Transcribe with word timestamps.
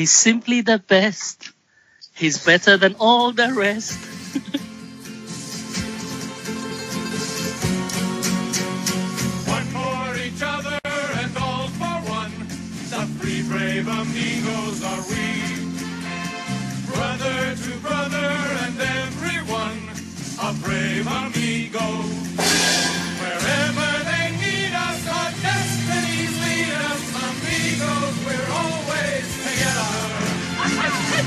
He's 0.00 0.12
simply 0.12 0.62
the 0.62 0.78
best. 0.78 1.52
He's 2.14 2.42
better 2.42 2.78
than 2.78 2.94
all 2.98 3.32
the 3.32 3.52
rest. 3.52 3.98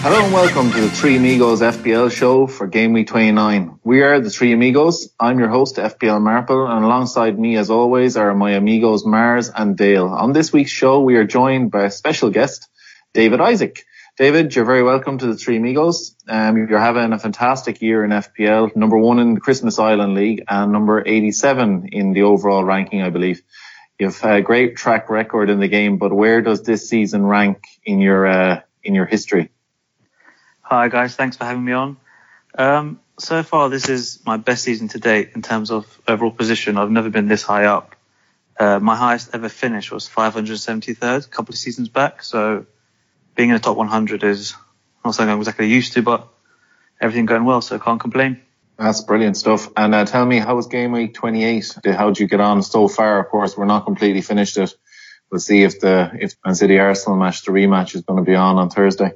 Hello 0.04 0.22
and 0.22 0.34
welcome 0.34 0.70
to 0.70 0.82
the 0.82 0.90
Three 0.90 1.16
Amigos 1.16 1.62
FPL 1.62 2.12
show 2.12 2.46
for 2.46 2.68
Game 2.68 2.92
Week 2.92 3.08
29. 3.08 3.80
We 3.86 4.02
are 4.02 4.20
the 4.20 4.30
Three 4.30 4.52
Amigos. 4.52 5.08
I'm 5.18 5.40
your 5.40 5.48
host, 5.48 5.78
FPL 5.78 6.22
Marple, 6.22 6.68
and 6.68 6.84
alongside 6.84 7.40
me, 7.40 7.56
as 7.56 7.70
always, 7.70 8.18
are 8.18 8.34
my 8.34 8.52
amigos 8.52 9.06
Mars 9.06 9.50
and 9.50 9.78
Dale. 9.78 10.08
On 10.08 10.34
this 10.34 10.52
week's 10.52 10.72
show, 10.72 11.00
we 11.00 11.16
are 11.16 11.24
joined 11.24 11.72
by 11.72 11.86
a 11.86 11.90
special 11.90 12.32
guest, 12.32 12.68
David 13.14 13.40
Isaac. 13.40 13.86
David, 14.18 14.54
you're 14.54 14.66
very 14.66 14.84
welcome 14.84 15.20
to 15.20 15.26
the 15.26 15.38
Three 15.38 15.56
Amigos. 15.56 16.18
Um, 16.28 16.58
you're 16.58 16.80
having 16.80 17.14
a 17.14 17.18
fantastic 17.18 17.82
year 17.82 18.04
in 18.04 18.12
FPL, 18.12 18.76
number 18.76 18.98
one 18.98 19.20
in 19.20 19.36
the 19.36 19.40
Christmas 19.40 19.80
Island 19.80 20.16
League 20.16 20.44
and 20.50 20.74
number 20.74 21.02
87 21.08 21.88
in 21.94 22.12
the 22.12 22.24
overall 22.24 22.66
ranking, 22.66 23.02
I 23.02 23.10
believe. 23.10 23.42
You've 23.98 24.22
a 24.22 24.42
great 24.42 24.76
track 24.76 25.10
record 25.10 25.50
in 25.50 25.62
the 25.62 25.70
game, 25.70 25.98
but 25.98 26.12
where 26.12 26.42
does 26.42 26.62
this 26.62 26.90
season 26.90 27.26
rank 27.26 27.64
in 27.86 28.02
your 28.02 28.28
uh, 28.28 28.62
in 28.84 28.96
your 28.96 29.06
history? 29.06 29.50
Hi 30.66 30.88
guys, 30.88 31.14
thanks 31.14 31.36
for 31.36 31.44
having 31.44 31.66
me 31.66 31.74
on. 31.74 31.98
Um, 32.58 33.02
so 33.20 33.44
far, 33.44 33.70
this 33.70 33.90
is 33.90 34.22
my 34.26 34.38
best 34.38 34.64
season 34.64 34.88
to 34.90 34.98
date 34.98 35.32
in 35.36 35.42
terms 35.42 35.72
of 35.72 36.02
overall 36.08 36.32
position. 36.32 36.78
I've 36.78 36.90
never 36.90 37.10
been 37.10 37.28
this 37.28 37.44
high 37.44 37.66
up. 37.66 37.96
Uh, 38.58 38.80
my 38.80 38.96
highest 38.96 39.32
ever 39.34 39.50
finish 39.50 39.92
was 39.92 40.08
573rd 40.08 41.26
a 41.26 41.30
couple 41.30 41.52
of 41.52 41.60
seasons 41.60 41.90
back. 41.90 42.24
So 42.24 42.66
being 43.36 43.50
in 43.50 43.56
the 43.56 43.60
top 43.60 43.76
100 43.76 44.24
is 44.24 44.56
not 45.04 45.14
something 45.14 45.34
I'm 45.34 45.40
exactly 45.40 45.68
used 45.68 45.94
to, 45.94 46.02
but 46.02 46.30
everything 47.02 47.26
going 47.26 47.44
well, 47.44 47.60
so 47.60 47.76
I 47.76 47.80
can't 47.80 48.00
complain. 48.00 48.40
That's 48.78 49.02
brilliant 49.02 49.36
stuff. 49.36 49.68
And 49.76 49.94
uh, 49.94 50.06
tell 50.06 50.26
me, 50.26 50.40
how 50.40 50.56
was 50.56 50.68
game 50.68 50.94
week 50.94 51.14
28? 51.14 51.80
How 51.88 52.08
did 52.08 52.20
you 52.20 52.28
get 52.28 52.40
on 52.40 52.64
so 52.64 52.88
far? 52.88 53.20
Of 53.20 53.28
course, 53.28 53.58
we're 53.58 53.66
not 53.66 53.84
completely 53.84 54.22
finished 54.22 54.58
it. 54.58 54.74
We'll 55.30 55.42
see 55.42 55.64
if 55.64 55.82
the 55.82 56.12
if 56.20 56.36
Man 56.46 56.56
City 56.56 56.80
Arsenal 56.80 57.18
match, 57.18 57.44
the 57.44 57.52
rematch, 57.52 57.96
is 57.96 58.04
going 58.04 58.24
to 58.24 58.30
be 58.30 58.36
on 58.36 58.58
on 58.58 58.70
Thursday. 58.70 59.12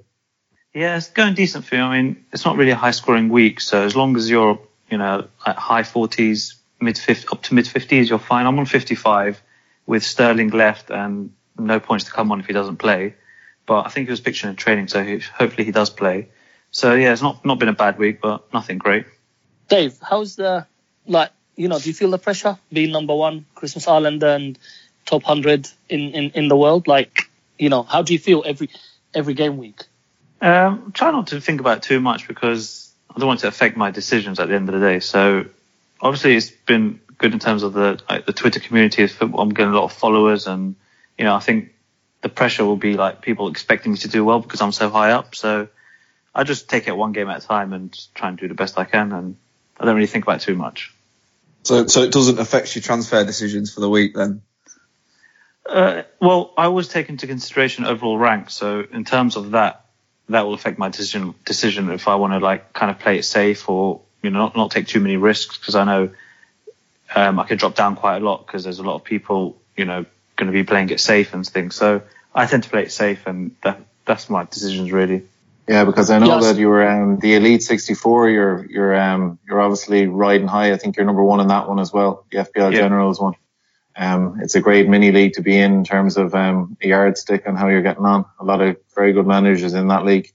Yeah, 0.77 0.95
it's 0.95 1.09
going 1.09 1.33
decent 1.33 1.65
for 1.65 1.73
you. 1.73 1.81
I 1.81 1.99
mean, 1.99 2.23
it's 2.31 2.45
not 2.45 2.55
really 2.55 2.69
a 2.69 2.75
high 2.75 2.91
scoring 2.91 3.29
week, 3.29 3.61
so 3.61 3.81
as 3.81 3.95
long 3.95 4.15
as 4.15 4.29
you're, 4.29 4.59
you 4.91 4.99
know, 4.99 5.27
at 5.43 5.55
high 5.55 5.81
40s, 5.81 6.53
mid 6.79 6.99
50, 6.99 7.29
up 7.31 7.41
to 7.41 7.55
mid 7.55 7.65
50s, 7.65 8.09
you're 8.09 8.19
fine. 8.19 8.45
I'm 8.45 8.59
on 8.59 8.67
55 8.67 9.41
with 9.87 10.03
Sterling 10.03 10.51
left 10.51 10.91
and 10.91 11.33
no 11.57 11.79
points 11.79 12.05
to 12.05 12.11
come 12.11 12.31
on 12.31 12.39
if 12.39 12.45
he 12.45 12.53
doesn't 12.53 12.77
play. 12.77 13.15
But 13.65 13.87
I 13.87 13.89
think 13.89 14.07
he 14.07 14.11
was 14.11 14.19
pictured 14.19 14.49
in 14.49 14.55
training, 14.55 14.87
so 14.87 15.03
he, 15.03 15.17
hopefully 15.17 15.63
he 15.63 15.71
does 15.71 15.89
play. 15.89 16.29
So 16.69 16.93
yeah, 16.93 17.11
it's 17.11 17.23
not 17.23 17.43
not 17.43 17.57
been 17.57 17.69
a 17.69 17.73
bad 17.73 17.97
week, 17.97 18.21
but 18.21 18.53
nothing 18.53 18.77
great. 18.77 19.07
Dave, 19.69 19.97
how's 20.07 20.35
the 20.35 20.67
like? 21.07 21.31
You 21.55 21.69
know, 21.69 21.79
do 21.79 21.89
you 21.89 21.95
feel 21.95 22.11
the 22.11 22.19
pressure 22.19 22.55
being 22.71 22.91
number 22.91 23.15
one, 23.15 23.47
Christmas 23.55 23.87
Island, 23.87 24.21
and 24.21 24.59
top 25.07 25.23
hundred 25.23 25.67
in, 25.89 26.11
in 26.11 26.29
in 26.35 26.47
the 26.49 26.55
world? 26.55 26.87
Like, 26.87 27.31
you 27.57 27.69
know, 27.69 27.81
how 27.81 28.03
do 28.03 28.13
you 28.13 28.19
feel 28.19 28.43
every 28.45 28.69
every 29.15 29.33
game 29.33 29.57
week? 29.57 29.81
Um, 30.41 30.91
try 30.93 31.11
not 31.11 31.27
to 31.27 31.41
think 31.41 31.59
about 31.59 31.77
it 31.77 31.83
too 31.83 31.99
much 31.99 32.27
because 32.27 32.93
I 33.09 33.19
don't 33.19 33.27
want 33.27 33.39
it 33.39 33.41
to 33.41 33.47
affect 33.47 33.77
my 33.77 33.91
decisions 33.91 34.39
at 34.39 34.47
the 34.47 34.55
end 34.55 34.69
of 34.69 34.79
the 34.79 34.85
day. 34.85 34.99
So 34.99 35.45
obviously 35.99 36.35
it's 36.35 36.51
been 36.51 36.99
good 37.17 37.33
in 37.33 37.39
terms 37.39 37.63
of 37.63 37.73
the 37.73 37.99
like, 38.09 38.25
the 38.25 38.33
Twitter 38.33 38.59
community. 38.59 39.07
I'm 39.19 39.49
getting 39.49 39.73
a 39.73 39.75
lot 39.75 39.85
of 39.85 39.93
followers, 39.93 40.47
and 40.47 40.75
you 41.17 41.25
know 41.25 41.35
I 41.35 41.39
think 41.39 41.73
the 42.21 42.29
pressure 42.29 42.65
will 42.65 42.77
be 42.77 42.93
like 42.95 43.21
people 43.21 43.47
expecting 43.47 43.93
me 43.93 43.97
to 43.99 44.07
do 44.07 44.23
well 44.23 44.39
because 44.39 44.61
I'm 44.61 44.71
so 44.71 44.89
high 44.89 45.11
up. 45.11 45.35
So 45.35 45.67
I 46.33 46.43
just 46.43 46.69
take 46.69 46.87
it 46.87 46.95
one 46.95 47.13
game 47.13 47.29
at 47.29 47.43
a 47.43 47.47
time 47.47 47.73
and 47.73 47.97
try 48.13 48.29
and 48.29 48.37
do 48.37 48.47
the 48.47 48.53
best 48.53 48.77
I 48.77 48.83
can, 48.83 49.11
and 49.11 49.37
I 49.79 49.85
don't 49.85 49.95
really 49.95 50.07
think 50.07 50.25
about 50.25 50.41
it 50.41 50.45
too 50.45 50.55
much. 50.55 50.93
So, 51.63 51.87
so 51.87 52.03
it 52.03 52.11
doesn't 52.11 52.39
affect 52.39 52.75
your 52.75 52.83
transfer 52.83 53.25
decisions 53.25 53.73
for 53.73 53.81
the 53.81 53.89
week 53.89 54.15
then. 54.15 54.41
Uh, 55.67 56.03
well, 56.21 56.53
I 56.57 56.63
always 56.65 56.87
take 56.87 57.09
into 57.09 57.27
consideration 57.27 57.83
overall 57.83 58.17
rank. 58.17 58.49
So 58.51 58.85
in 58.89 59.03
terms 59.03 59.35
of 59.35 59.51
that, 59.51 59.86
that 60.29 60.41
will 60.45 60.53
affect 60.53 60.77
my 60.77 60.89
decision 60.89 61.33
decision 61.45 61.89
if 61.91 62.07
I 62.07 62.15
want 62.15 62.33
to 62.33 62.39
like 62.39 62.73
kind 62.73 62.91
of 62.91 62.99
play 62.99 63.17
it 63.19 63.23
safe 63.23 63.69
or 63.69 64.01
you 64.21 64.29
know 64.29 64.39
not, 64.39 64.55
not 64.55 64.71
take 64.71 64.87
too 64.87 64.99
many 64.99 65.17
risks 65.17 65.57
because 65.57 65.75
I 65.75 65.83
know 65.85 66.09
um, 67.15 67.39
I 67.39 67.45
could 67.47 67.59
drop 67.59 67.75
down 67.75 67.95
quite 67.95 68.17
a 68.21 68.25
lot 68.25 68.45
because 68.45 68.63
there's 68.63 68.79
a 68.79 68.83
lot 68.83 68.95
of 68.95 69.03
people 69.03 69.57
you 69.75 69.85
know 69.85 70.05
going 70.35 70.47
to 70.47 70.53
be 70.53 70.63
playing 70.63 70.89
it 70.89 70.99
safe 70.99 71.33
and 71.33 71.45
things. 71.45 71.75
So 71.75 72.01
I 72.35 72.45
tend 72.45 72.63
to 72.63 72.69
play 72.69 72.83
it 72.83 72.91
safe 72.91 73.25
and 73.25 73.55
that 73.63 73.79
that's 74.05 74.29
my 74.29 74.43
decisions 74.45 74.91
really. 74.91 75.23
Yeah, 75.67 75.83
because 75.83 76.09
I 76.09 76.19
know 76.19 76.27
Yes. 76.27 76.43
that 76.45 76.59
you 76.59 76.69
were 76.69 76.87
um, 76.87 77.19
the 77.19 77.35
Elite 77.35 77.61
64. 77.61 78.29
You're 78.29 78.65
you're 78.69 78.95
um, 78.95 79.37
you're 79.47 79.59
obviously 79.59 80.07
riding 80.07 80.47
high. 80.47 80.71
I 80.71 80.77
think 80.77 80.95
you're 80.95 81.05
number 81.05 81.23
one 81.23 81.41
in 81.41 81.47
that 81.49 81.67
one 81.67 81.79
as 81.79 81.91
well. 81.91 82.25
The 82.31 82.37
FPL 82.39 82.71
Yeah. 82.71 82.79
Generals 82.79 83.19
one. 83.19 83.33
Um, 83.97 84.39
it's 84.41 84.55
a 84.55 84.61
great 84.61 84.87
mini 84.87 85.11
league 85.11 85.33
to 85.33 85.41
be 85.41 85.57
in 85.57 85.73
in 85.73 85.83
terms 85.83 86.17
of 86.17 86.35
um, 86.35 86.77
a 86.81 86.87
yardstick 86.87 87.43
and 87.45 87.57
how 87.57 87.67
you're 87.67 87.81
getting 87.81 88.05
on. 88.05 88.25
A 88.39 88.45
lot 88.45 88.61
of 88.61 88.77
very 88.95 89.13
good 89.13 89.25
managers 89.25 89.73
in 89.73 89.87
that 89.87 90.05
league. 90.05 90.31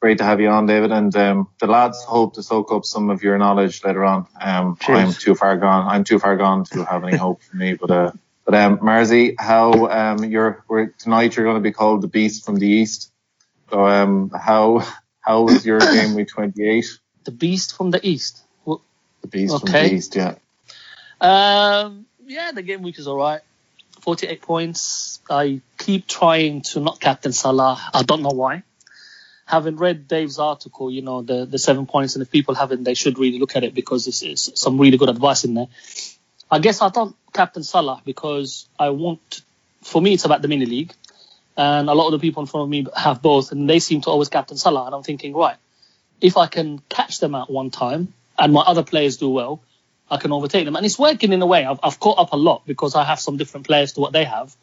Great 0.00 0.18
to 0.18 0.24
have 0.24 0.40
you 0.40 0.48
on, 0.48 0.66
David. 0.66 0.92
And 0.92 1.16
um, 1.16 1.48
the 1.58 1.66
lads 1.66 2.04
hope 2.04 2.34
to 2.34 2.42
soak 2.42 2.70
up 2.70 2.84
some 2.84 3.08
of 3.08 3.22
your 3.22 3.38
knowledge 3.38 3.82
later 3.82 4.04
on. 4.04 4.26
Um, 4.38 4.76
I'm 4.86 5.12
too 5.12 5.34
far 5.34 5.56
gone. 5.56 5.88
I'm 5.88 6.04
too 6.04 6.18
far 6.18 6.36
gone 6.36 6.64
to 6.66 6.84
have 6.84 7.02
any 7.02 7.16
hope 7.16 7.42
for 7.42 7.56
me. 7.56 7.74
But 7.74 7.90
uh, 7.90 8.12
but 8.44 8.54
um, 8.54 8.78
Marzi, 8.78 9.34
how 9.38 9.86
um, 9.86 10.24
you're 10.24 10.64
we're, 10.68 10.88
tonight 10.88 11.34
you're 11.36 11.46
going 11.46 11.56
to 11.56 11.62
be 11.62 11.72
called 11.72 12.02
the 12.02 12.08
Beast 12.08 12.44
from 12.44 12.56
the 12.56 12.68
East. 12.68 13.10
So 13.70 13.86
um, 13.86 14.30
how 14.30 14.86
how 15.20 15.42
was 15.42 15.64
your 15.64 15.80
game 15.96 16.14
week 16.14 16.28
28? 16.28 16.84
The 17.24 17.32
beast 17.32 17.76
from 17.76 17.90
the 17.90 18.06
east. 18.06 18.44
Well, 18.64 18.82
The 19.22 19.28
Beast 19.28 19.60
from 19.60 19.72
the 19.72 19.92
East, 19.92 20.14
yeah. 20.14 20.36
Um, 21.20 22.06
yeah, 22.26 22.52
the 22.52 22.62
game 22.62 22.82
week 22.82 22.98
is 22.98 23.06
all 23.06 23.16
right. 23.16 23.40
48 24.00 24.42
points. 24.42 25.20
I 25.30 25.60
keep 25.78 26.06
trying 26.06 26.62
to 26.62 26.80
not 26.80 27.00
captain 27.00 27.32
Salah. 27.32 27.80
I 27.94 28.02
don't 28.02 28.22
know 28.22 28.30
why. 28.30 28.62
Having 29.46 29.76
read 29.76 30.08
Dave's 30.08 30.38
article, 30.38 30.90
you 30.90 31.02
know, 31.02 31.22
the, 31.22 31.46
the 31.46 31.58
seven 31.58 31.86
points, 31.86 32.16
and 32.16 32.22
if 32.22 32.30
people 32.30 32.54
haven't, 32.54 32.84
they 32.84 32.94
should 32.94 33.18
really 33.18 33.38
look 33.38 33.54
at 33.54 33.62
it 33.64 33.74
because 33.74 34.04
there's, 34.04 34.20
there's 34.20 34.60
some 34.60 34.78
really 34.78 34.98
good 34.98 35.08
advice 35.08 35.44
in 35.44 35.54
there. 35.54 35.68
I 36.50 36.58
guess 36.58 36.82
I 36.82 36.88
don't 36.88 37.16
captain 37.32 37.62
Salah 37.62 38.02
because 38.04 38.68
I 38.78 38.90
want, 38.90 39.42
for 39.82 40.02
me, 40.02 40.14
it's 40.14 40.24
about 40.24 40.42
the 40.42 40.48
mini 40.48 40.66
league. 40.66 40.92
And 41.56 41.88
a 41.88 41.94
lot 41.94 42.06
of 42.06 42.12
the 42.12 42.18
people 42.18 42.42
in 42.42 42.46
front 42.46 42.64
of 42.64 42.68
me 42.68 42.86
have 42.96 43.22
both, 43.22 43.52
and 43.52 43.70
they 43.70 43.78
seem 43.78 44.00
to 44.02 44.10
always 44.10 44.28
captain 44.28 44.56
Salah. 44.56 44.86
And 44.86 44.94
I'm 44.94 45.02
thinking, 45.02 45.34
right, 45.34 45.56
if 46.20 46.36
I 46.36 46.48
can 46.48 46.80
catch 46.88 47.20
them 47.20 47.34
at 47.34 47.48
one 47.48 47.70
time 47.70 48.12
and 48.38 48.52
my 48.52 48.60
other 48.60 48.82
players 48.82 49.16
do 49.16 49.30
well, 49.30 49.62
I 50.10 50.16
can 50.18 50.32
overtake 50.32 50.64
them. 50.64 50.76
And 50.76 50.86
it's 50.86 50.98
working 50.98 51.32
in 51.32 51.42
a 51.42 51.46
way. 51.46 51.64
I've, 51.64 51.80
I've 51.82 51.98
caught 51.98 52.18
up 52.18 52.32
a 52.32 52.36
lot 52.36 52.62
because 52.66 52.94
I 52.94 53.04
have 53.04 53.20
some 53.20 53.36
different 53.36 53.66
players 53.66 53.92
to 53.94 54.00
what 54.00 54.12
they 54.12 54.24
have. 54.24 54.54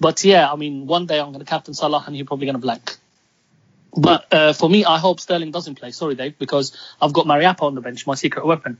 But 0.00 0.24
yeah, 0.24 0.50
I 0.50 0.56
mean, 0.56 0.86
one 0.86 1.06
day 1.06 1.20
I'm 1.20 1.32
going 1.32 1.44
to 1.44 1.44
captain 1.44 1.74
Salah 1.74 2.02
and 2.06 2.16
he's 2.16 2.26
probably 2.26 2.46
going 2.46 2.56
to 2.56 2.60
blank. 2.60 2.96
But 3.96 4.32
uh, 4.32 4.52
for 4.54 4.70
me, 4.70 4.84
I 4.84 4.98
hope 4.98 5.20
Sterling 5.20 5.50
doesn't 5.50 5.74
play. 5.74 5.90
Sorry, 5.90 6.14
Dave, 6.14 6.38
because 6.38 6.76
I've 7.00 7.12
got 7.12 7.26
Mariappa 7.26 7.62
on 7.62 7.74
the 7.74 7.82
bench, 7.82 8.06
my 8.06 8.14
secret 8.14 8.46
weapon. 8.46 8.78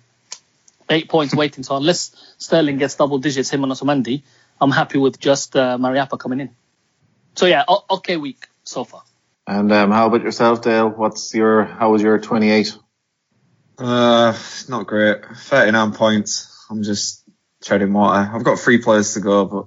Eight 0.88 1.08
points 1.08 1.34
waiting. 1.34 1.64
So 1.64 1.76
unless 1.76 2.16
Sterling 2.38 2.78
gets 2.78 2.94
double 2.94 3.18
digits, 3.18 3.50
him 3.50 3.62
and 3.62 3.72
Otamendi, 3.72 4.22
I'm 4.60 4.70
happy 4.70 4.98
with 4.98 5.20
just 5.20 5.54
uh, 5.54 5.76
Mariappa 5.78 6.18
coming 6.18 6.40
in. 6.40 6.50
So 7.34 7.46
yeah, 7.46 7.64
okay 7.90 8.16
week 8.16 8.46
so 8.64 8.84
far. 8.84 9.02
And 9.46 9.72
um, 9.72 9.90
how 9.90 10.06
about 10.06 10.22
yourself, 10.22 10.62
Dale? 10.62 10.88
What's 10.88 11.34
your 11.34 11.64
how 11.64 11.92
was 11.92 12.02
your 12.02 12.18
28? 12.18 12.76
Uh, 13.82 14.38
not 14.68 14.86
great. 14.86 15.24
39 15.24 15.92
points. 15.92 16.66
I'm 16.70 16.84
just 16.84 17.24
treading 17.64 17.92
water. 17.92 18.30
I've 18.32 18.44
got 18.44 18.60
three 18.60 18.78
players 18.78 19.14
to 19.14 19.20
go, 19.20 19.44
but 19.44 19.66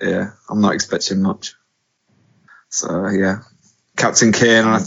yeah, 0.00 0.30
I'm 0.48 0.62
not 0.62 0.74
expecting 0.74 1.20
much. 1.20 1.54
So 2.70 3.08
yeah, 3.08 3.40
Captain 3.96 4.32
Kane. 4.32 4.64
I 4.64 4.78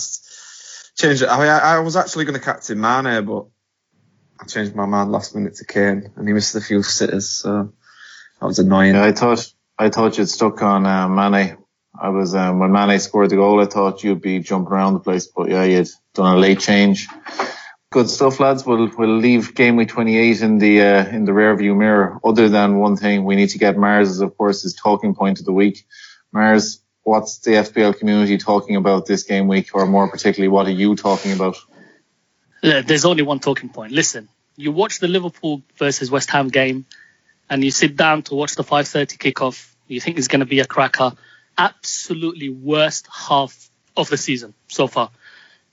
changed 0.96 1.22
it. 1.22 1.30
I, 1.30 1.76
I 1.76 1.80
was 1.80 1.96
actually 1.96 2.26
going 2.26 2.40
to 2.40 2.44
captain 2.44 2.82
Mane, 2.82 3.24
but 3.26 3.46
I 4.40 4.46
changed 4.46 4.76
my 4.76 4.88
mind 4.88 5.12
last 5.12 5.36
minute 5.36 5.56
to 5.56 5.66
Kane, 5.66 6.12
and 6.16 6.28
he 6.28 6.34
missed 6.34 6.56
a 6.56 6.62
few 6.62 6.82
sitters, 6.82 7.30
so 7.30 7.74
that 8.40 8.46
was 8.46 8.58
annoying. 8.58 8.96
Yeah, 8.96 9.06
I 9.06 9.12
thought 9.12 9.54
I 9.78 9.90
thought 9.90 10.18
you'd 10.18 10.30
stuck 10.30 10.64
on 10.64 10.86
uh, 10.88 11.08
Mane. 11.08 11.58
I 12.00 12.10
was 12.10 12.34
um, 12.34 12.58
when 12.58 12.72
Mane 12.72 13.00
scored 13.00 13.30
the 13.30 13.36
goal, 13.36 13.62
I 13.62 13.66
thought 13.66 14.04
you'd 14.04 14.22
be 14.22 14.40
jumping 14.40 14.74
around 14.74 14.94
the 14.94 15.00
place, 15.00 15.28
but 15.28 15.50
yeah, 15.50 15.64
you'd 15.64 15.90
done 16.16 16.36
a 16.36 16.40
late 16.40 16.60
change. 16.60 17.08
Good 17.94 18.10
stuff, 18.10 18.40
lads. 18.40 18.66
We'll 18.66 18.90
we'll 18.98 19.18
leave 19.18 19.54
game 19.54 19.76
week 19.76 19.90
28 19.90 20.42
in 20.42 20.58
the 20.58 20.82
uh, 20.82 21.06
in 21.06 21.26
the 21.26 21.34
rear 21.34 21.56
view 21.56 21.76
mirror. 21.76 22.20
Other 22.24 22.50
than 22.50 22.80
one 22.80 22.98
thing, 22.98 23.24
we 23.24 23.36
need 23.36 23.50
to 23.50 23.60
get 23.60 23.78
Mars, 23.78 24.20
of 24.20 24.36
course, 24.36 24.64
his 24.64 24.74
talking 24.74 25.14
point 25.14 25.40
of 25.40 25.46
the 25.46 25.54
week. 25.54 25.86
Mars, 26.32 26.82
what's 27.04 27.38
the 27.38 27.52
FPL 27.52 27.96
community 27.96 28.40
talking 28.40 28.78
about 28.78 29.06
this 29.06 29.22
game 29.22 29.48
week, 29.48 29.76
or 29.76 29.86
more 29.86 30.10
particularly, 30.10 30.48
what 30.48 30.66
are 30.66 30.72
you 30.72 30.96
talking 30.96 31.34
about? 31.34 31.56
There's 32.64 33.06
only 33.06 33.22
one 33.22 33.40
talking 33.40 33.70
point. 33.70 33.92
Listen, 33.92 34.28
you 34.56 34.72
watch 34.72 35.00
the 35.00 35.08
Liverpool 35.08 35.62
versus 35.78 36.10
West 36.10 36.32
Ham 36.32 36.48
game, 36.48 36.88
and 37.48 37.64
you 37.64 37.70
sit 37.70 37.96
down 37.96 38.24
to 38.24 38.34
watch 38.34 38.56
the 38.56 38.64
5:30 38.64 39.20
kickoff. 39.20 39.72
You 39.88 40.02
think 40.02 40.18
it's 40.18 40.30
going 40.30 40.40
to 40.40 40.48
be 40.48 40.62
a 40.62 40.66
cracker. 40.66 41.12
Absolutely 41.60 42.50
worst 42.50 43.08
half 43.14 43.70
of 43.96 44.10
the 44.10 44.18
season 44.18 44.56
so 44.68 44.88
far. 44.88 45.12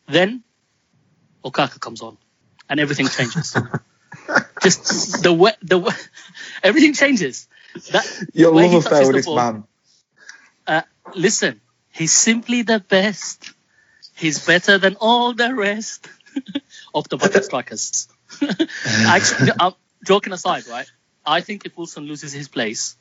Then 0.07 0.45
Okaka 1.45 1.81
comes 1.81 2.03
on, 2.03 2.19
and 2.69 2.81
everything 2.81 3.09
changes. 3.09 3.57
Just 4.63 5.23
the 5.23 5.33
way, 5.33 5.53
the 5.63 5.79
way, 5.79 5.93
everything 6.63 6.95
changes. 6.95 7.49
That 7.93 8.07
Your 8.35 8.53
love 8.53 8.75
affair 8.75 9.07
with 9.07 9.17
this 9.17 9.27
ball- 9.27 9.37
man. 9.37 9.65
uh, 10.67 10.83
listen, 11.15 11.61
he's 11.93 12.13
simply 12.13 12.63
the 12.63 12.81
best. 12.81 13.53
He's 14.17 14.45
better 14.45 14.77
than 14.79 14.97
all 15.01 15.33
the 15.33 15.55
rest 15.55 16.07
of 16.95 17.09
the 17.09 17.17
bottom 17.17 17.43
strikers. 17.43 18.09
Actually, 18.87 19.53
um, 19.59 19.75
joking 20.05 20.33
aside, 20.33 20.67
right? 20.69 20.91
I 21.25 21.41
think 21.41 21.65
if 21.65 21.77
Wilson 21.77 22.05
loses 22.05 22.33
his 22.33 22.49
place 22.49 22.97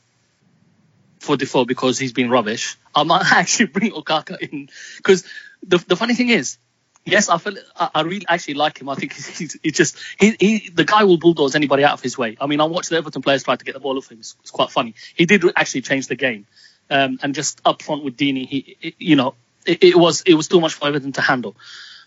for 1.20 1.36
Defoe 1.36 1.66
because 1.66 2.00
he's 2.00 2.14
been 2.14 2.30
rubbish, 2.30 2.78
I 2.96 3.04
might 3.04 3.26
actually 3.32 3.68
bring 3.68 3.92
Okaka 3.92 4.40
in 4.40 4.70
because 4.98 5.26
the 5.64 5.78
the 5.80 5.96
funny 5.96 6.14
thing 6.16 6.30
is. 6.30 6.58
Yes, 7.06 7.30
I 7.30 7.38
feel 7.38 7.56
I, 7.76 7.90
I 7.96 8.02
really 8.02 8.26
actually 8.28 8.56
like 8.56 8.80
him. 8.80 8.90
I 8.90 8.96
think 8.96 9.14
he's, 9.14 9.58
he's, 9.64 9.74
just 9.74 9.98
he, 10.20 10.36
he 10.40 10.70
the 10.70 10.86
guy 10.86 11.04
will 11.06 11.18
bulldoze 11.18 11.56
anybody 11.56 11.84
out 11.84 11.94
of 11.94 12.02
his 12.02 12.18
way. 12.18 12.38
I 12.40 12.46
mean, 12.48 12.62
I 12.62 12.66
watched 12.66 12.90
the 12.90 12.98
Everton 12.98 13.22
players 13.22 13.44
try 13.44 13.56
to 13.56 13.66
get 13.66 13.74
the 13.74 13.80
ball 13.80 13.98
off 13.98 14.12
him. 14.12 14.20
It's, 14.20 14.36
it's 14.42 14.52
quite 14.52 14.70
funny. 14.70 14.96
He 15.16 15.26
did 15.26 15.44
actually 15.56 15.82
change 15.82 16.08
the 16.08 16.16
game 16.16 16.46
um, 16.90 17.20
and 17.24 17.34
just 17.34 17.62
up 17.66 17.82
front 17.82 18.04
with 18.04 18.18
Deeney, 18.18 18.48
he, 18.48 18.78
it- 18.82 18.96
you 19.00 19.16
know, 19.16 19.36
it, 19.66 19.84
it 19.84 19.96
was 19.96 20.22
it 20.26 20.34
was 20.36 20.48
too 20.48 20.60
much 20.62 20.74
for 20.74 20.88
Everton 20.88 21.12
to 21.14 21.22
handle. 21.22 21.56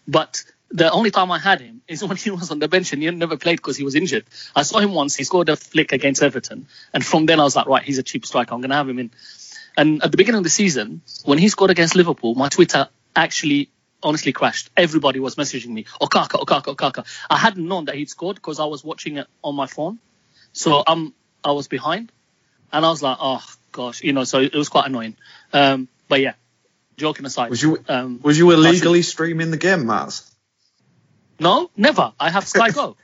But 0.06 0.44
the 0.70 0.90
only 0.90 1.10
time 1.10 1.30
I 1.30 1.38
had 1.38 1.60
him 1.60 1.82
is 1.88 2.02
when 2.08 2.16
he 2.16 2.30
was 2.30 2.50
on 2.50 2.58
the 2.58 2.68
bench 2.68 2.92
and 2.92 3.02
he 3.02 3.10
never 3.10 3.36
played 3.36 3.56
because 3.56 3.76
he 3.76 3.84
was 3.84 3.94
injured. 3.94 4.24
I 4.54 4.62
saw 4.62 4.78
him 4.78 4.92
once. 4.92 5.16
He 5.16 5.24
scored 5.24 5.48
a 5.48 5.56
flick 5.56 5.92
against 5.92 6.22
Everton, 6.22 6.66
and 6.92 7.04
from 7.04 7.26
then 7.26 7.40
I 7.40 7.44
was 7.44 7.56
like, 7.56 7.66
right, 7.66 7.82
he's 7.82 7.98
a 7.98 8.02
cheap 8.02 8.24
striker. 8.26 8.54
I'm 8.54 8.60
going 8.60 8.70
to 8.70 8.76
have 8.76 8.88
him 8.88 8.98
in. 8.98 9.10
And 9.76 10.02
at 10.02 10.10
the 10.10 10.16
beginning 10.18 10.38
of 10.38 10.44
the 10.44 10.50
season, 10.50 11.00
when 11.24 11.38
he 11.38 11.48
scored 11.48 11.70
against 11.70 11.96
Liverpool, 11.96 12.34
my 12.34 12.50
Twitter 12.50 12.88
actually 13.16 13.70
honestly 14.02 14.32
crashed. 14.32 14.70
Everybody 14.76 15.20
was 15.20 15.36
messaging 15.36 15.68
me, 15.68 15.84
Okaka, 16.00 16.40
Okaka, 16.44 16.76
Okaka. 16.76 17.06
I 17.30 17.38
hadn't 17.38 17.66
known 17.66 17.86
that 17.86 17.94
he'd 17.94 18.10
scored 18.10 18.36
because 18.36 18.60
I 18.60 18.64
was 18.66 18.84
watching 18.84 19.16
it 19.18 19.26
on 19.42 19.54
my 19.54 19.66
phone. 19.66 19.98
So 20.52 20.82
um, 20.86 21.14
I 21.44 21.52
was 21.52 21.68
behind, 21.68 22.12
and 22.72 22.84
I 22.84 22.90
was 22.90 23.02
like, 23.02 23.16
oh 23.20 23.42
gosh, 23.72 24.02
you 24.02 24.12
know. 24.12 24.24
So 24.24 24.40
it 24.40 24.54
was 24.54 24.68
quite 24.68 24.86
annoying. 24.86 25.16
Um, 25.52 25.88
but 26.08 26.20
yeah, 26.20 26.34
joking 26.96 27.24
aside, 27.26 27.50
Was 27.50 27.62
you 27.62 27.82
um, 27.88 28.20
was 28.22 28.38
you 28.38 28.50
illegally 28.50 29.02
streaming 29.02 29.50
the 29.50 29.56
game, 29.56 29.84
Maz? 29.84 30.28
no, 31.40 31.70
never. 31.76 32.12
I 32.20 32.30
have 32.30 32.46
Sky 32.46 32.70
Go. 32.70 32.96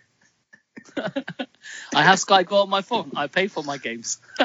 I 1.94 2.02
have 2.02 2.18
Sky 2.18 2.42
Go 2.42 2.62
on 2.62 2.70
my 2.70 2.82
phone. 2.82 3.12
I 3.16 3.26
pay 3.26 3.48
for 3.48 3.62
my 3.62 3.78
games. 3.78 4.18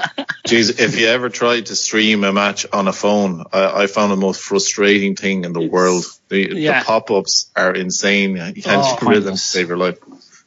Jeez, 0.47 0.79
if 0.79 0.99
you 0.99 1.07
ever 1.07 1.29
tried 1.29 1.67
to 1.67 1.75
stream 1.75 2.23
a 2.23 2.31
match 2.33 2.65
on 2.71 2.87
a 2.87 2.93
phone, 2.93 3.43
I, 3.51 3.83
I 3.83 3.87
found 3.87 4.11
the 4.11 4.17
most 4.17 4.41
frustrating 4.41 5.15
thing 5.15 5.45
in 5.45 5.53
the 5.53 5.61
It's- 5.61 5.71
world. 5.71 6.05
The, 6.29 6.59
yeah. 6.59 6.79
the 6.79 6.85
pop-ups 6.85 7.51
are 7.55 7.73
insane. 7.73 8.31
You 8.55 8.63
can't 8.63 8.81
Oh, 9.01 9.09
get 9.11 9.23
them 9.23 9.33
to 9.33 9.37
save 9.37 9.67
your 9.69 9.77
life. 9.77 9.97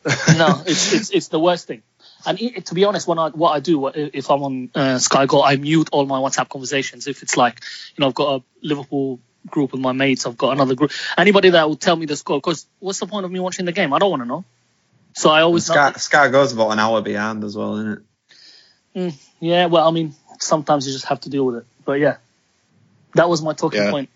no, 0.37 0.62
it's, 0.66 0.93
it's 0.93 1.10
it's 1.10 1.28
the 1.28 1.40
worst 1.40 1.66
thing. 1.66 1.82
And 2.25 2.40
it, 2.40 2.66
to 2.66 2.75
be 2.75 2.84
honest, 2.84 3.06
when 3.08 3.19
I 3.19 3.31
what 3.31 3.50
I 3.50 3.60
do 3.60 3.87
if 3.88 4.31
I'm 4.31 4.43
on 4.43 4.70
uh, 4.75 4.98
Sky 4.98 5.26
Go, 5.26 5.43
I 5.43 5.56
mute 5.56 5.88
all 5.93 6.06
my 6.06 6.19
WhatsApp 6.19 6.48
conversations. 6.48 7.06
If 7.06 7.22
it's 7.22 7.37
like, 7.37 7.60
you 7.96 8.02
know, 8.02 8.08
I've 8.08 8.14
got 8.14 8.40
a 8.40 8.44
Liverpool 8.62 9.20
group 9.48 9.72
with 9.72 9.81
my 9.81 9.93
mates, 9.93 10.26
I've 10.26 10.37
got 10.37 10.52
another 10.52 10.75
group, 10.75 10.90
anybody 11.16 11.50
that 11.50 11.69
will 11.69 11.76
tell 11.76 11.94
me 11.96 12.06
the 12.06 12.16
score. 12.16 12.38
Because 12.38 12.66
what's 12.81 12.98
the 13.00 13.06
point 13.06 13.25
of 13.26 13.31
me 13.32 13.38
watching 13.40 13.64
the 13.64 13.72
game? 13.72 13.93
I 13.93 13.98
don't 13.98 14.10
want 14.10 14.22
to 14.22 14.28
know. 14.28 14.44
So 15.17 15.31
I 15.31 15.41
always 15.41 15.65
Sky, 15.65 15.93
Sky 15.93 16.29
goes 16.29 16.53
about 16.53 16.71
an 16.73 16.79
hour 16.79 17.01
behind 17.01 17.43
as 17.43 17.57
well, 17.57 17.77
isn't 17.77 18.05
it? 18.95 19.15
yeah. 19.41 19.65
Well, 19.65 19.89
I 19.89 19.91
mean, 19.91 20.15
sometimes 20.39 20.87
you 20.87 20.93
just 20.93 21.07
have 21.07 21.21
to 21.21 21.31
deal 21.31 21.47
with 21.47 21.57
it. 21.57 21.67
But 21.87 22.01
yeah, 22.01 22.19
that 23.15 23.27
was 23.27 23.41
my 23.41 23.55
talking 23.55 23.83
Yeah. 23.83 23.91
point. 23.91 24.11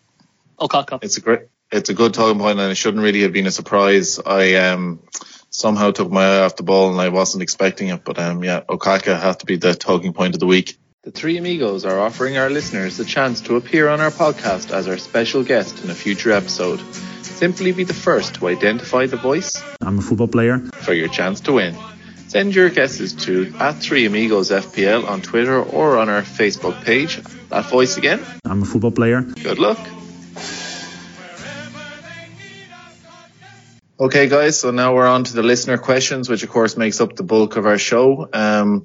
Okaka. 0.58 1.02
It's 1.02 1.16
a 1.16 1.22
great, 1.22 1.40
it's 1.72 1.88
a 1.88 1.94
good 1.94 2.12
talking 2.12 2.38
point, 2.38 2.60
and 2.60 2.70
it 2.70 2.74
shouldn't 2.74 3.02
really 3.02 3.22
have 3.22 3.32
been 3.32 3.46
a 3.46 3.50
surprise. 3.50 4.18
I 4.18 4.56
um 4.56 5.00
somehow 5.48 5.90
took 5.90 6.10
my 6.10 6.22
eye 6.22 6.40
off 6.40 6.56
the 6.56 6.64
ball, 6.64 6.90
and 6.90 7.00
I 7.00 7.08
wasn't 7.08 7.42
expecting 7.42 7.88
it. 7.88 8.04
But 8.04 8.18
um, 8.18 8.44
yeah, 8.44 8.60
Okaka 8.60 9.18
had 9.18 9.40
to 9.40 9.46
be 9.46 9.56
the 9.56 9.72
talking 9.74 10.12
point 10.12 10.34
of 10.34 10.40
the 10.40 10.46
week. 10.46 10.76
The 11.02 11.12
Three 11.12 11.38
Amigos 11.38 11.86
are 11.86 11.98
offering 11.98 12.36
our 12.36 12.50
listeners 12.50 12.98
the 12.98 13.06
chance 13.06 13.40
to 13.42 13.56
appear 13.56 13.88
on 13.88 14.02
our 14.02 14.10
podcast 14.10 14.70
as 14.70 14.86
our 14.86 14.98
special 14.98 15.44
guest 15.44 15.82
in 15.82 15.88
a 15.88 15.94
future 15.94 16.30
episode. 16.30 16.78
Simply 17.40 17.72
be 17.72 17.84
the 17.84 17.94
first 17.94 18.34
to 18.34 18.48
identify 18.48 19.06
the 19.06 19.16
voice 19.16 19.56
I'm 19.80 19.98
a 19.98 20.02
football 20.02 20.28
player. 20.28 20.58
for 20.58 20.92
your 20.92 21.08
chance 21.08 21.40
to 21.40 21.54
win. 21.54 21.74
Send 22.28 22.54
your 22.54 22.68
guesses 22.68 23.14
to 23.24 23.54
at 23.58 23.76
Three 23.76 24.04
Amigos 24.04 24.50
FPL 24.50 25.08
on 25.08 25.22
Twitter 25.22 25.58
or 25.58 25.96
on 25.96 26.10
our 26.10 26.20
Facebook 26.20 26.84
page. 26.84 27.16
That 27.48 27.64
voice 27.64 27.96
again. 27.96 28.20
I'm 28.44 28.60
a 28.60 28.66
football 28.66 28.90
player. 28.90 29.22
Good 29.22 29.58
luck. 29.58 29.78
Okay, 33.98 34.28
guys, 34.28 34.60
so 34.60 34.70
now 34.70 34.94
we're 34.94 35.08
on 35.08 35.24
to 35.24 35.32
the 35.32 35.42
listener 35.42 35.78
questions, 35.78 36.28
which 36.28 36.42
of 36.42 36.50
course 36.50 36.76
makes 36.76 37.00
up 37.00 37.16
the 37.16 37.22
bulk 37.22 37.56
of 37.56 37.64
our 37.64 37.78
show. 37.78 38.28
Um, 38.34 38.84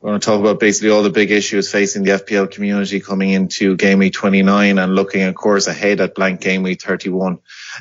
we're 0.00 0.10
going 0.10 0.20
to 0.20 0.26
talk 0.26 0.40
about 0.40 0.60
basically 0.60 0.90
all 0.90 1.02
the 1.02 1.10
big 1.10 1.30
issues 1.30 1.72
facing 1.72 2.04
the 2.04 2.12
FPL 2.12 2.50
community 2.50 3.00
coming 3.00 3.30
into 3.30 3.76
game 3.76 3.98
week 3.98 4.12
29 4.12 4.78
and 4.78 4.94
looking, 4.94 5.22
of 5.22 5.34
course, 5.34 5.66
ahead 5.66 6.00
at 6.00 6.14
blank 6.14 6.42
game 6.42 6.62
week 6.62 6.82
31. 6.82 7.38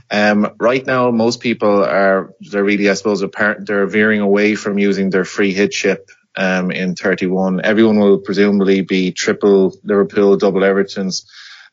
Um, 0.09 0.53
right 0.59 0.85
now, 0.85 1.11
most 1.11 1.39
people 1.39 1.83
are, 1.83 2.33
they're 2.39 2.63
really, 2.63 2.89
I 2.89 2.93
suppose, 2.93 3.23
they're 3.59 3.87
veering 3.87 4.21
away 4.21 4.55
from 4.55 4.77
using 4.77 5.09
their 5.09 5.25
free 5.25 5.53
hit 5.53 5.71
chip 5.71 6.09
um, 6.35 6.71
in 6.71 6.95
31. 6.95 7.61
Everyone 7.63 7.99
will 7.99 8.19
presumably 8.19 8.81
be 8.81 9.11
triple 9.11 9.75
Liverpool, 9.83 10.37
double 10.37 10.63
Everton's 10.63 11.25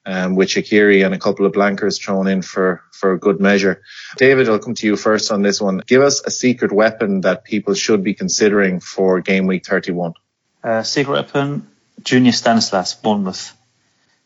um, 0.07 0.35
with 0.35 0.49
Shaqiri 0.49 1.05
and 1.05 1.15
a 1.15 1.19
couple 1.19 1.47
of 1.47 1.53
blankers 1.53 2.03
thrown 2.03 2.27
in 2.27 2.43
for, 2.43 2.83
for 2.93 3.17
good 3.19 3.41
measure. 3.41 3.83
David, 4.17 4.49
I'll 4.49 4.59
come 4.59 4.75
to 4.75 4.87
you 4.87 4.97
first 4.97 5.33
on 5.33 5.43
this 5.43 5.61
one. 5.61 5.83
Give 5.87 6.03
us 6.03 6.23
a 6.25 6.31
secret 6.31 6.73
weapon 6.73 7.23
that 7.23 7.45
people 7.45 7.75
should 7.75 8.05
be 8.05 8.15
considering 8.15 8.81
for 8.81 9.21
game 9.21 9.47
week 9.47 9.67
31. 9.67 10.15
Uh, 10.63 10.83
secret 10.83 11.15
weapon, 11.15 11.69
Junior 12.03 12.33
Stanislas, 12.33 12.95
Bournemouth. 12.95 13.57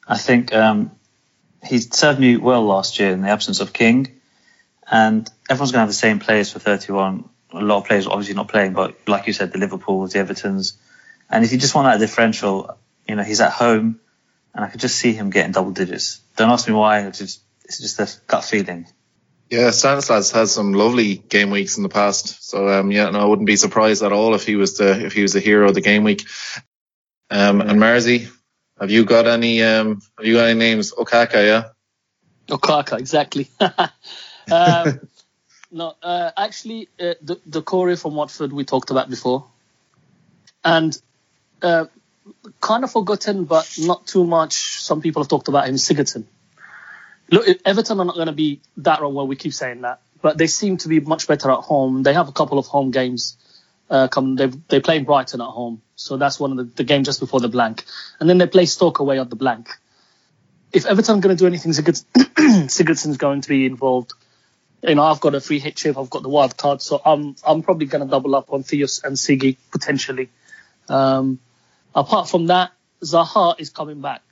I 0.07 0.17
think 0.19 0.55
um, 0.55 0.91
he 1.65 1.79
served 1.79 2.21
me 2.21 2.37
well 2.37 2.63
last 2.63 2.99
year 2.99 3.11
in 3.11 3.23
the 3.23 3.29
absence 3.29 3.61
of 3.61 3.73
King, 3.73 4.21
and 4.91 5.29
everyone's 5.51 5.73
going 5.73 5.79
to 5.79 5.81
have 5.81 5.89
the 5.89 5.95
same 5.95 6.19
players 6.19 6.53
for 6.53 6.59
31. 6.59 7.29
A 7.53 7.61
lot 7.61 7.79
of 7.79 7.85
players 7.87 8.07
are 8.07 8.13
obviously 8.13 8.35
not 8.35 8.49
playing, 8.49 8.75
but 8.75 8.97
like 9.07 9.27
you 9.27 9.33
said, 9.33 9.53
the 9.53 9.59
Liverpools, 9.59 10.13
the 10.13 10.19
Evertons, 10.19 10.77
and 11.31 11.45
if 11.45 11.53
you 11.53 11.59
just 11.59 11.75
want 11.75 11.87
that 11.87 12.05
differential, 12.05 12.79
you 13.07 13.17
know, 13.17 13.23
he's 13.23 13.41
at 13.41 13.53
home, 13.53 14.01
and 14.55 14.65
I 14.65 14.69
could 14.69 14.81
just 14.81 14.97
see 14.97 15.13
him 15.13 15.31
getting 15.31 15.53
double 15.53 15.71
digits. 15.71 16.21
Don't 16.37 16.51
ask 16.51 16.67
me 16.69 16.75
why. 16.75 17.07
It's 17.07 17.19
just, 17.19 17.43
it's 17.65 17.79
just 17.79 18.01
a 18.01 18.09
gut 18.27 18.45
feeling. 18.45 18.87
Yeah, 19.51 19.71
Stanislas 19.71 20.09
has 20.09 20.31
had 20.31 20.49
some 20.49 20.75
lovely 20.75 21.17
game 21.17 21.51
weeks 21.51 21.79
in 21.79 21.83
the 21.83 21.89
past. 21.89 22.49
So 22.49 22.69
um, 22.69 22.91
yeah, 22.91 23.09
no, 23.11 23.21
I 23.21 23.25
wouldn't 23.25 23.47
be 23.47 23.57
surprised 23.57 24.03
at 24.03 24.13
all 24.13 24.35
if 24.35 24.45
he 24.45 24.57
was 24.57 24.77
the 24.77 25.07
if 25.07 25.15
he 25.15 25.23
was 25.23 25.33
the 25.33 25.41
hero 25.41 25.69
of 25.69 25.75
the 25.75 25.81
game 25.81 26.05
week. 26.05 26.27
Um, 27.31 27.61
and 27.63 27.81
Marzi, 27.81 28.31
have 28.81 28.91
you 28.91 29.05
got 29.05 29.27
any 29.27 29.63
um, 29.63 30.01
have 30.17 30.27
you 30.27 30.35
got 30.35 30.49
any 30.49 30.59
names? 30.59 30.93
Okaka, 30.93 31.45
yeah. 31.47 31.65
Okaka, 32.49 32.99
exactly. 32.99 33.49
um, 34.53 35.01
no, 35.71 35.95
uh, 36.03 36.31
actually, 36.37 36.89
uh, 37.01 37.15
the 37.23 37.41
the 37.47 37.63
Corey 37.63 37.97
from 37.97 38.15
Watford 38.15 38.53
we 38.53 38.65
talked 38.65 38.91
about 38.91 39.11
before, 39.11 39.47
and 40.65 41.01
uh, 41.63 41.87
kind 42.61 42.85
of 42.85 42.93
forgotten, 42.93 43.45
but 43.45 43.69
not 43.79 44.07
too 44.07 44.25
much. 44.25 44.53
Some 44.83 45.03
people 45.03 45.23
have 45.23 45.29
talked 45.29 45.49
about 45.49 45.69
him, 45.69 45.75
Sigurdsson. 45.75 46.25
Look, 47.31 47.47
Everton 47.65 48.01
are 48.01 48.07
not 48.07 48.15
going 48.15 48.29
to 48.29 48.33
be 48.33 48.61
that 48.79 49.03
wrong. 49.03 49.15
Well, 49.15 49.27
we 49.27 49.37
keep 49.37 49.53
saying 49.53 49.83
that, 49.83 50.01
but 50.23 50.39
they 50.39 50.47
seem 50.47 50.79
to 50.79 50.89
be 50.89 51.01
much 51.01 51.27
better 51.27 51.51
at 51.51 51.61
home. 51.61 52.03
They 52.03 52.15
have 52.15 52.29
a 52.29 52.33
couple 52.33 52.59
of 52.59 52.67
home 52.67 52.91
games. 52.91 53.37
Uh, 53.91 54.07
come, 54.09 54.37
they 54.37 54.47
they 54.69 54.81
play 54.81 54.99
Brighton 54.99 55.41
at 55.41 55.47
home, 55.47 55.81
so 55.97 56.19
that's 56.19 56.39
one 56.39 56.51
of 56.53 56.59
the, 56.59 56.65
the 56.65 56.85
game 56.85 57.05
just 57.05 57.21
before 57.21 57.41
the 57.41 57.49
blank, 57.49 57.85
and 58.21 58.29
then 58.29 58.37
they 58.37 58.47
play 58.47 58.67
Stoke 58.67 58.99
away 58.99 59.19
at 59.19 59.31
the 59.31 59.37
blank. 59.37 59.71
If 60.73 60.85
Everton 60.85 61.21
going 61.21 61.35
to 61.35 61.41
do 61.41 61.47
anything, 61.47 61.73
Sigurds- 61.73 62.05
Sigurdsson's 62.69 63.17
going 63.17 63.41
to 63.41 63.49
be 63.49 63.65
involved. 63.65 64.13
You 64.83 64.95
know, 64.95 65.03
I've 65.03 65.21
got 65.21 65.35
a 65.35 65.41
free 65.41 65.59
hit 65.59 65.77
chip, 65.77 65.97
I've 65.97 66.11
got 66.11 66.23
the 66.23 66.29
wild 66.29 66.57
card, 66.57 66.83
so 66.83 67.01
I'm 67.03 67.35
I'm 67.47 67.63
probably 67.63 67.87
going 67.87 68.05
to 68.05 68.11
double 68.11 68.35
up 68.35 68.53
on 68.53 68.63
Theos 68.63 69.03
and 69.03 69.17
Siggy 69.17 69.57
potentially. 69.71 70.29
Um, 70.91 71.39
apart 71.95 72.29
from 72.29 72.49
that, 72.49 72.73
Zaha 73.03 73.59
is 73.59 73.71
coming 73.71 74.03
back. 74.03 74.23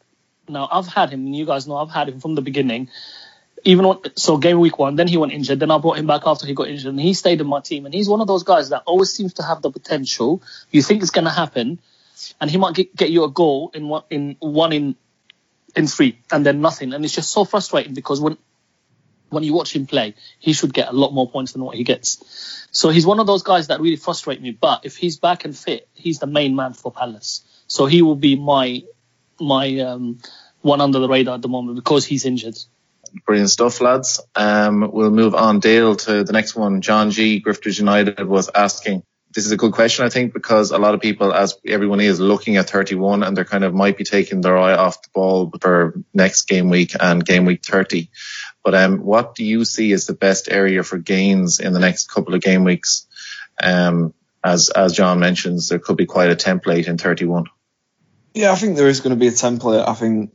Now 0.49 0.69
I've 0.71 0.87
had 0.87 1.11
him, 1.11 1.27
and 1.27 1.35
you 1.35 1.47
guys 1.47 1.67
know 1.67 1.77
I've 1.77 1.91
had 1.91 2.11
him 2.11 2.21
from 2.21 2.35
the 2.35 2.43
beginning. 2.43 2.91
Even 3.67 3.85
on, 3.85 4.01
so 4.17 4.37
game 4.37 4.61
week 4.61 4.79
one, 4.79 4.95
then 4.95 5.09
he 5.09 5.17
went 5.17 5.33
injured. 5.33 5.59
Then 5.59 5.73
I 5.73 5.79
brought 5.79 5.99
him 5.99 6.07
back 6.07 6.23
after 6.25 6.47
he 6.47 6.55
got 6.55 6.69
injured, 6.69 6.91
and 6.91 7.01
he 7.01 7.15
stayed 7.15 7.41
in 7.41 7.49
my 7.49 7.61
team. 7.61 7.85
And 7.85 7.93
he's 7.93 8.09
one 8.09 8.21
of 8.21 8.29
those 8.29 8.45
guys 8.45 8.69
that 8.69 8.85
always 8.87 9.13
seems 9.13 9.35
to 9.35 9.43
have 9.43 9.61
the 9.61 9.71
potential. 9.71 10.41
You 10.71 10.83
think 10.83 11.03
it's 11.03 11.11
going 11.11 11.25
to 11.25 11.33
happen, 11.33 11.81
and 12.41 12.49
he 12.49 12.59
might 12.59 12.75
get, 12.75 12.95
get 12.95 13.11
you 13.11 13.25
a 13.25 13.31
goal 13.31 13.73
in 13.75 13.89
one 13.89 14.05
in 14.09 14.37
one 14.39 14.73
in 14.73 14.95
in 15.75 15.87
three 15.87 16.19
and 16.31 16.47
then 16.47 16.61
nothing. 16.61 16.95
And 16.95 17.05
it's 17.05 17.15
just 17.15 17.31
so 17.31 17.45
frustrating 17.45 17.95
because 17.95 18.21
when 18.21 18.39
when 19.29 19.43
you 19.43 19.53
watch 19.53 19.75
him 19.75 19.87
play, 19.87 20.15
he 20.39 20.53
should 20.53 20.73
get 20.73 20.89
a 20.89 20.93
lot 20.93 21.13
more 21.13 21.29
points 21.29 21.53
than 21.53 21.63
what 21.65 21.77
he 21.77 21.83
gets. 21.83 22.67
So 22.71 22.91
he's 22.91 23.05
one 23.05 23.19
of 23.19 23.27
those 23.27 23.43
guys 23.43 23.67
that 23.69 23.81
really 23.81 23.97
frustrate 23.97 24.41
me. 24.41 24.53
But 24.53 24.85
if 24.85 24.97
he's 24.97 25.19
back 25.19 25.45
and 25.45 25.57
fit, 25.57 25.89
he's 25.95 26.21
the 26.21 26.27
main 26.27 26.55
man 26.55 26.73
for 26.73 26.93
Palace. 26.93 27.43
So 27.67 27.87
he 27.87 28.03
will 28.03 28.17
be 28.17 28.37
my 28.37 28.85
my 29.41 29.81
um, 29.81 30.19
one 30.63 30.81
under 30.81 30.99
the 30.99 31.09
radar 31.09 31.35
at 31.35 31.43
the 31.43 31.49
moment 31.49 31.77
because 31.77 32.07
he's 32.07 32.25
injured. 32.25 32.57
Brilliant 33.27 33.51
stuff, 33.51 33.81
lads. 33.81 34.21
Um, 34.35 34.91
we'll 34.93 35.11
move 35.11 35.35
on, 35.35 35.61
Dale, 35.61 35.97
to 35.97 36.25
the 36.25 36.33
next 36.33 36.55
one. 36.55 36.81
John 36.81 37.11
G. 37.11 37.43
Grifters 37.43 37.79
United 37.79 38.27
was 38.27 38.51
asking. 38.55 39.03
This 39.35 39.45
is 39.45 39.53
a 39.53 39.57
good 39.57 39.73
question, 39.73 40.07
I 40.07 40.09
think, 40.09 40.33
because 40.33 40.71
a 40.71 40.79
lot 40.79 40.95
of 40.95 41.01
people, 41.03 41.35
as 41.35 41.59
everyone 41.67 42.01
is, 42.01 42.19
looking 42.19 42.57
at 42.57 42.71
31 42.71 43.23
and 43.23 43.37
they're 43.37 43.45
kind 43.45 43.65
of 43.65 43.75
might 43.75 43.99
be 43.99 44.05
taking 44.05 44.41
their 44.41 44.57
eye 44.57 44.75
off 44.75 45.03
the 45.03 45.09
ball 45.13 45.53
for 45.61 46.01
next 46.15 46.49
game 46.49 46.71
week 46.71 46.93
and 46.99 47.23
game 47.23 47.45
week 47.45 47.63
30. 47.63 48.09
But 48.65 48.75
um, 48.75 48.99
what 49.01 49.35
do 49.35 49.45
you 49.45 49.67
see 49.67 49.93
as 49.93 50.07
the 50.07 50.15
best 50.15 50.51
area 50.51 50.83
for 50.83 50.97
gains 50.97 51.61
in 51.61 51.75
the 51.75 51.81
next 51.81 52.11
couple 52.11 52.35
of 52.35 52.41
game 52.41 52.65
weeks? 52.65 53.07
Um, 53.63 54.15
as 54.43 54.71
as 54.71 54.93
John 54.93 55.19
mentions, 55.19 55.69
there 55.69 55.81
could 55.81 55.97
be 55.97 56.07
quite 56.07 56.31
a 56.31 56.37
template 56.37 56.87
in 56.87 56.99
31. 56.99 57.47
Yeah, 58.35 58.53
I 58.53 58.55
think 58.55 58.77
there 58.77 58.89
is 58.89 59.01
going 59.01 59.15
to 59.15 59.21
be 59.21 59.29
a 59.29 59.33
template. 59.33 59.87
I 59.87 59.95
think 59.95 60.31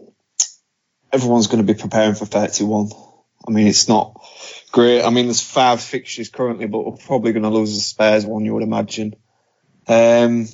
everyone's 1.14 1.48
going 1.48 1.66
to 1.66 1.74
be 1.74 1.80
preparing 1.80 2.16
for 2.16 2.26
31. 2.26 2.92
I 3.48 3.52
mean, 3.52 3.68
it's 3.68 3.88
not 3.88 4.22
great. 4.72 5.04
I 5.04 5.10
mean, 5.10 5.26
there's 5.26 5.42
five 5.42 5.82
fixtures 5.82 6.30
currently, 6.30 6.68
but 6.68 6.86
we're 6.86 6.98
probably 6.98 7.34
going 7.34 7.44
to 7.44 7.50
lose 7.50 7.74
the 7.74 7.82
Spurs 7.82 8.26
one, 8.26 8.46
you 8.46 8.54
would 8.54 8.64
imagine. 8.64 9.16
Um, 9.88 10.48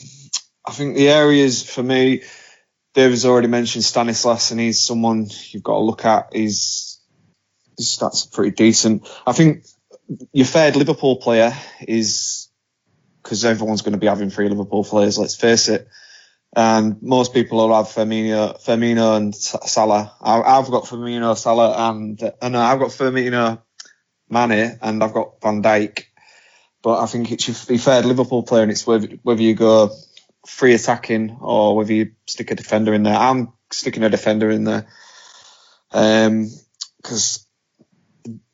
I 0.66 0.72
think 0.72 0.96
the 0.96 1.10
areas 1.10 1.68
for 1.70 1.84
me, 1.84 2.24
David's 2.94 3.26
already 3.26 3.48
mentioned 3.48 3.84
Stanislas, 3.84 4.52
and 4.52 4.60
he's 4.60 4.80
someone 4.80 5.28
you've 5.52 5.64
got 5.64 5.74
to 5.74 5.80
look 5.80 6.06
at. 6.06 6.30
He's 6.34 7.00
his 7.78 7.96
stats 7.96 8.26
are 8.26 8.32
pretty 8.32 8.52
decent. 8.52 9.08
I 9.26 9.34
think 9.34 9.66
your 10.34 10.46
third 10.46 10.76
Liverpool 10.76 11.18
player 11.18 11.54
is 11.82 12.50
because 13.22 13.46
everyone's 13.46 13.82
going 13.82 13.94
to 13.94 14.00
be 14.00 14.08
having 14.08 14.30
three 14.30 14.50
Liverpool 14.50 14.84
players. 14.84 15.18
Let's 15.18 15.36
face 15.36 15.70
it. 15.70 15.88
And 16.56 17.02
most 17.02 17.34
people 17.34 17.58
will 17.58 17.76
have 17.76 17.88
Firmino, 17.88 18.60
Firmino 18.64 19.18
and 19.18 19.36
Salah. 19.36 20.16
I, 20.22 20.42
I've 20.42 20.72
got 20.72 20.86
Firmino, 20.86 21.38
Salah, 21.38 21.90
and 21.90 22.22
uh, 22.24 22.32
I've 22.42 22.80
got 22.80 22.90
Firmino, 22.90 23.62
Mane, 24.30 24.80
and 24.82 25.04
I've 25.04 25.14
got 25.14 25.42
Van 25.42 25.62
Dijk. 25.62 26.06
But 26.82 27.02
I 27.02 27.06
think 27.06 27.32
it's 27.32 27.48
your, 27.48 27.56
fair 27.56 27.78
third 27.78 28.06
Liverpool 28.06 28.44
player, 28.44 28.64
and 28.64 28.72
it's 28.72 28.88
whether, 28.88 29.08
whether 29.24 29.42
you 29.42 29.56
go 29.56 29.92
free 30.48 30.74
attacking 30.74 31.38
or 31.42 31.76
whether 31.76 31.94
you 31.94 32.12
stick 32.26 32.50
a 32.52 32.56
defender 32.56 32.94
in 32.94 33.04
there. 33.04 33.18
I'm 33.18 33.54
sticking 33.72 34.04
a 34.04 34.10
defender 34.10 34.50
in 34.50 34.64
there 34.64 34.88
because 35.92 37.46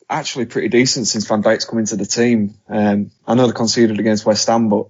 actually 0.10 0.46
pretty 0.46 0.70
decent 0.70 1.08
since 1.08 1.28
Van 1.28 1.44
Dijk's 1.44 1.66
come 1.66 1.80
into 1.80 1.96
the 1.96 2.06
team. 2.06 2.56
Um, 2.68 3.12
I 3.26 3.36
know 3.36 3.48
they 3.48 3.54
conceded 3.54 4.00
against 4.00 4.26
West 4.26 4.48
Ham, 4.48 4.70
but 4.70 4.88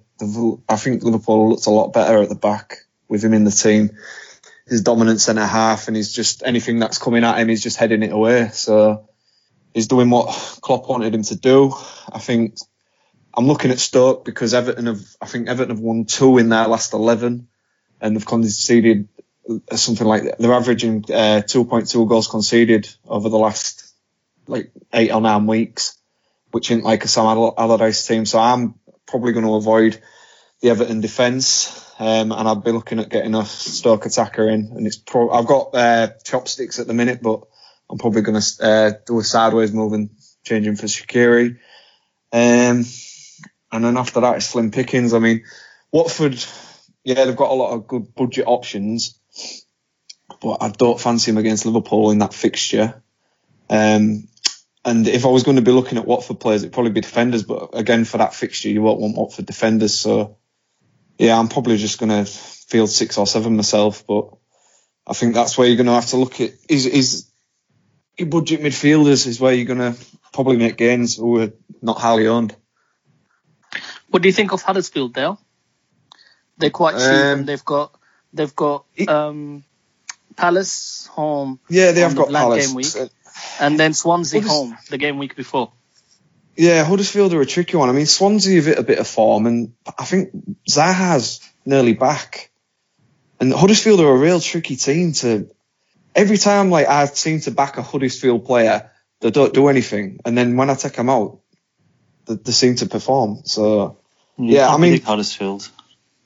I 0.70 0.76
think 0.76 1.04
Liverpool 1.04 1.50
looked 1.50 1.66
a 1.66 1.72
lot 1.72 1.94
better 1.94 2.22
at 2.22 2.30
the 2.30 2.36
back 2.36 2.78
with 3.14 3.24
him 3.24 3.34
in 3.34 3.44
the 3.44 3.52
team. 3.52 3.92
His 4.66 4.82
dominant 4.82 5.22
centre 5.22 5.46
half, 5.46 5.88
and 5.88 5.96
he's 5.96 6.12
just 6.12 6.42
anything 6.44 6.80
that's 6.80 6.98
coming 6.98 7.24
at 7.24 7.38
him, 7.38 7.48
he's 7.48 7.62
just 7.62 7.78
heading 7.78 8.02
it 8.02 8.12
away. 8.12 8.50
So 8.50 9.08
he's 9.74 9.88
doing 9.88 10.10
what 10.10 10.28
Klopp 10.62 10.90
wanted 10.90 11.14
him 11.14 11.22
to 11.24 11.36
do. 11.36 11.74
I 12.12 12.18
think 12.18 12.56
I'm 13.34 13.46
looking 13.46 13.70
at 13.70 13.80
Stoke 13.80 14.26
because 14.26 14.56
Everton 14.56 14.88
have, 14.88 15.06
I 15.22 15.28
think 15.28 15.48
Everton 15.48 15.76
have 15.76 15.80
won 15.80 16.06
two 16.06 16.40
in 16.40 16.50
their 16.50 16.68
last 16.68 16.94
11, 16.94 17.48
and 18.02 18.16
they've 18.16 18.26
conceded 18.26 19.10
uh, 19.48 19.76
something 19.76 20.08
like 20.08 20.38
they're 20.40 20.54
averaging 20.54 21.06
uh, 21.10 21.44
2.2 21.46 22.10
goals 22.10 22.28
conceded 22.28 22.90
over 23.08 23.30
the 23.30 23.38
last 23.38 23.94
like 24.48 24.72
eight 24.92 25.12
or 25.12 25.22
nine 25.22 25.46
weeks, 25.46 26.00
which 26.50 26.72
isn't 26.72 26.84
like 26.84 27.06
a 27.06 27.08
Sam 27.08 27.26
All- 27.26 27.54
Allardyce 27.56 28.08
team. 28.08 28.26
So 28.26 28.40
I'm 28.40 28.74
probably 29.06 29.34
going 29.34 29.46
to 29.46 29.54
avoid 29.54 30.02
the 30.62 30.70
Everton 30.70 31.02
defence, 31.02 31.93
um, 32.04 32.34
and 32.34 32.48
I'll 32.48 32.56
be 32.56 32.74
looking 32.74 33.00
at 33.00 33.08
getting 33.08 33.34
a 33.34 33.46
Stoke 33.46 34.06
attacker 34.06 34.50
in. 34.50 34.74
And 34.76 34.86
it's 34.86 34.98
pro- 34.98 35.32
I've 35.32 35.46
got 35.46 35.74
uh, 35.74 36.08
chopsticks 36.26 36.78
at 36.80 36.86
the 36.86 36.94
minute, 36.94 37.22
but 37.22 37.44
I'm 37.90 37.98
probably 37.98 38.24
going 38.24 38.42
to 38.42 38.48
uh, 38.62 38.92
do 39.06 39.20
a 39.20 39.24
sideways 39.24 39.72
move 39.72 39.94
and 39.94 40.10
change 40.44 40.68
him 40.68 40.76
for 40.76 40.88
Shaqiri. 40.88 41.60
Um, 42.34 42.84
and 43.72 43.86
then 43.86 43.96
after 43.96 44.20
that, 44.20 44.36
it's 44.36 44.48
slim 44.48 44.72
pickings. 44.72 45.14
I 45.14 45.20
mean, 45.20 45.46
Watford, 45.94 46.44
yeah, 47.06 47.24
they've 47.24 47.38
got 47.38 47.52
a 47.52 47.54
lot 47.54 47.72
of 47.72 47.88
good 47.88 48.14
budget 48.14 48.48
options, 48.48 49.18
but 50.42 50.58
I 50.60 50.72
don't 50.72 51.00
fancy 51.00 51.32
him 51.32 51.38
against 51.38 51.66
Liverpool 51.66 52.12
in 52.12 52.20
that 52.20 52.34
fixture. 52.34 53.02
Um, 53.70 54.28
and 54.84 55.08
if 55.08 55.26
I 55.26 55.30
was 55.30 55.44
going 55.44 55.56
to 55.56 55.64
be 55.64 55.72
looking 55.72 55.98
at 55.98 56.06
Watford 56.06 56.42
players, 56.42 56.64
it'd 56.64 56.74
probably 56.74 56.92
be 56.92 57.00
defenders. 57.00 57.44
But 57.44 57.70
again, 57.72 58.04
for 58.04 58.18
that 58.18 58.34
fixture, 58.34 58.68
you 58.68 58.82
won't 58.82 59.00
want 59.00 59.16
Watford 59.16 59.46
defenders. 59.46 59.98
So 59.98 60.36
yeah, 61.18 61.38
I'm 61.38 61.48
probably 61.50 61.78
just 61.78 62.00
going 62.00 62.10
to 62.10 62.26
field 62.30 62.90
six 62.90 63.18
or 63.18 63.28
seven 63.28 63.56
myself. 63.56 64.06
But 64.08 64.30
I 65.08 65.14
think 65.14 65.34
that's 65.34 65.58
where 65.58 65.68
you're 65.68 65.78
going 65.78 65.88
to 65.88 65.94
have 65.94 66.08
to 66.08 66.18
look 66.18 66.40
at 66.42 66.52
is 66.70 66.86
is 66.86 67.30
your 68.18 68.28
budget 68.28 68.62
midfielders 68.62 69.26
is 69.28 69.40
where 69.40 69.54
you're 69.54 69.66
going 69.74 69.94
to 69.94 70.00
probably 70.32 70.58
make 70.58 70.78
gains 70.78 71.18
who 71.18 71.42
are 71.42 71.52
not 71.82 72.00
highly 72.00 72.28
owned. 72.28 72.56
What 74.10 74.22
do 74.22 74.30
you 74.30 74.34
think 74.34 74.52
of 74.54 74.62
Huddersfield, 74.62 75.14
Dale? 75.14 75.40
They're 76.58 76.70
quite 76.70 76.94
cheap, 76.96 77.08
Um, 77.08 77.40
and 77.40 77.48
they've 77.48 77.66
got 77.66 77.96
they've 78.32 78.56
got 78.56 78.86
um, 79.08 79.64
Palace 80.36 81.08
home, 81.12 81.60
Yeah, 81.70 81.92
they 81.92 82.02
have 82.02 82.16
got 82.16 82.32
Palace. 82.32 82.68
game 82.68 82.76
week. 82.76 82.88
and 83.60 83.80
then 83.80 83.94
Swansea 83.94 84.42
is- 84.42 84.48
home 84.48 84.78
the 84.90 84.98
game 84.98 85.18
week 85.18 85.36
before. 85.36 85.72
Yeah, 86.56 86.84
Huddersfield 86.84 87.34
are 87.34 87.42
a 87.42 87.46
tricky 87.46 87.78
one. 87.78 87.90
I 87.90 87.94
mean, 87.94 88.06
Swansea 88.06 88.56
have 88.58 88.66
hit 88.66 88.78
a 88.80 88.84
bit 88.84 89.00
of 89.00 89.08
form, 89.08 89.48
and 89.48 89.74
I 89.98 90.06
think 90.06 90.30
Zaha's 90.70 91.40
nearly 91.66 91.94
back. 91.94 92.52
And 93.40 93.52
Huddersfield 93.52 94.00
are 94.00 94.12
a 94.14 94.18
real 94.18 94.40
tricky 94.40 94.76
team 94.76 95.14
to. 95.14 95.50
Every 96.16 96.38
time, 96.38 96.70
like 96.70 96.88
I 96.88 97.06
seem 97.06 97.40
to 97.42 97.52
back 97.52 97.78
a 97.78 97.82
Huddersfield 97.82 98.46
player, 98.46 98.92
they 99.20 99.32
don't 99.32 99.54
do 99.54 99.68
anything, 99.68 100.20
and 100.26 100.38
then 100.38 100.56
when 100.58 100.70
I 100.70 100.76
take 100.76 100.94
them 100.94 101.10
out, 101.10 101.40
they, 102.26 102.36
they 102.36 102.52
seem 102.52 102.76
to 102.76 102.86
perform. 102.86 103.42
So 103.46 103.98
Yeah, 104.38 104.70
I 104.70 104.78
mean- 104.78 105.02
Huddersfield. 105.02 105.68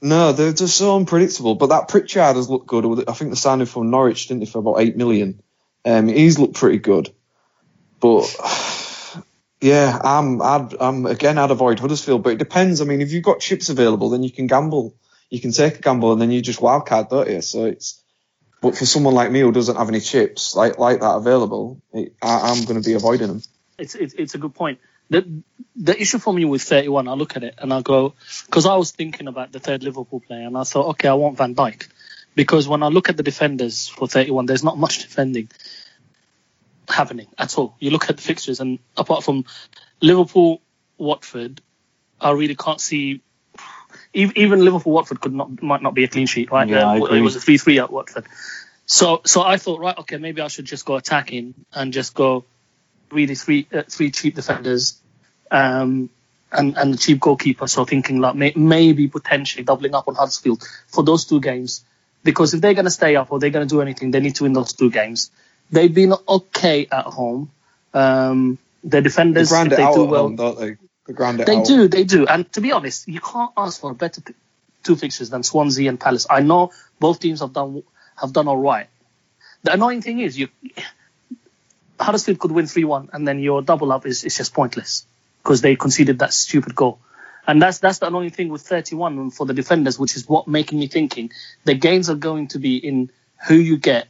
no, 0.01 0.33
they're 0.33 0.51
just 0.51 0.75
so 0.75 0.97
unpredictable. 0.97 1.55
But 1.55 1.67
that 1.67 1.87
Pritchard 1.87 2.35
has 2.35 2.49
looked 2.49 2.67
good. 2.67 3.05
I 3.07 3.13
think 3.13 3.31
they 3.31 3.35
signed 3.37 3.61
him 3.61 3.67
from 3.67 3.89
Norwich, 3.91 4.27
didn't 4.27 4.41
they, 4.41 4.45
for 4.45 4.59
about 4.59 4.81
eight 4.81 4.97
million? 4.97 5.41
Um, 5.85 6.09
he's 6.09 6.37
looked 6.37 6.55
pretty 6.55 6.79
good. 6.79 7.09
But 8.01 8.23
yeah, 9.61 9.99
I'm, 10.03 10.41
I'd, 10.41 10.73
I'm 10.79 11.05
again, 11.05 11.37
I'd 11.37 11.51
avoid 11.51 11.79
Huddersfield. 11.79 12.23
But 12.23 12.33
it 12.33 12.39
depends. 12.39 12.81
I 12.81 12.85
mean, 12.85 13.01
if 13.01 13.11
you've 13.11 13.23
got 13.23 13.39
chips 13.39 13.69
available, 13.69 14.09
then 14.09 14.23
you 14.23 14.31
can 14.31 14.47
gamble. 14.47 14.95
You 15.29 15.41
can 15.41 15.51
take 15.51 15.79
a 15.79 15.81
gamble, 15.81 16.13
and 16.13 16.21
then 16.21 16.31
you 16.31 16.41
just 16.41 16.59
wildcard, 16.59 17.09
don't 17.09 17.29
you? 17.29 17.41
So 17.41 17.65
it's. 17.65 18.01
But 18.59 18.75
for 18.75 18.87
someone 18.87 19.13
like 19.13 19.31
me 19.31 19.41
who 19.41 19.51
doesn't 19.51 19.75
have 19.75 19.87
any 19.87 19.99
chips 19.99 20.55
like 20.55 20.79
like 20.79 21.01
that 21.01 21.15
available, 21.15 21.81
it, 21.93 22.15
I, 22.21 22.51
I'm 22.51 22.65
going 22.65 22.81
to 22.81 22.87
be 22.87 22.95
avoiding 22.95 23.27
them. 23.27 23.41
It's, 23.77 23.93
it's 23.93 24.13
it's 24.15 24.35
a 24.35 24.39
good 24.39 24.55
point. 24.55 24.79
The 25.09 25.41
the 25.75 25.99
issue 25.99 26.17
for 26.17 26.33
me 26.33 26.43
with 26.43 26.63
31, 26.63 27.07
I 27.07 27.13
look 27.13 27.35
at 27.35 27.43
it 27.43 27.55
and 27.59 27.71
I 27.71 27.81
go 27.81 28.13
because 28.47 28.65
I 28.65 28.75
was 28.75 28.91
thinking 28.91 29.27
about 29.27 29.51
the 29.51 29.59
third 29.59 29.83
Liverpool 29.83 30.19
player 30.19 30.47
and 30.47 30.57
I 30.57 30.63
thought, 30.63 30.87
okay, 30.89 31.07
I 31.07 31.13
want 31.13 31.37
Van 31.37 31.53
Dijk 31.53 31.87
because 32.35 32.67
when 32.67 32.81
I 32.83 32.87
look 32.87 33.09
at 33.09 33.17
the 33.17 33.23
defenders 33.23 33.87
for 33.87 34.07
31, 34.07 34.47
there's 34.47 34.63
not 34.63 34.77
much 34.77 34.99
defending 34.99 35.49
happening 36.89 37.27
at 37.37 37.57
all. 37.57 37.75
You 37.79 37.91
look 37.91 38.09
at 38.09 38.17
the 38.17 38.23
fixtures 38.23 38.59
and 38.59 38.79
apart 38.95 39.23
from 39.23 39.45
Liverpool, 40.01 40.61
Watford, 40.97 41.61
I 42.19 42.31
really 42.31 42.55
can't 42.55 42.81
see. 42.81 43.21
Even 44.13 44.63
Liverpool 44.63 44.93
Watford 44.93 45.21
could 45.21 45.33
not 45.33 45.61
might 45.61 45.81
not 45.81 45.93
be 45.93 46.03
a 46.03 46.07
clean 46.07 46.25
sheet, 46.25 46.51
right? 46.51 46.67
Yeah, 46.67 46.89
I 46.89 46.97
agree. 46.97 47.19
It 47.19 47.21
was 47.21 47.35
a 47.35 47.39
three 47.39 47.57
three 47.57 47.79
at 47.79 47.91
Watford. 47.91 48.25
So 48.85 49.21
so 49.25 49.41
I 49.41 49.57
thought, 49.57 49.79
right, 49.79 49.97
okay, 49.99 50.17
maybe 50.17 50.41
I 50.41 50.47
should 50.47 50.65
just 50.65 50.85
go 50.85 50.95
attacking 50.95 51.53
and 51.73 51.93
just 51.93 52.15
go 52.15 52.45
really 53.11 53.35
three 53.35 53.67
uh, 53.71 53.83
three 53.83 54.11
cheap 54.11 54.35
defenders, 54.35 54.99
um, 55.51 56.09
and 56.51 56.77
and 56.77 56.95
a 56.95 56.97
cheap 56.97 57.19
goalkeeper. 57.19 57.67
So 57.67 57.85
thinking 57.85 58.19
like 58.19 58.35
may, 58.35 58.53
maybe 58.55 59.07
potentially 59.07 59.63
doubling 59.63 59.93
up 59.93 60.07
on 60.07 60.15
Huddersfield 60.15 60.63
for 60.87 61.03
those 61.03 61.25
two 61.25 61.41
games, 61.41 61.83
because 62.23 62.53
if 62.53 62.61
they're 62.61 62.73
going 62.73 62.85
to 62.85 62.91
stay 62.91 63.15
up 63.15 63.31
or 63.31 63.39
they're 63.39 63.49
going 63.49 63.67
to 63.67 63.75
do 63.75 63.81
anything, 63.81 64.11
they 64.11 64.19
need 64.19 64.35
to 64.35 64.43
win 64.43 64.53
those 64.53 64.73
two 64.73 64.89
games. 64.89 65.31
They've 65.71 65.93
been 65.93 66.13
okay 66.27 66.87
at 66.91 67.05
home. 67.05 67.51
Um, 67.93 68.57
the 68.83 69.01
defenders, 69.01 69.49
grind 69.49 69.67
if 69.67 69.73
it 69.73 69.77
they 69.77 69.83
out, 69.83 69.95
do 69.95 70.03
at 70.03 70.09
well, 70.09 70.23
home, 70.23 70.35
don't 70.35 70.59
they? 70.59 70.77
They 71.07 71.13
they 71.45 71.61
do, 71.61 71.87
they 71.87 72.03
do. 72.03 72.27
And 72.27 72.51
to 72.53 72.61
be 72.61 72.71
honest, 72.71 73.07
you 73.07 73.19
can't 73.19 73.51
ask 73.57 73.79
for 73.79 73.91
a 73.91 73.95
better 73.95 74.21
p- 74.21 74.33
two 74.83 74.95
fixtures 74.95 75.29
than 75.29 75.43
Swansea 75.43 75.89
and 75.89 75.99
Palace. 75.99 76.27
I 76.29 76.41
know 76.41 76.71
both 76.99 77.19
teams 77.19 77.39
have 77.39 77.53
done 77.53 77.83
have 78.15 78.33
done 78.33 78.47
all 78.47 78.57
right. 78.57 78.87
The 79.63 79.73
annoying 79.73 80.01
thing 80.01 80.19
is 80.19 80.37
you 80.37 80.49
Huddersfield 81.99 82.39
could 82.39 82.51
win 82.51 82.67
three 82.67 82.83
one, 82.83 83.09
and 83.13 83.27
then 83.27 83.39
your 83.39 83.61
double 83.61 83.91
up 83.91 84.05
is, 84.05 84.23
is 84.23 84.37
just 84.37 84.53
pointless 84.53 85.05
because 85.43 85.61
they 85.61 85.75
conceded 85.75 86.19
that 86.19 86.33
stupid 86.33 86.75
goal. 86.75 86.99
And 87.47 87.61
that's 87.61 87.79
that's 87.79 87.99
the 87.99 88.07
annoying 88.07 88.31
thing 88.31 88.49
with 88.49 88.61
31 88.61 89.31
for 89.31 89.45
the 89.45 89.53
defenders, 89.53 89.97
which 89.97 90.15
is 90.17 90.27
what 90.27 90.47
making 90.47 90.79
me 90.79 90.87
thinking 90.87 91.31
the 91.63 91.73
gains 91.73 92.09
are 92.09 92.15
going 92.15 92.49
to 92.49 92.59
be 92.59 92.77
in 92.77 93.09
who 93.47 93.55
you 93.55 93.77
get 93.77 94.07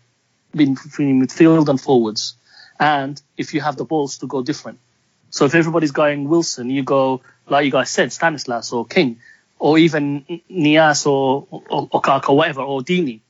between 0.57 1.21
midfield 1.21 1.67
and 1.69 1.79
forwards, 1.79 2.35
and 2.79 3.21
if 3.37 3.53
you 3.53 3.61
have 3.61 3.75
the 3.75 3.85
balls 3.85 4.19
to 4.19 4.27
go 4.27 4.43
different. 4.43 4.79
So 5.29 5.45
if 5.45 5.55
everybody's 5.55 5.91
going 5.91 6.29
Wilson, 6.29 6.69
you 6.69 6.83
go 6.83 7.21
like 7.49 7.65
you 7.65 7.71
guys 7.71 7.89
said, 7.89 8.11
Stanislas 8.11 8.73
or 8.73 8.85
King, 8.85 9.19
or 9.59 9.77
even 9.77 10.41
Nias 10.49 11.05
or 11.05 11.47
or, 11.51 11.89
or 11.91 12.35
whatever, 12.35 12.61
or 12.61 12.81
Deeney, 12.81 13.21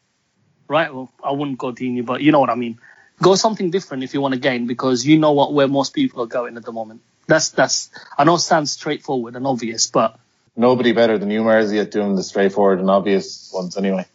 right? 0.67 0.93
Well, 0.93 1.11
I 1.23 1.31
wouldn't 1.31 1.57
go 1.57 1.71
Deeney, 1.71 2.05
but 2.05 2.21
you 2.21 2.31
know 2.31 2.39
what 2.39 2.49
I 2.49 2.55
mean. 2.55 2.79
Go 3.21 3.35
something 3.35 3.71
different 3.71 4.03
if 4.03 4.13
you 4.13 4.21
want 4.21 4.35
to 4.35 4.39
gain 4.39 4.67
because 4.67 5.05
you 5.05 5.17
know 5.17 5.31
what 5.31 5.53
where 5.53 5.67
most 5.67 5.93
people 5.93 6.21
are 6.23 6.27
going 6.27 6.55
at 6.57 6.63
the 6.63 6.71
moment. 6.71 7.01
That's 7.27 7.49
that's 7.49 7.89
I 8.17 8.23
know 8.23 8.35
it 8.35 8.39
sounds 8.39 8.71
straightforward 8.71 9.35
and 9.35 9.47
obvious, 9.47 9.87
but 9.87 10.19
Nobody 10.59 10.91
better 10.91 11.19
than 11.19 11.29
you, 11.29 11.43
Marzi, 11.43 11.79
at 11.79 11.91
doing 11.91 12.15
the 12.15 12.23
straightforward 12.23 12.79
and 12.79 12.89
obvious 12.89 13.51
ones 13.53 13.77
anyway. 13.77 14.07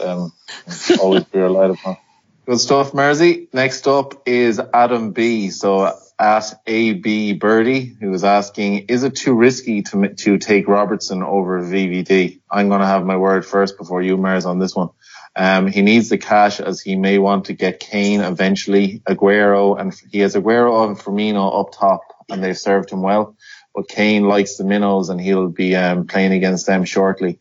Um, 0.00 0.34
always 1.00 1.24
be 1.24 1.38
relied 1.38 1.70
upon. 1.70 1.96
Good 2.48 2.60
stuff, 2.60 2.92
Marzi. 2.92 3.52
Next 3.52 3.86
up 3.86 4.22
is 4.26 4.58
Adam 4.58 5.10
B. 5.10 5.50
So 5.50 5.94
at 6.18 6.54
AB 6.66 7.34
Birdie, 7.34 7.94
who 8.00 8.08
was 8.08 8.24
asking, 8.24 8.86
is 8.88 9.04
it 9.04 9.16
too 9.16 9.34
risky 9.34 9.82
to 9.82 10.14
to 10.14 10.38
take 10.38 10.66
Robertson 10.66 11.22
over 11.22 11.60
VVD? 11.60 12.40
I'm 12.50 12.70
going 12.70 12.80
to 12.80 12.86
have 12.86 13.04
my 13.04 13.18
word 13.18 13.44
first 13.44 13.76
before 13.76 14.00
you, 14.00 14.16
Mars, 14.16 14.46
on 14.46 14.58
this 14.58 14.74
one. 14.74 14.88
Um, 15.36 15.66
he 15.66 15.82
needs 15.82 16.08
the 16.08 16.16
cash 16.16 16.58
as 16.58 16.80
he 16.80 16.96
may 16.96 17.18
want 17.18 17.44
to 17.46 17.52
get 17.52 17.80
Kane 17.80 18.22
eventually, 18.22 19.02
Aguero, 19.06 19.78
and 19.78 19.92
he 20.10 20.20
has 20.20 20.34
Aguero 20.34 20.88
and 20.88 20.98
Firmino 20.98 21.60
up 21.60 21.72
top, 21.78 22.00
and 22.30 22.42
they've 22.42 22.56
served 22.56 22.88
him 22.88 23.02
well. 23.02 23.36
But 23.74 23.88
Kane 23.88 24.26
likes 24.26 24.56
the 24.56 24.64
minnows, 24.64 25.10
and 25.10 25.20
he'll 25.20 25.50
be 25.50 25.76
um, 25.76 26.06
playing 26.06 26.32
against 26.32 26.64
them 26.64 26.86
shortly. 26.86 27.40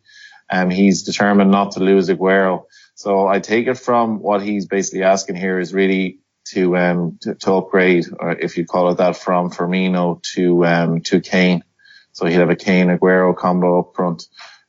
Um, 0.49 0.69
he's 0.69 1.03
determined 1.03 1.49
not 1.51 1.71
to 1.71 1.79
lose 1.79 2.09
Aguero. 2.09 2.65
So 2.97 3.27
I 3.27 3.39
take 3.39 3.67
it 3.67 3.77
from 3.77 4.19
what 4.23 4.41
he's 4.41 4.65
basically 4.65 5.03
asking 5.03 5.35
here 5.35 5.59
is 5.59 5.71
really 5.71 6.17
to 6.45 6.75
um 6.75 7.19
to, 7.21 7.35
to 7.35 7.53
upgrade, 7.53 8.07
or 8.19 8.31
if 8.31 8.57
you 8.57 8.65
call 8.65 8.89
it 8.89 8.97
that, 8.97 9.15
from 9.15 9.51
Firmino 9.51 10.19
to 10.33 10.65
um 10.65 11.01
to 11.01 11.21
Kane. 11.21 11.63
So 12.13 12.25
he'd 12.25 12.39
have 12.39 12.49
a 12.49 12.55
Kane 12.55 12.87
Aguero 12.87 13.37
combo 13.37 13.81
up 13.81 13.95
front. 13.95 14.25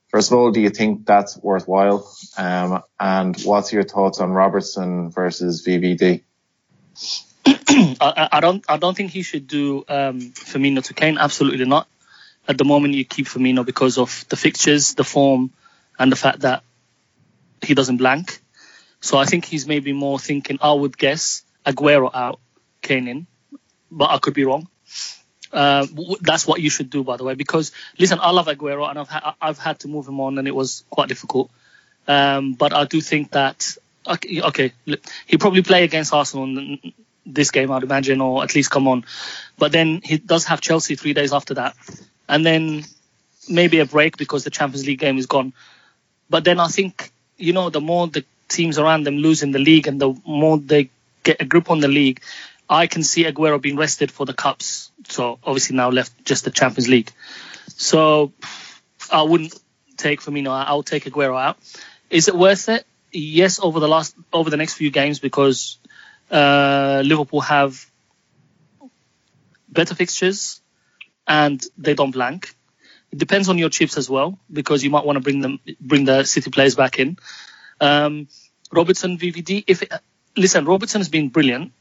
First 0.09 0.31
of 0.31 0.37
all, 0.37 0.51
do 0.51 0.61
you 0.61 0.69
think 0.69 1.07
that's 1.07 1.37
worthwhile? 1.37 2.07
Um, 2.37 2.83
and 2.99 3.35
what's 3.41 3.73
your 3.73 3.83
thoughts 3.83 4.19
on 4.19 4.29
Robertson 4.29 5.09
versus 5.09 5.65
VVD? 5.65 6.21
I, 7.47 8.29
I 8.31 8.39
don't 8.41 8.63
I 8.69 8.77
don't 8.77 8.95
think 8.95 9.09
he 9.09 9.23
should 9.23 9.47
do 9.47 9.83
um, 9.89 10.19
Firmino 10.35 10.83
to 10.83 10.93
Kane. 10.93 11.17
Absolutely 11.17 11.65
not. 11.65 11.87
At 12.47 12.59
the 12.59 12.63
moment, 12.63 12.93
you 12.93 13.05
keep 13.05 13.25
Firmino 13.25 13.65
because 13.65 13.97
of 13.97 14.25
the 14.29 14.35
fixtures, 14.35 14.93
the 14.93 15.03
form, 15.03 15.51
and 15.97 16.11
the 16.11 16.15
fact 16.15 16.41
that 16.41 16.61
he 17.61 17.73
doesn't 17.73 17.97
blank. 17.97 18.39
So 19.01 19.17
I 19.17 19.25
think 19.25 19.45
he's 19.45 19.67
maybe 19.67 19.93
more 19.93 20.19
thinking. 20.19 20.59
I 20.61 20.73
would 20.73 20.97
guess 20.97 21.43
Aguero 21.65 22.09
out, 22.13 22.39
Kane 22.81 23.07
in, 23.07 23.27
but 23.89 24.09
I 24.09 24.17
could 24.17 24.33
be 24.33 24.45
wrong. 24.45 24.67
Uh, 25.51 25.87
that's 26.21 26.45
what 26.45 26.61
you 26.61 26.69
should 26.69 26.89
do, 26.89 27.03
by 27.03 27.17
the 27.17 27.23
way, 27.23 27.33
because 27.33 27.71
listen, 27.97 28.19
I 28.21 28.31
love 28.31 28.47
Aguero 28.47 28.87
and 28.89 28.99
I've 28.99 29.09
ha- 29.09 29.35
I've 29.41 29.57
had 29.57 29.79
to 29.79 29.87
move 29.87 30.07
him 30.07 30.19
on, 30.19 30.37
and 30.37 30.47
it 30.47 30.55
was 30.55 30.83
quite 30.89 31.09
difficult. 31.09 31.49
Um, 32.07 32.53
but 32.53 32.73
I 32.73 32.85
do 32.85 33.01
think 33.01 33.31
that 33.31 33.77
okay, 34.05 34.41
okay, 34.41 34.73
he 35.25 35.37
probably 35.37 35.63
play 35.63 35.83
against 35.83 36.13
Arsenal 36.13 36.45
in 36.45 36.93
this 37.25 37.51
game, 37.51 37.71
I'd 37.71 37.83
imagine, 37.83 38.21
or 38.21 38.43
at 38.43 38.53
least 38.55 38.71
come 38.71 38.87
on. 38.87 39.05
But 39.57 39.71
then 39.71 40.01
he 40.03 40.17
does 40.17 40.45
have 40.45 40.61
Chelsea 40.61 40.95
three 40.95 41.13
days 41.13 41.33
after 41.33 41.55
that, 41.55 41.75
and 42.27 42.45
then 42.45 42.83
maybe 43.49 43.79
a 43.79 43.85
break 43.85 44.17
because 44.17 44.43
the 44.43 44.49
Champions 44.49 44.85
League 44.85 44.99
game 44.99 45.17
is 45.17 45.25
gone. 45.25 45.53
But 46.29 46.43
then 46.43 46.59
I 46.59 46.67
think 46.67 47.11
you 47.39 47.53
know 47.53 47.69
the 47.69 47.81
more 47.81 48.07
the 48.07 48.25
teams 48.47 48.77
around 48.77 49.05
them 49.05 49.17
lose 49.17 49.43
in 49.43 49.51
the 49.51 49.59
league, 49.59 49.87
and 49.87 49.99
the 49.99 50.13
more 50.25 50.57
they 50.57 50.89
get 51.23 51.41
a 51.41 51.45
grip 51.45 51.71
on 51.71 51.79
the 51.79 51.87
league, 51.87 52.21
I 52.69 52.87
can 52.87 53.03
see 53.03 53.23
Aguero 53.25 53.61
being 53.61 53.77
rested 53.77 54.11
for 54.11 54.25
the 54.25 54.33
cups. 54.33 54.91
So 55.07 55.39
obviously 55.43 55.75
now 55.75 55.89
left 55.89 56.23
just 56.23 56.45
the 56.45 56.51
Champions 56.51 56.87
League. 56.87 57.11
So 57.67 58.31
I 59.11 59.23
wouldn't 59.23 59.53
take 59.97 60.21
Firmino. 60.21 60.49
out. 60.49 60.67
I'll 60.67 60.83
take 60.83 61.05
Aguero 61.05 61.39
out. 61.39 61.57
Is 62.09 62.27
it 62.27 62.35
worth 62.35 62.69
it? 62.69 62.85
Yes, 63.11 63.59
over 63.59 63.79
the 63.79 63.87
last 63.87 64.15
over 64.31 64.49
the 64.49 64.57
next 64.57 64.75
few 64.75 64.91
games 64.91 65.19
because 65.19 65.79
uh, 66.29 67.01
Liverpool 67.03 67.41
have 67.41 67.85
better 69.67 69.95
fixtures 69.95 70.61
and 71.27 71.63
they 71.77 71.93
don't 71.93 72.11
blank. 72.11 72.55
It 73.11 73.17
depends 73.17 73.49
on 73.49 73.57
your 73.57 73.69
chips 73.69 73.97
as 73.97 74.09
well 74.09 74.37
because 74.51 74.83
you 74.83 74.89
might 74.89 75.05
want 75.05 75.17
to 75.17 75.21
bring 75.21 75.41
them 75.41 75.59
bring 75.79 76.05
the 76.05 76.23
City 76.23 76.51
players 76.51 76.75
back 76.75 76.99
in. 76.99 77.17
Um, 77.81 78.27
Robertson 78.71 79.17
VVD. 79.17 79.63
If 79.67 79.81
it, 79.81 79.91
listen, 80.37 80.65
Robertson 80.65 81.01
has 81.01 81.09
been 81.09 81.29
brilliant. 81.29 81.71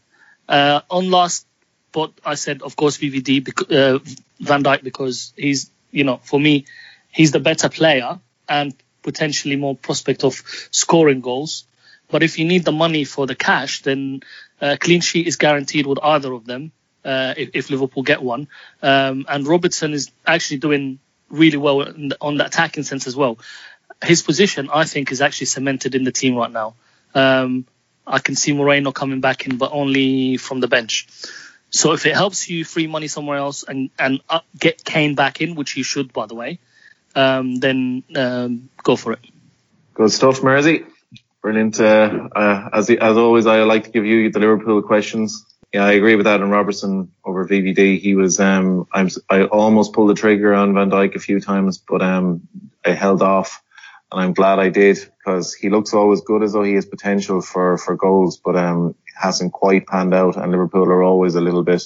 Uh, 0.48 0.80
on 0.90 1.10
last 1.10 1.46
spot, 1.90 2.12
I 2.24 2.34
said 2.34 2.62
of 2.62 2.76
course 2.76 2.96
VVD 2.98 3.44
bec- 3.44 3.70
uh, 3.70 3.98
Van 4.40 4.62
Dijk 4.62 4.82
because 4.82 5.32
he's 5.36 5.70
you 5.90 6.04
know 6.04 6.18
for 6.22 6.40
me 6.40 6.64
he's 7.10 7.32
the 7.32 7.40
better 7.40 7.68
player 7.68 8.18
and 8.48 8.74
potentially 9.02 9.56
more 9.56 9.76
prospect 9.76 10.24
of 10.24 10.42
scoring 10.70 11.20
goals. 11.20 11.64
But 12.10 12.22
if 12.22 12.38
you 12.38 12.46
need 12.46 12.64
the 12.64 12.72
money 12.72 13.04
for 13.04 13.26
the 13.26 13.34
cash, 13.34 13.82
then 13.82 14.20
uh, 14.60 14.76
clean 14.80 15.00
sheet 15.00 15.26
is 15.26 15.36
guaranteed 15.36 15.86
with 15.86 15.98
either 16.02 16.32
of 16.32 16.46
them 16.46 16.72
uh, 17.04 17.34
if, 17.36 17.50
if 17.54 17.70
Liverpool 17.70 18.02
get 18.02 18.22
one. 18.22 18.48
Um, 18.82 19.26
and 19.28 19.46
Robertson 19.46 19.92
is 19.92 20.10
actually 20.26 20.58
doing 20.58 20.98
really 21.28 21.56
well 21.56 21.82
on 22.20 22.36
the 22.36 22.46
attacking 22.46 22.84
sense 22.84 23.06
as 23.06 23.16
well. 23.16 23.38
His 24.02 24.22
position, 24.22 24.70
I 24.72 24.84
think, 24.84 25.10
is 25.10 25.20
actually 25.20 25.46
cemented 25.46 25.94
in 25.94 26.04
the 26.04 26.12
team 26.12 26.36
right 26.36 26.50
now. 26.50 26.74
Um, 27.14 27.66
I 28.06 28.20
can 28.20 28.36
see 28.36 28.52
Moreno 28.52 28.92
coming 28.92 29.20
back 29.20 29.46
in, 29.46 29.58
but 29.58 29.70
only 29.72 30.36
from 30.36 30.60
the 30.60 30.68
bench. 30.68 31.06
So 31.70 31.92
if 31.92 32.06
it 32.06 32.14
helps 32.14 32.48
you 32.48 32.64
free 32.64 32.86
money 32.86 33.08
somewhere 33.08 33.36
else 33.36 33.62
and 33.62 33.90
and 33.98 34.20
up, 34.28 34.46
get 34.58 34.84
Kane 34.84 35.14
back 35.14 35.40
in, 35.40 35.54
which 35.54 35.76
you 35.76 35.82
should, 35.82 36.12
by 36.12 36.26
the 36.26 36.34
way, 36.34 36.60
um, 37.14 37.56
then 37.56 38.04
um, 38.16 38.70
go 38.82 38.96
for 38.96 39.12
it. 39.12 39.20
Good 39.94 40.10
stuff, 40.10 40.42
Mersey. 40.42 40.86
Brilliant. 41.42 41.78
Uh, 41.80 42.28
uh, 42.34 42.70
as 42.72 42.88
as 42.90 43.16
always, 43.16 43.46
I 43.46 43.62
like 43.64 43.84
to 43.84 43.90
give 43.90 44.06
you 44.06 44.30
the 44.30 44.38
Liverpool 44.38 44.82
questions. 44.82 45.44
Yeah, 45.72 45.84
I 45.84 45.92
agree 45.92 46.16
with 46.16 46.26
Adam 46.26 46.48
Robertson 46.48 47.12
over 47.24 47.46
VVD. 47.46 48.00
He 48.00 48.14
was 48.14 48.40
um 48.40 48.86
I'm 48.92 49.10
I 49.28 49.44
almost 49.44 49.92
pulled 49.92 50.08
the 50.08 50.14
trigger 50.14 50.54
on 50.54 50.74
Van 50.74 50.90
Dijk 50.90 51.14
a 51.14 51.18
few 51.20 51.40
times, 51.40 51.76
but 51.76 52.00
um 52.00 52.48
I 52.86 52.92
held 52.92 53.20
off, 53.20 53.62
and 54.10 54.20
I'm 54.22 54.32
glad 54.32 54.58
I 54.58 54.70
did 54.70 54.98
because 55.18 55.52
he 55.52 55.68
looks 55.68 55.92
always 55.92 56.22
good 56.22 56.42
as 56.42 56.54
though 56.54 56.62
he 56.62 56.74
has 56.74 56.86
potential 56.86 57.42
for 57.42 57.76
for 57.76 57.96
goals, 57.96 58.38
but 58.42 58.56
um 58.56 58.94
hasn't 59.14 59.52
quite 59.52 59.86
panned 59.86 60.14
out, 60.14 60.36
and 60.36 60.50
Liverpool 60.50 60.84
are 60.84 61.02
always 61.02 61.34
a 61.34 61.40
little 61.42 61.64
bit 61.64 61.82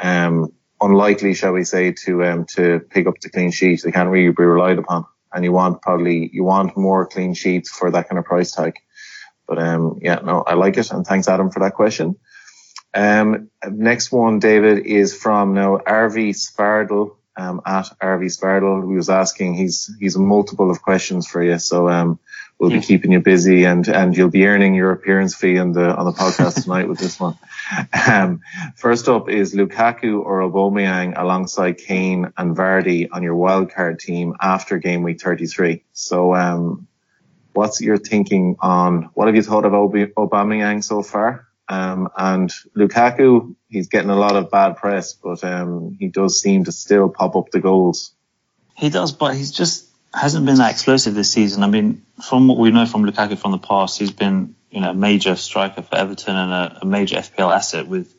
um 0.00 0.50
unlikely, 0.80 1.34
shall 1.34 1.52
we 1.52 1.64
say, 1.64 1.92
to 1.92 2.24
um 2.24 2.46
to 2.54 2.80
pick 2.80 3.06
up 3.06 3.20
the 3.20 3.28
clean 3.28 3.50
sheet. 3.50 3.82
They 3.82 3.92
can't 3.92 4.08
really 4.08 4.32
be 4.32 4.42
relied 4.42 4.78
upon, 4.78 5.04
and 5.34 5.44
you 5.44 5.52
want 5.52 5.82
probably 5.82 6.30
you 6.32 6.44
want 6.44 6.78
more 6.78 7.06
clean 7.06 7.34
sheets 7.34 7.68
for 7.70 7.90
that 7.90 8.08
kind 8.08 8.18
of 8.18 8.24
price 8.24 8.52
tag. 8.52 8.72
But 9.46 9.58
um 9.58 9.98
yeah, 10.00 10.20
no, 10.24 10.40
I 10.40 10.54
like 10.54 10.78
it, 10.78 10.90
and 10.90 11.06
thanks 11.06 11.28
Adam 11.28 11.50
for 11.50 11.60
that 11.60 11.74
question. 11.74 12.16
Um, 12.94 13.50
next 13.66 14.12
one, 14.12 14.38
David, 14.38 14.86
is 14.86 15.14
from 15.14 15.54
now 15.54 15.78
RV 15.78 16.36
Spardle, 16.36 17.16
um, 17.36 17.62
at 17.64 17.86
RV 18.02 18.30
Spardle, 18.30 18.82
who 18.82 18.94
was 18.94 19.08
asking, 19.08 19.54
he's, 19.54 19.90
he's 19.98 20.16
a 20.16 20.20
multiple 20.20 20.70
of 20.70 20.82
questions 20.82 21.26
for 21.26 21.42
you. 21.42 21.58
So, 21.58 21.88
um, 21.88 22.18
we'll 22.58 22.70
be 22.70 22.80
keeping 22.80 23.10
you 23.10 23.18
busy 23.18 23.64
and, 23.64 23.88
and 23.88 24.16
you'll 24.16 24.30
be 24.30 24.46
earning 24.46 24.74
your 24.74 24.92
appearance 24.92 25.34
fee 25.34 25.58
on 25.58 25.72
the, 25.72 25.96
on 25.96 26.04
the 26.04 26.12
podcast 26.12 26.62
tonight 26.62 26.88
with 26.88 26.98
this 26.98 27.18
one. 27.18 27.36
Um, 28.06 28.40
first 28.76 29.08
up 29.08 29.28
is 29.28 29.52
Lukaku 29.52 30.24
or 30.24 30.42
Aubameyang 30.42 31.20
alongside 31.20 31.78
Kane 31.78 32.32
and 32.36 32.56
Vardy 32.56 33.08
on 33.10 33.24
your 33.24 33.34
wildcard 33.34 33.98
team 33.98 34.36
after 34.40 34.78
game 34.78 35.02
week 35.02 35.20
33. 35.20 35.82
So, 35.92 36.34
um, 36.36 36.86
what's 37.52 37.80
your 37.80 37.96
thinking 37.96 38.56
on, 38.60 39.10
what 39.14 39.26
have 39.26 39.34
you 39.34 39.42
thought 39.42 39.64
of 39.64 39.74
Ob- 39.74 40.14
Aubameyang 40.16 40.84
so 40.84 41.02
far? 41.02 41.48
Um, 41.72 42.10
and 42.18 42.52
Lukaku, 42.76 43.54
he's 43.70 43.88
getting 43.88 44.10
a 44.10 44.16
lot 44.16 44.36
of 44.36 44.50
bad 44.50 44.76
press, 44.76 45.14
but 45.14 45.42
um, 45.42 45.96
he 45.98 46.08
does 46.08 46.38
seem 46.38 46.64
to 46.64 46.72
still 46.72 47.08
pop 47.08 47.34
up 47.34 47.50
the 47.50 47.60
goals. 47.60 48.12
He 48.76 48.90
does, 48.90 49.12
but 49.12 49.34
he's 49.34 49.52
just 49.52 49.88
hasn't 50.12 50.44
been 50.44 50.56
that 50.56 50.72
explosive 50.72 51.14
this 51.14 51.30
season. 51.30 51.62
I 51.62 51.68
mean, 51.68 52.04
from 52.22 52.46
what 52.46 52.58
we 52.58 52.70
know 52.70 52.84
from 52.84 53.06
Lukaku 53.06 53.38
from 53.38 53.52
the 53.52 53.58
past, 53.58 53.98
he's 53.98 54.10
been 54.10 54.54
you 54.70 54.82
know 54.82 54.90
a 54.90 54.94
major 54.94 55.34
striker 55.34 55.80
for 55.80 55.94
Everton 55.94 56.36
and 56.36 56.52
a, 56.52 56.78
a 56.82 56.84
major 56.84 57.16
FPL 57.16 57.54
asset 57.54 57.88
with 57.88 58.14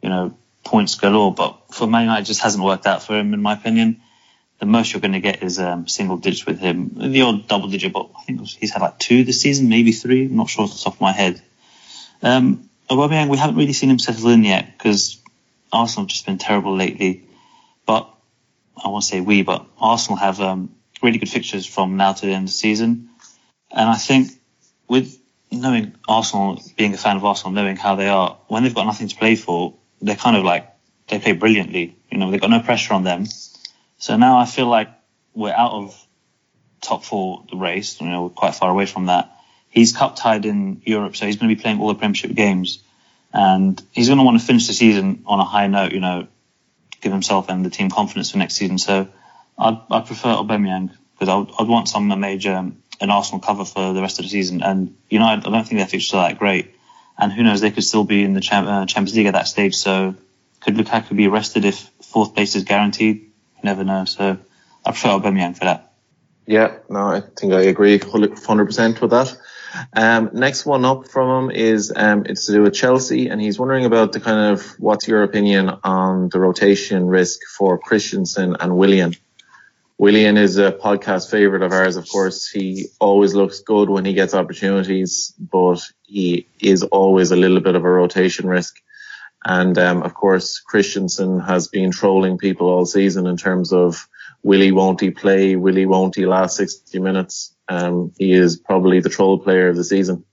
you 0.00 0.08
know 0.08 0.36
points 0.64 0.94
galore. 0.94 1.34
But 1.34 1.74
for 1.74 1.88
Man 1.88 2.02
United, 2.02 2.22
it 2.22 2.26
just 2.26 2.42
hasn't 2.42 2.62
worked 2.62 2.86
out 2.86 3.02
for 3.02 3.18
him, 3.18 3.34
in 3.34 3.42
my 3.42 3.54
opinion. 3.54 4.00
The 4.60 4.66
most 4.66 4.92
you're 4.92 5.00
going 5.00 5.14
to 5.14 5.20
get 5.20 5.42
is 5.42 5.58
um, 5.58 5.88
single 5.88 6.18
digits 6.18 6.46
with 6.46 6.60
him. 6.60 6.92
The 6.94 7.22
odd 7.22 7.48
double 7.48 7.66
digit, 7.66 7.92
but 7.92 8.10
I 8.16 8.22
think 8.22 8.46
he's 8.46 8.72
had 8.72 8.80
like 8.80 9.00
two 9.00 9.24
this 9.24 9.40
season, 9.40 9.68
maybe 9.68 9.90
three. 9.90 10.26
I'm 10.26 10.36
not 10.36 10.50
sure 10.50 10.62
off 10.62 10.72
the 10.72 10.84
top 10.84 10.94
of 10.94 11.00
my 11.00 11.10
head. 11.10 11.42
Um, 12.22 12.68
Aubameyang, 12.92 13.28
we 13.28 13.38
haven't 13.38 13.56
really 13.56 13.72
seen 13.72 13.90
him 13.90 13.98
settle 13.98 14.28
in 14.28 14.44
yet 14.44 14.76
because 14.76 15.20
Arsenal 15.72 16.04
have 16.04 16.10
just 16.10 16.26
been 16.26 16.38
terrible 16.38 16.76
lately. 16.76 17.26
But 17.86 18.12
I 18.76 18.88
won't 18.88 19.04
say 19.04 19.20
we, 19.20 19.42
but 19.42 19.66
Arsenal 19.78 20.18
have 20.18 20.40
um, 20.40 20.74
really 21.02 21.18
good 21.18 21.28
fixtures 21.28 21.66
from 21.66 21.96
now 21.96 22.12
to 22.12 22.26
the 22.26 22.32
end 22.32 22.44
of 22.44 22.48
the 22.48 22.52
season. 22.52 23.08
And 23.70 23.88
I 23.88 23.96
think 23.96 24.30
with 24.88 25.18
knowing 25.50 25.94
Arsenal, 26.06 26.62
being 26.76 26.92
a 26.92 26.98
fan 26.98 27.16
of 27.16 27.24
Arsenal, 27.24 27.52
knowing 27.52 27.76
how 27.76 27.96
they 27.96 28.08
are, 28.08 28.38
when 28.48 28.62
they've 28.62 28.74
got 28.74 28.84
nothing 28.84 29.08
to 29.08 29.16
play 29.16 29.36
for, 29.36 29.74
they're 30.00 30.16
kind 30.16 30.36
of 30.36 30.44
like 30.44 30.68
they 31.08 31.18
play 31.18 31.32
brilliantly. 31.32 31.96
You 32.10 32.18
know, 32.18 32.30
they've 32.30 32.40
got 32.40 32.50
no 32.50 32.60
pressure 32.60 32.94
on 32.94 33.04
them. 33.04 33.26
So 33.98 34.16
now 34.16 34.38
I 34.38 34.44
feel 34.44 34.66
like 34.66 34.88
we're 35.34 35.54
out 35.54 35.72
of 35.72 36.06
top 36.82 37.04
four 37.04 37.44
the 37.50 37.56
race. 37.56 38.00
You 38.00 38.08
know, 38.08 38.24
we're 38.24 38.28
quite 38.30 38.54
far 38.54 38.70
away 38.70 38.86
from 38.86 39.06
that. 39.06 39.30
He's 39.72 39.92
cup 39.96 40.16
tied 40.16 40.46
in 40.46 40.82
Europe, 40.84 41.16
so 41.16 41.26
he's 41.26 41.36
going 41.36 41.48
to 41.48 41.56
be 41.56 41.60
playing 41.60 41.80
all 41.80 41.88
the 41.88 41.94
Premiership 41.94 42.34
games, 42.34 42.82
and 43.32 43.82
he's 43.90 44.06
going 44.06 44.18
to 44.18 44.24
want 44.24 44.38
to 44.38 44.46
finish 44.46 44.68
the 44.68 44.74
season 44.74 45.24
on 45.26 45.40
a 45.40 45.44
high 45.44 45.66
note. 45.66 45.92
You 45.92 46.00
know, 46.00 46.28
give 47.00 47.12
himself 47.12 47.48
and 47.48 47.64
the 47.64 47.70
team 47.70 47.90
confidence 47.90 48.30
for 48.30 48.38
next 48.38 48.54
season. 48.54 48.78
So 48.78 49.08
I'd, 49.58 49.80
I'd 49.90 50.06
prefer 50.06 50.28
Aubameyang 50.28 50.90
because 51.18 51.28
I'd, 51.28 51.54
I'd 51.58 51.68
want 51.68 51.88
some 51.88 52.08
major 52.20 52.54
um, 52.54 52.82
an 53.00 53.10
Arsenal 53.10 53.40
cover 53.40 53.64
for 53.64 53.92
the 53.92 54.00
rest 54.00 54.18
of 54.18 54.24
the 54.24 54.28
season. 54.28 54.62
And 54.62 54.96
United, 55.10 55.46
I 55.46 55.50
don't 55.50 55.66
think 55.66 55.80
their 55.80 55.88
fixtures 55.88 56.14
are 56.14 56.28
that 56.28 56.38
great. 56.38 56.74
And 57.18 57.32
who 57.32 57.42
knows, 57.42 57.60
they 57.60 57.70
could 57.70 57.84
still 57.84 58.04
be 58.04 58.22
in 58.22 58.32
the 58.32 58.40
uh, 58.40 58.86
Champions 58.86 59.16
League 59.16 59.26
at 59.26 59.34
that 59.34 59.48
stage. 59.48 59.74
So 59.74 60.14
could 60.60 60.76
Lukaku 60.76 61.16
be 61.16 61.26
arrested 61.26 61.64
if 61.64 61.90
fourth 62.02 62.34
place 62.34 62.54
is 62.54 62.64
guaranteed? 62.64 63.16
You 63.16 63.62
never 63.64 63.84
know. 63.84 64.04
So 64.04 64.38
I 64.84 64.90
prefer 64.90 65.08
Aubameyang 65.08 65.58
for 65.58 65.64
that. 65.64 65.92
Yeah, 66.46 66.78
no, 66.88 67.08
I 67.08 67.20
think 67.20 67.52
I 67.52 67.62
agree 67.62 67.98
100% 67.98 69.00
with 69.00 69.10
that. 69.10 69.36
Um, 69.92 70.30
next 70.32 70.66
one 70.66 70.84
up 70.84 71.08
from 71.08 71.44
him 71.44 71.50
is 71.50 71.92
um, 71.94 72.24
it's 72.26 72.46
to 72.46 72.52
do 72.52 72.62
with 72.62 72.74
Chelsea, 72.74 73.28
and 73.28 73.40
he's 73.40 73.58
wondering 73.58 73.84
about 73.84 74.12
the 74.12 74.20
kind 74.20 74.52
of 74.52 74.64
what's 74.78 75.08
your 75.08 75.22
opinion 75.22 75.70
on 75.84 76.28
the 76.28 76.40
rotation 76.40 77.06
risk 77.06 77.40
for 77.56 77.78
Christensen 77.78 78.56
and 78.58 78.76
Willian. 78.76 79.14
Willian 79.98 80.36
is 80.36 80.58
a 80.58 80.72
podcast 80.72 81.30
favorite 81.30 81.62
of 81.62 81.72
ours, 81.72 81.96
of 81.96 82.08
course. 82.08 82.48
He 82.48 82.86
always 82.98 83.34
looks 83.34 83.60
good 83.60 83.88
when 83.88 84.04
he 84.04 84.14
gets 84.14 84.34
opportunities, 84.34 85.32
but 85.38 85.80
he 86.02 86.48
is 86.60 86.82
always 86.82 87.30
a 87.30 87.36
little 87.36 87.60
bit 87.60 87.76
of 87.76 87.84
a 87.84 87.88
rotation 87.88 88.48
risk. 88.48 88.80
And 89.44 89.76
um, 89.78 90.02
of 90.02 90.14
course, 90.14 90.60
Christensen 90.60 91.40
has 91.40 91.68
been 91.68 91.92
trolling 91.92 92.38
people 92.38 92.68
all 92.68 92.84
season 92.84 93.26
in 93.26 93.36
terms 93.36 93.72
of 93.72 94.08
will 94.42 94.60
he, 94.60 94.72
won't 94.72 95.00
he 95.00 95.10
play? 95.10 95.56
Will 95.56 95.76
he, 95.76 95.86
won't 95.86 96.16
he 96.16 96.26
last 96.26 96.56
60 96.56 96.98
minutes? 96.98 97.51
Um, 97.68 98.12
he 98.18 98.32
is 98.32 98.56
probably 98.56 99.00
the 99.00 99.08
troll 99.08 99.38
player 99.38 99.68
of 99.68 99.76
the 99.76 99.84
season. 99.84 100.24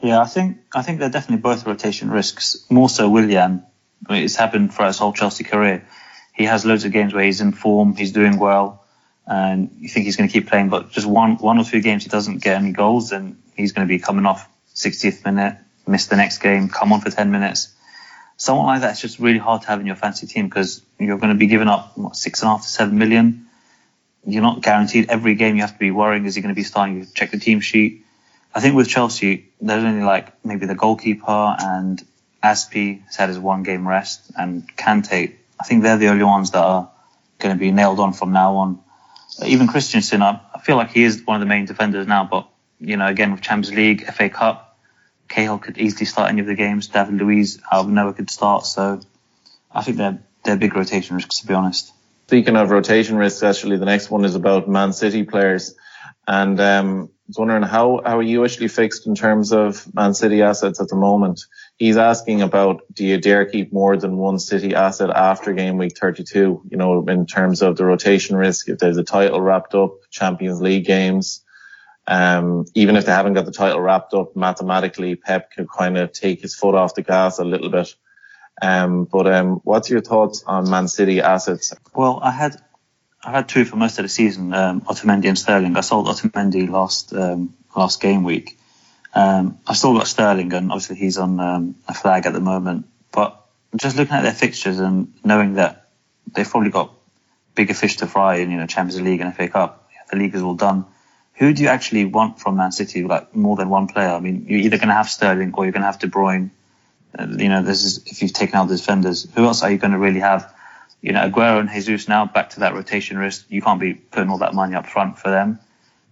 Yeah, 0.00 0.20
I 0.20 0.26
think 0.26 0.58
I 0.74 0.82
think 0.82 0.98
they're 0.98 1.10
definitely 1.10 1.42
both 1.42 1.66
rotation 1.66 2.10
risks. 2.10 2.64
More 2.70 2.88
so, 2.88 3.08
Willian. 3.08 3.64
It's 4.08 4.36
happened 4.36 4.72
for 4.72 4.86
his 4.86 4.98
whole 4.98 5.12
Chelsea 5.12 5.44
career. 5.44 5.86
He 6.34 6.44
has 6.44 6.64
loads 6.64 6.84
of 6.86 6.92
games 6.92 7.12
where 7.12 7.24
he's 7.24 7.42
in 7.42 7.52
form, 7.52 7.94
he's 7.96 8.12
doing 8.12 8.38
well, 8.38 8.86
and 9.26 9.76
you 9.78 9.90
think 9.90 10.06
he's 10.06 10.16
going 10.16 10.28
to 10.28 10.32
keep 10.32 10.48
playing. 10.48 10.70
But 10.70 10.90
just 10.90 11.06
one 11.06 11.36
one 11.36 11.58
or 11.58 11.64
two 11.64 11.82
games 11.82 12.04
he 12.04 12.08
doesn't 12.08 12.38
get 12.42 12.56
any 12.56 12.72
goals, 12.72 13.12
and 13.12 13.42
he's 13.54 13.72
going 13.72 13.86
to 13.86 13.92
be 13.92 13.98
coming 13.98 14.24
off 14.24 14.48
60th 14.74 15.24
minute, 15.24 15.58
miss 15.86 16.06
the 16.06 16.16
next 16.16 16.38
game, 16.38 16.68
come 16.68 16.92
on 16.92 17.00
for 17.00 17.10
10 17.10 17.30
minutes. 17.30 17.74
Someone 18.36 18.66
like 18.66 18.80
that's 18.80 19.00
just 19.00 19.18
really 19.18 19.38
hard 19.38 19.62
to 19.62 19.68
have 19.68 19.80
in 19.80 19.86
your 19.86 19.96
fancy 19.96 20.26
team 20.26 20.48
because 20.48 20.82
you're 20.98 21.18
going 21.18 21.32
to 21.32 21.38
be 21.38 21.46
giving 21.46 21.68
up 21.68 21.98
what, 21.98 22.16
six 22.16 22.40
and 22.40 22.48
a 22.48 22.52
half 22.52 22.62
to 22.62 22.68
seven 22.68 22.96
million. 22.96 23.46
You're 24.24 24.42
not 24.42 24.62
guaranteed 24.62 25.08
every 25.08 25.34
game. 25.34 25.56
You 25.56 25.62
have 25.62 25.72
to 25.72 25.78
be 25.78 25.90
worrying 25.90 26.26
is 26.26 26.34
he 26.34 26.42
going 26.42 26.54
to 26.54 26.58
be 26.58 26.64
starting? 26.64 26.98
You 26.98 27.06
check 27.14 27.30
the 27.30 27.38
team 27.38 27.60
sheet. 27.60 28.04
I 28.54 28.60
think 28.60 28.74
with 28.74 28.88
Chelsea, 28.88 29.50
there's 29.60 29.84
only 29.84 30.04
like 30.04 30.44
maybe 30.44 30.66
the 30.66 30.74
goalkeeper 30.74 31.56
and 31.58 32.04
Azpi 32.42 33.04
has 33.06 33.16
had 33.16 33.28
his 33.28 33.38
one 33.38 33.62
game 33.62 33.86
rest 33.86 34.30
and 34.36 34.68
Kante. 34.76 35.34
I 35.60 35.64
think 35.64 35.82
they're 35.82 35.98
the 35.98 36.08
only 36.08 36.24
ones 36.24 36.50
that 36.50 36.62
are 36.62 36.90
going 37.38 37.54
to 37.54 37.58
be 37.58 37.70
nailed 37.70 38.00
on 38.00 38.12
from 38.12 38.32
now 38.32 38.56
on. 38.56 38.80
Even 39.44 39.68
Christensen, 39.68 40.22
I, 40.22 40.40
I 40.54 40.60
feel 40.60 40.76
like 40.76 40.90
he 40.90 41.04
is 41.04 41.22
one 41.24 41.36
of 41.36 41.40
the 41.40 41.46
main 41.46 41.64
defenders 41.64 42.06
now, 42.06 42.24
but 42.24 42.48
you 42.80 42.96
know, 42.96 43.06
again 43.06 43.32
with 43.32 43.40
Champions 43.40 43.74
League, 43.74 44.04
FA 44.12 44.28
Cup, 44.28 44.78
Cahill 45.28 45.58
could 45.58 45.78
easily 45.78 46.06
start 46.06 46.30
any 46.30 46.40
of 46.40 46.46
the 46.46 46.54
games. 46.54 46.88
David 46.88 47.14
Luiz 47.14 47.60
out 47.70 47.84
of 47.84 47.88
nowhere 47.88 48.12
could 48.12 48.30
start. 48.30 48.66
So 48.66 49.00
I 49.72 49.82
think 49.82 49.96
they're 49.96 50.18
they're 50.44 50.56
big 50.56 50.74
rotation 50.74 51.16
risks 51.16 51.40
to 51.40 51.46
be 51.46 51.54
honest. 51.54 51.92
Speaking 52.30 52.54
of 52.54 52.70
rotation 52.70 53.16
risks, 53.16 53.42
actually, 53.42 53.76
the 53.76 53.84
next 53.84 54.08
one 54.08 54.24
is 54.24 54.36
about 54.36 54.68
Man 54.68 54.92
City 54.92 55.24
players. 55.24 55.74
And 56.28 56.60
um, 56.60 57.10
I 57.10 57.26
was 57.26 57.38
wondering 57.38 57.64
how, 57.64 58.02
how 58.06 58.18
are 58.18 58.22
you 58.22 58.44
actually 58.44 58.68
fixed 58.68 59.08
in 59.08 59.16
terms 59.16 59.52
of 59.52 59.92
Man 59.92 60.14
City 60.14 60.40
assets 60.40 60.80
at 60.80 60.86
the 60.86 60.94
moment? 60.94 61.40
He's 61.74 61.96
asking 61.96 62.40
about 62.40 62.82
do 62.92 63.04
you 63.04 63.18
dare 63.18 63.46
keep 63.46 63.72
more 63.72 63.96
than 63.96 64.16
one 64.16 64.38
City 64.38 64.76
asset 64.76 65.10
after 65.10 65.52
game 65.54 65.76
week 65.76 65.98
32? 65.98 66.62
You 66.70 66.76
know, 66.76 67.04
in 67.08 67.26
terms 67.26 67.62
of 67.62 67.76
the 67.76 67.84
rotation 67.84 68.36
risk, 68.36 68.68
if 68.68 68.78
there's 68.78 68.96
a 68.96 69.02
title 69.02 69.40
wrapped 69.40 69.74
up, 69.74 69.94
Champions 70.12 70.62
League 70.62 70.86
games, 70.86 71.44
um, 72.06 72.64
even 72.76 72.94
if 72.94 73.06
they 73.06 73.12
haven't 73.12 73.32
got 73.32 73.44
the 73.44 73.50
title 73.50 73.80
wrapped 73.80 74.14
up 74.14 74.36
mathematically, 74.36 75.16
Pep 75.16 75.50
could 75.50 75.66
kind 75.68 75.98
of 75.98 76.12
take 76.12 76.42
his 76.42 76.54
foot 76.54 76.76
off 76.76 76.94
the 76.94 77.02
gas 77.02 77.40
a 77.40 77.44
little 77.44 77.70
bit. 77.70 77.92
Um, 78.62 79.04
but 79.04 79.26
um, 79.26 79.60
what's 79.64 79.90
your 79.90 80.00
thoughts 80.00 80.44
on 80.46 80.68
Man 80.68 80.88
City 80.88 81.20
assets? 81.20 81.74
Well, 81.94 82.20
I 82.22 82.30
had 82.30 82.56
I 83.22 83.32
had 83.32 83.48
two 83.48 83.64
for 83.64 83.76
most 83.76 83.98
of 83.98 84.04
the 84.04 84.08
season, 84.08 84.52
um, 84.54 84.80
Otamendi 84.82 85.26
and 85.26 85.38
Sterling. 85.38 85.76
I 85.76 85.80
sold 85.80 86.06
Otamendi 86.06 86.68
last 86.68 87.12
um, 87.12 87.54
last 87.76 88.00
game 88.00 88.24
week. 88.24 88.58
Um, 89.14 89.58
I 89.66 89.74
still 89.74 89.94
got 89.94 90.06
Sterling, 90.06 90.52
and 90.52 90.70
obviously 90.70 90.96
he's 90.96 91.18
on 91.18 91.40
um, 91.40 91.76
a 91.88 91.94
flag 91.94 92.26
at 92.26 92.32
the 92.32 92.40
moment. 92.40 92.86
But 93.12 93.44
just 93.76 93.96
looking 93.96 94.14
at 94.14 94.22
their 94.22 94.32
fixtures 94.32 94.78
and 94.78 95.12
knowing 95.24 95.54
that 95.54 95.90
they've 96.32 96.48
probably 96.48 96.70
got 96.70 96.94
bigger 97.54 97.74
fish 97.74 97.98
to 97.98 98.06
fry 98.06 98.36
in, 98.36 98.50
you 98.50 98.58
know, 98.58 98.66
Champions 98.66 99.00
League 99.00 99.20
and 99.20 99.34
FA 99.34 99.48
Cup. 99.48 99.88
The 100.10 100.16
league 100.16 100.34
is 100.34 100.42
all 100.42 100.54
done. 100.54 100.86
Who 101.34 101.52
do 101.52 101.62
you 101.62 101.68
actually 101.68 102.04
want 102.04 102.40
from 102.40 102.56
Man 102.56 102.72
City? 102.72 103.04
Like 103.04 103.34
more 103.34 103.56
than 103.56 103.68
one 103.68 103.86
player? 103.86 104.08
I 104.08 104.20
mean, 104.20 104.46
you're 104.48 104.60
either 104.60 104.76
going 104.76 104.88
to 104.88 104.94
have 104.94 105.08
Sterling 105.08 105.52
or 105.54 105.64
you're 105.64 105.72
going 105.72 105.82
to 105.82 105.86
have 105.86 105.98
De 105.98 106.08
Bruyne. 106.08 106.50
Uh, 107.18 107.26
you 107.28 107.48
know, 107.48 107.62
this 107.62 107.84
is 107.84 108.06
if 108.06 108.22
you've 108.22 108.32
taken 108.32 108.56
out 108.56 108.68
the 108.68 108.76
defenders. 108.76 109.26
Who 109.34 109.44
else 109.44 109.62
are 109.62 109.70
you 109.70 109.78
going 109.78 109.92
to 109.92 109.98
really 109.98 110.20
have? 110.20 110.54
You 111.02 111.12
know, 111.12 111.28
Aguero 111.28 111.60
and 111.60 111.70
Jesus 111.70 112.08
now 112.08 112.26
back 112.26 112.50
to 112.50 112.60
that 112.60 112.74
rotation 112.74 113.16
risk. 113.18 113.46
You 113.48 113.62
can't 113.62 113.80
be 113.80 113.94
putting 113.94 114.30
all 114.30 114.38
that 114.38 114.54
money 114.54 114.74
up 114.74 114.86
front 114.86 115.18
for 115.18 115.30
them. 115.30 115.58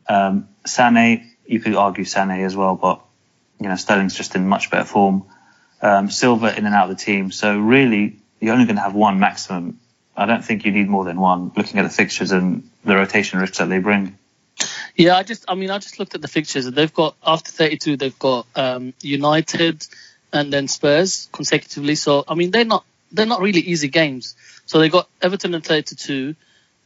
Um, 0.08 0.48
Sane, 0.64 1.30
you 1.46 1.60
could 1.60 1.74
argue 1.74 2.04
Sane 2.04 2.30
as 2.30 2.56
well, 2.56 2.74
but 2.74 3.02
you 3.60 3.68
know, 3.68 3.76
Sterling's 3.76 4.14
just 4.14 4.34
in 4.34 4.48
much 4.48 4.70
better 4.70 4.84
form. 4.84 5.24
Um, 5.82 6.10
Silva 6.10 6.56
in 6.56 6.64
and 6.66 6.74
out 6.74 6.90
of 6.90 6.96
the 6.96 7.04
team. 7.04 7.30
So 7.30 7.58
really, 7.58 8.16
you're 8.40 8.52
only 8.52 8.64
going 8.64 8.76
to 8.76 8.82
have 8.82 8.94
one 8.94 9.18
maximum. 9.18 9.78
I 10.16 10.26
don't 10.26 10.44
think 10.44 10.64
you 10.64 10.72
need 10.72 10.88
more 10.88 11.04
than 11.04 11.20
one. 11.20 11.52
Looking 11.56 11.78
at 11.78 11.82
the 11.82 11.90
fixtures 11.90 12.32
and 12.32 12.68
the 12.84 12.96
rotation 12.96 13.38
risks 13.38 13.58
that 13.58 13.68
they 13.68 13.78
bring. 13.78 14.18
Yeah, 14.96 15.16
I 15.16 15.22
just, 15.22 15.44
I 15.46 15.54
mean, 15.54 15.70
I 15.70 15.78
just 15.78 16.00
looked 16.00 16.16
at 16.16 16.22
the 16.22 16.28
fixtures. 16.28 16.68
They've 16.68 16.92
got 16.92 17.14
after 17.24 17.52
32, 17.52 17.96
they've 17.96 18.18
got 18.18 18.46
um, 18.56 18.94
United 19.00 19.86
and 20.32 20.52
then 20.52 20.68
Spurs 20.68 21.28
consecutively. 21.32 21.94
So 21.94 22.24
I 22.28 22.34
mean, 22.34 22.50
they're 22.50 22.64
not 22.64 22.84
they're 23.12 23.26
not 23.26 23.40
really 23.40 23.60
easy 23.60 23.88
games. 23.88 24.34
So 24.66 24.78
they've 24.78 24.92
got 24.92 25.08
Everton 25.22 25.54
and 25.54 25.64
at 25.64 25.68
32. 25.68 26.34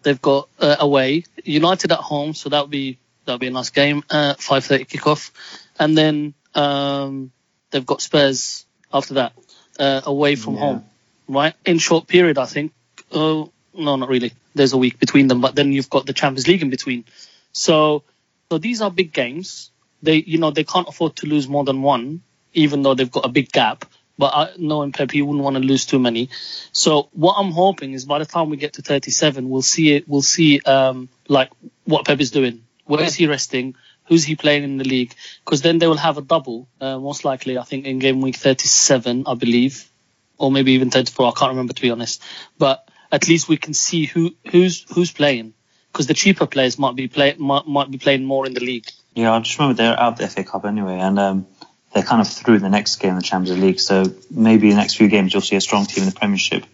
They've 0.02 0.20
got 0.20 0.48
uh, 0.58 0.76
away 0.78 1.24
United 1.44 1.92
at 1.92 1.98
home, 1.98 2.34
so 2.34 2.48
that 2.48 2.62
would 2.62 2.70
be 2.70 2.98
that 3.24 3.32
would 3.32 3.40
be 3.40 3.46
a 3.48 3.50
nice 3.52 3.70
game. 3.70 4.02
Uh, 4.10 4.34
5:30 4.34 4.86
kickoff, 4.88 5.30
and 5.78 5.96
then 5.96 6.34
um, 6.54 7.30
they've 7.70 7.86
got 7.86 8.02
Spurs 8.02 8.66
after 8.92 9.14
that 9.14 9.32
uh, 9.78 10.00
away 10.04 10.34
from 10.36 10.54
Yeah. 10.54 10.60
home, 10.60 10.84
right? 11.28 11.54
In 11.64 11.78
short 11.78 12.06
period, 12.06 12.38
I 12.38 12.46
think. 12.46 12.72
Oh 13.12 13.52
no, 13.74 13.96
not 13.96 14.08
really. 14.08 14.32
There's 14.54 14.72
a 14.72 14.76
week 14.76 14.98
between 14.98 15.28
them, 15.28 15.40
but 15.40 15.54
then 15.54 15.72
you've 15.72 15.88
got 15.90 16.04
the 16.06 16.12
Champions 16.12 16.46
League 16.46 16.62
in 16.62 16.70
between. 16.70 17.04
So, 17.52 18.02
so 18.50 18.58
these 18.58 18.82
are 18.82 18.90
big 18.90 19.12
games. 19.12 19.70
They, 20.02 20.16
you 20.16 20.38
know, 20.38 20.50
they 20.50 20.64
can't 20.64 20.88
afford 20.88 21.16
to 21.16 21.26
lose 21.26 21.48
more 21.48 21.64
than 21.64 21.80
one, 21.80 22.22
even 22.52 22.82
though 22.82 22.94
they've 22.94 23.10
got 23.10 23.24
a 23.24 23.28
big 23.28 23.50
gap. 23.50 23.84
But 24.18 24.34
I, 24.34 24.50
knowing 24.58 24.92
Pep, 24.92 25.10
he 25.10 25.22
wouldn't 25.22 25.42
want 25.42 25.56
to 25.56 25.62
lose 25.62 25.86
too 25.86 25.98
many. 25.98 26.28
So 26.72 27.08
what 27.12 27.34
I'm 27.34 27.50
hoping 27.50 27.92
is 27.92 28.04
by 28.04 28.18
the 28.18 28.26
time 28.26 28.50
we 28.50 28.56
get 28.56 28.74
to 28.74 28.82
37, 28.82 29.48
we'll 29.48 29.62
see 29.62 29.94
it. 29.94 30.08
We'll 30.08 30.22
see 30.22 30.60
um, 30.60 31.08
like 31.28 31.50
what 31.84 32.06
Pep 32.06 32.20
is 32.20 32.30
doing. 32.30 32.64
Where 32.84 33.02
is 33.02 33.14
he 33.14 33.26
resting? 33.26 33.74
Who's 34.06 34.24
he 34.24 34.36
playing 34.36 34.64
in 34.64 34.76
the 34.76 34.84
league? 34.84 35.14
Because 35.44 35.62
then 35.62 35.78
they 35.78 35.86
will 35.86 35.96
have 35.96 36.18
a 36.18 36.22
double, 36.22 36.68
uh, 36.80 36.98
most 36.98 37.24
likely. 37.24 37.56
I 37.56 37.62
think 37.62 37.86
in 37.86 37.98
game 37.98 38.20
week 38.20 38.36
37, 38.36 39.24
I 39.26 39.34
believe, 39.34 39.90
or 40.36 40.50
maybe 40.50 40.72
even 40.72 40.90
34. 40.90 41.28
I 41.28 41.32
can't 41.38 41.50
remember 41.50 41.72
to 41.72 41.82
be 41.82 41.90
honest. 41.90 42.22
But 42.58 42.86
at 43.10 43.28
least 43.28 43.48
we 43.48 43.56
can 43.56 43.74
see 43.74 44.06
who 44.06 44.34
who's 44.50 44.84
who's 44.92 45.12
playing 45.12 45.54
because 45.92 46.06
the 46.06 46.14
cheaper 46.14 46.46
players 46.46 46.78
might 46.78 46.96
be 46.96 47.06
play 47.06 47.34
might, 47.38 47.66
might 47.66 47.90
be 47.90 47.98
playing 47.98 48.24
more 48.24 48.46
in 48.46 48.54
the 48.54 48.60
league. 48.60 48.86
Yeah, 49.14 49.32
I 49.32 49.40
just 49.40 49.58
remember 49.58 49.82
they're 49.82 49.98
out 49.98 50.16
the 50.16 50.26
FA 50.26 50.42
Cup 50.42 50.64
anyway, 50.64 50.98
and 50.98 51.18
um, 51.18 51.46
they're 51.92 52.02
kind 52.02 52.20
of 52.20 52.28
through 52.28 52.58
the 52.58 52.68
next 52.68 52.96
game 52.96 53.10
in 53.10 53.16
the 53.16 53.22
Champions 53.22 53.60
League. 53.60 53.80
So 53.80 54.04
maybe 54.30 54.70
the 54.70 54.76
next 54.76 54.94
few 54.94 55.08
games 55.08 55.32
you'll 55.32 55.42
see 55.42 55.56
a 55.56 55.60
strong 55.60 55.84
team 55.86 56.04
in 56.04 56.10
the 56.10 56.14
Premiership. 56.14 56.64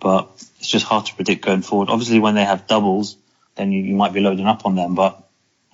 But 0.00 0.30
it's 0.58 0.68
just 0.68 0.86
hard 0.86 1.06
to 1.06 1.14
predict 1.14 1.44
going 1.44 1.62
forward. 1.62 1.88
Obviously, 1.90 2.20
when 2.20 2.34
they 2.34 2.44
have 2.44 2.66
doubles, 2.66 3.16
then 3.56 3.72
you, 3.72 3.82
you 3.82 3.94
might 3.94 4.12
be 4.12 4.20
loading 4.20 4.46
up 4.46 4.64
on 4.64 4.74
them. 4.74 4.94
But 4.94 5.22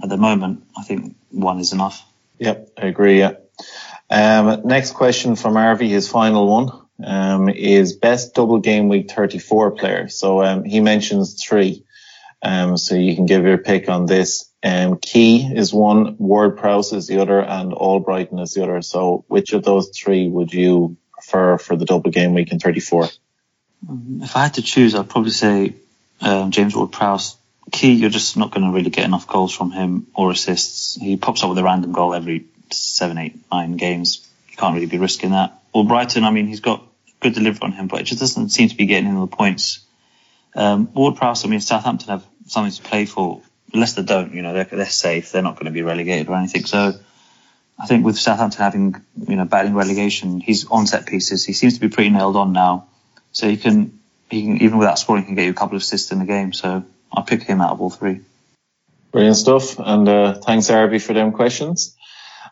at 0.02 0.08
the 0.08 0.16
moment, 0.16 0.64
I 0.76 0.82
think 0.82 1.14
one 1.30 1.60
is 1.60 1.72
enough. 1.72 2.04
Yep, 2.38 2.70
I 2.78 2.86
agree. 2.86 3.20
Yeah. 3.20 3.34
Um, 4.10 4.62
next 4.64 4.92
question 4.92 5.36
from 5.36 5.54
Arvy, 5.54 5.88
his 5.88 6.08
final 6.08 6.48
one, 6.48 6.72
um, 7.04 7.48
is 7.48 7.94
best 7.94 8.34
double 8.34 8.58
game 8.58 8.88
week 8.88 9.10
34 9.10 9.72
player. 9.72 10.08
So, 10.08 10.42
um, 10.42 10.64
he 10.64 10.80
mentions 10.80 11.42
three. 11.42 11.84
Um, 12.42 12.76
so 12.76 12.94
you 12.94 13.14
can 13.14 13.26
give 13.26 13.44
your 13.44 13.58
pick 13.58 13.88
on 13.88 14.06
this. 14.06 14.50
Um, 14.62 14.98
Key 14.98 15.52
is 15.54 15.72
one, 15.72 16.16
Ward-Prowse 16.18 16.92
is 16.92 17.06
the 17.06 17.20
other, 17.20 17.40
and 17.40 17.72
Albrighton 17.72 18.40
is 18.40 18.54
the 18.54 18.62
other. 18.62 18.80
So 18.82 19.24
which 19.28 19.52
of 19.52 19.62
those 19.62 19.90
three 19.90 20.28
would 20.28 20.52
you 20.52 20.96
prefer 21.12 21.58
for 21.58 21.76
the 21.76 21.84
double 21.84 22.10
game 22.10 22.34
week 22.34 22.52
in 22.52 22.58
34? 22.58 23.08
If 24.22 24.36
I 24.36 24.44
had 24.44 24.54
to 24.54 24.62
choose, 24.62 24.94
I'd 24.94 25.08
probably 25.08 25.30
say 25.30 25.74
um, 26.20 26.50
James 26.50 26.74
Ward-Prowse. 26.74 27.36
Key, 27.72 27.92
you're 27.92 28.10
just 28.10 28.36
not 28.36 28.50
going 28.50 28.66
to 28.66 28.74
really 28.74 28.90
get 28.90 29.04
enough 29.04 29.26
goals 29.26 29.54
from 29.54 29.70
him 29.70 30.06
or 30.14 30.30
assists. 30.30 30.96
He 30.96 31.16
pops 31.16 31.42
up 31.42 31.48
with 31.48 31.58
a 31.58 31.64
random 31.64 31.92
goal 31.92 32.14
every 32.14 32.46
seven, 32.70 33.18
eight, 33.18 33.36
nine 33.50 33.76
games. 33.76 34.26
You 34.50 34.56
can't 34.56 34.74
really 34.74 34.86
be 34.86 34.98
risking 34.98 35.30
that. 35.30 35.60
Albrighton, 35.74 36.24
I 36.24 36.30
mean, 36.30 36.46
he's 36.46 36.60
got 36.60 36.86
good 37.20 37.34
delivery 37.34 37.60
on 37.62 37.72
him, 37.72 37.88
but 37.88 38.00
it 38.00 38.04
just 38.04 38.20
doesn't 38.20 38.50
seem 38.50 38.68
to 38.68 38.76
be 38.76 38.86
getting 38.86 39.08
him 39.08 39.20
the 39.20 39.26
points. 39.26 39.80
Um, 40.54 40.92
Ward-Prowse, 40.92 41.44
I 41.44 41.48
mean, 41.48 41.60
Southampton 41.60 42.08
have 42.08 42.24
something 42.46 42.72
to 42.72 42.82
play 42.82 43.06
for. 43.06 43.42
Leicester 43.72 44.02
don't, 44.02 44.32
you 44.34 44.42
know, 44.42 44.52
they're, 44.52 44.64
they're 44.64 44.86
safe. 44.86 45.32
They're 45.32 45.42
not 45.42 45.54
going 45.54 45.66
to 45.66 45.72
be 45.72 45.82
relegated 45.82 46.28
or 46.28 46.36
anything. 46.36 46.64
So 46.64 46.92
I 47.78 47.86
think 47.86 48.04
with 48.04 48.18
Southampton 48.18 48.62
having, 48.62 48.96
you 49.26 49.36
know, 49.36 49.44
battling 49.44 49.74
relegation, 49.74 50.40
he's 50.40 50.66
on 50.70 50.86
set 50.86 51.06
pieces. 51.06 51.44
He 51.44 51.52
seems 51.52 51.74
to 51.74 51.80
be 51.80 51.88
pretty 51.88 52.10
nailed 52.10 52.36
on 52.36 52.52
now. 52.52 52.86
So 53.32 53.48
he 53.48 53.56
can, 53.56 53.98
he 54.30 54.42
can 54.42 54.62
even 54.62 54.78
without 54.78 54.98
scoring, 54.98 55.22
he 55.22 55.26
can 55.26 55.34
get 55.34 55.44
you 55.44 55.50
a 55.50 55.54
couple 55.54 55.76
of 55.76 55.82
assists 55.82 56.12
in 56.12 56.20
the 56.20 56.24
game. 56.24 56.52
So 56.52 56.84
I'll 57.12 57.24
pick 57.24 57.42
him 57.42 57.60
out 57.60 57.72
of 57.72 57.80
all 57.80 57.90
three. 57.90 58.20
Brilliant 59.10 59.36
stuff. 59.36 59.78
And 59.78 60.08
uh, 60.08 60.34
thanks, 60.34 60.70
Arby, 60.70 61.00
for 61.00 61.12
them 61.12 61.32
questions 61.32 61.96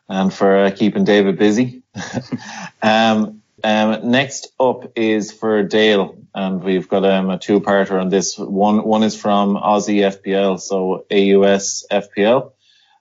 and 0.09 0.33
for 0.33 0.65
uh, 0.65 0.71
keeping 0.71 1.05
David 1.05 1.39
busy. 1.39 1.83
um, 2.83 3.42
um, 3.65 4.11
next 4.11 4.53
up 4.59 4.93
is 4.97 5.33
for 5.33 5.63
Dale, 5.63 6.17
and 6.35 6.63
we've 6.63 6.89
got 6.89 7.05
um, 7.05 7.31
a 7.31 7.39
two-parter 7.39 8.01
on 8.01 8.09
this. 8.09 8.39
One 8.39 8.85
one 8.85 9.03
is 9.03 9.21
from 9.21 9.57
Aussie 9.57 10.01
FPL, 10.01 10.61
so 10.61 11.07
AUS 11.11 11.87
FPL. 11.91 12.53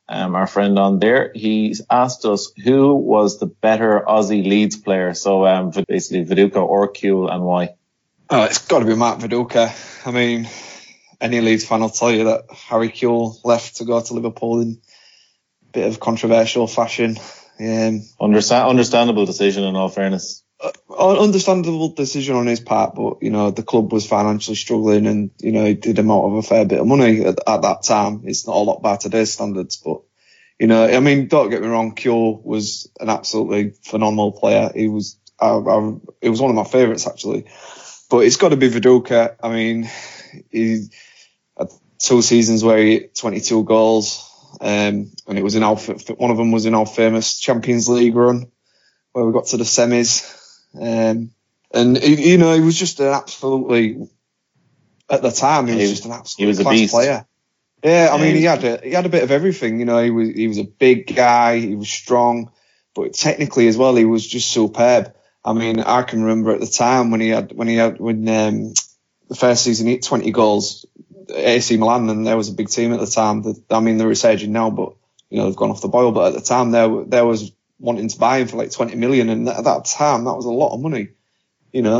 Um, 0.07 0.35
our 0.35 0.45
friend 0.45 0.77
on 0.77 0.99
there, 0.99 1.31
he's 1.33 1.81
asked 1.89 2.25
us 2.25 2.51
who 2.61 2.93
was 2.95 3.39
the 3.39 3.45
better 3.45 4.03
Aussie 4.05 4.45
Leeds 4.45 4.75
player. 4.75 5.13
So 5.13 5.45
um, 5.45 5.71
basically 5.87 6.25
Viduka 6.25 6.57
or 6.57 6.91
Kewell 6.91 7.33
and 7.33 7.43
why. 7.43 7.75
Oh, 8.29 8.43
it's 8.43 8.67
got 8.67 8.79
to 8.79 8.85
be 8.85 8.95
Mark 8.95 9.19
Viduka. 9.19 9.71
I 10.05 10.11
mean, 10.11 10.49
any 11.21 11.39
Leeds 11.39 11.65
fan 11.65 11.79
will 11.79 11.89
tell 11.89 12.11
you 12.11 12.25
that 12.25 12.43
Harry 12.51 12.89
Kewell 12.89 13.39
left 13.45 13.77
to 13.77 13.85
go 13.85 14.01
to 14.01 14.13
Liverpool 14.13 14.59
in 14.59 14.81
a 15.69 15.71
bit 15.71 15.87
of 15.87 16.01
controversial 16.01 16.67
fashion. 16.67 17.15
Um, 17.57 18.01
Understand, 18.19 18.67
understandable 18.67 19.25
decision 19.25 19.63
in 19.63 19.77
all 19.77 19.87
fairness. 19.87 20.43
Understandable 20.97 21.89
decision 21.89 22.35
on 22.35 22.45
his 22.45 22.59
part, 22.59 22.93
but 22.95 23.23
you 23.23 23.31
know 23.31 23.49
the 23.49 23.63
club 23.63 23.91
was 23.91 24.05
financially 24.05 24.55
struggling, 24.55 25.07
and 25.07 25.31
you 25.39 25.51
know 25.51 25.65
he 25.65 25.73
did 25.73 25.97
him 25.97 26.11
out 26.11 26.25
of 26.25 26.33
a 26.33 26.41
fair 26.43 26.65
bit 26.65 26.79
of 26.79 26.87
money 26.87 27.25
at, 27.25 27.39
at 27.47 27.61
that 27.63 27.83
time. 27.83 28.21
It's 28.25 28.45
not 28.45 28.57
a 28.57 28.59
lot 28.59 28.81
by 28.81 28.97
today's 28.97 29.33
standards, 29.33 29.77
but 29.77 30.01
you 30.61 30.67
know, 30.67 30.85
I 30.85 30.99
mean, 30.99 31.27
don't 31.27 31.49
get 31.49 31.63
me 31.63 31.67
wrong, 31.67 31.95
Kewell 31.95 32.43
was 32.43 32.87
an 32.99 33.09
absolutely 33.09 33.71
phenomenal 33.81 34.31
player. 34.31 34.69
He 34.75 34.87
was, 34.87 35.17
I, 35.39 35.47
I, 35.47 35.93
it 36.21 36.29
was 36.29 36.39
one 36.39 36.51
of 36.51 36.55
my 36.55 36.65
favourites 36.65 37.07
actually, 37.07 37.45
but 38.11 38.19
it's 38.19 38.37
got 38.37 38.49
to 38.49 38.57
be 38.57 38.69
Viduka. 38.69 39.37
I 39.41 39.49
mean, 39.49 39.89
he 40.51 40.85
had 41.57 41.69
two 41.97 42.21
seasons 42.21 42.63
where 42.63 42.77
he 42.77 42.91
hit 42.91 43.15
22 43.15 43.63
goals. 43.63 44.27
Um, 44.61 45.11
and 45.27 45.39
it 45.39 45.43
was 45.43 45.55
in 45.55 45.63
our, 45.63 45.77
one 45.77 46.29
of 46.29 46.37
them 46.37 46.51
was 46.51 46.67
in 46.67 46.75
our 46.75 46.85
famous 46.85 47.39
Champions 47.39 47.89
League 47.89 48.15
run 48.15 48.51
where 49.13 49.25
we 49.25 49.33
got 49.33 49.45
to 49.47 49.57
the 49.57 49.63
semis. 49.63 50.40
Um, 50.79 51.31
and 51.73 51.97
he, 51.97 52.31
you 52.31 52.37
know, 52.37 52.53
he 52.53 52.61
was 52.61 52.77
just 52.77 52.99
an 52.99 53.07
absolutely 53.07 54.09
at 55.09 55.21
the 55.21 55.31
time 55.31 55.67
he 55.67 55.75
was 55.75 55.83
He- 55.83 55.89
just 55.89 56.05
an 56.05 56.11
absolute 56.11 56.45
he 56.45 56.47
was 56.47 56.59
a 56.59 56.63
class 56.63 56.79
beast. 56.81 56.91
player. 56.91 57.25
Yeah, 57.83 58.09
I 58.13 58.17
Yeah, 58.17 58.23
mean, 58.23 58.35
he 58.35 58.43
had 58.43 58.63
a, 58.63 58.81
he 58.83 58.91
had 58.91 59.05
a 59.05 59.09
bit 59.09 59.23
of 59.23 59.31
everything. 59.31 59.79
You 59.79 59.85
know, 59.85 60.03
he 60.03 60.11
was 60.11 60.29
he 60.29 60.47
was 60.47 60.57
a 60.59 60.63
big 60.65 61.15
guy, 61.15 61.59
he 61.59 61.75
was 61.75 61.89
strong, 61.89 62.51
but 62.95 63.13
technically 63.13 63.67
as 63.67 63.77
well, 63.77 63.95
he 63.95 64.05
was 64.05 64.27
just 64.27 64.51
superb. 64.51 65.15
I 65.43 65.53
mean, 65.53 65.79
I 65.79 66.03
can 66.03 66.23
remember 66.23 66.51
at 66.51 66.59
the 66.61 66.67
time 66.67 67.11
when 67.11 67.21
he 67.21 67.29
had 67.29 67.53
when 67.53 67.67
he 67.67 67.75
had 67.77 67.99
when 67.99 68.27
um, 68.29 68.73
the 69.29 69.35
first 69.35 69.63
season 69.63 69.87
he 69.87 69.93
hit 69.93 70.03
20 70.03 70.31
goals, 70.31 70.85
AC 71.33 71.77
Milan, 71.77 72.09
and 72.09 72.27
there 72.27 72.37
was 72.37 72.49
a 72.49 72.53
big 72.53 72.69
team 72.69 72.93
at 72.93 72.99
the 72.99 73.07
time. 73.07 73.43
That, 73.43 73.61
I 73.71 73.79
mean, 73.79 73.97
they're 73.97 74.07
resurging 74.07 74.51
now, 74.51 74.69
but 74.69 74.93
you 75.29 75.39
know 75.39 75.45
they've 75.47 75.55
gone 75.55 75.71
off 75.71 75.81
the 75.81 75.87
boil. 75.89 76.11
But 76.11 76.29
at 76.35 76.39
the 76.39 76.45
time, 76.47 76.71
there 76.71 77.05
there 77.05 77.25
was 77.25 77.51
wanting 77.81 78.07
to 78.09 78.19
buy 78.19 78.39
him 78.39 78.47
for 78.47 78.57
like 78.57 78.71
20 78.71 78.95
million, 78.95 79.29
and 79.29 79.49
at 79.49 79.65
that 79.65 79.85
time, 79.85 80.25
that 80.25 80.35
was 80.35 80.45
a 80.45 80.51
lot 80.51 80.73
of 80.73 80.81
money. 80.81 81.09
You 81.73 81.81
know, 81.83 81.99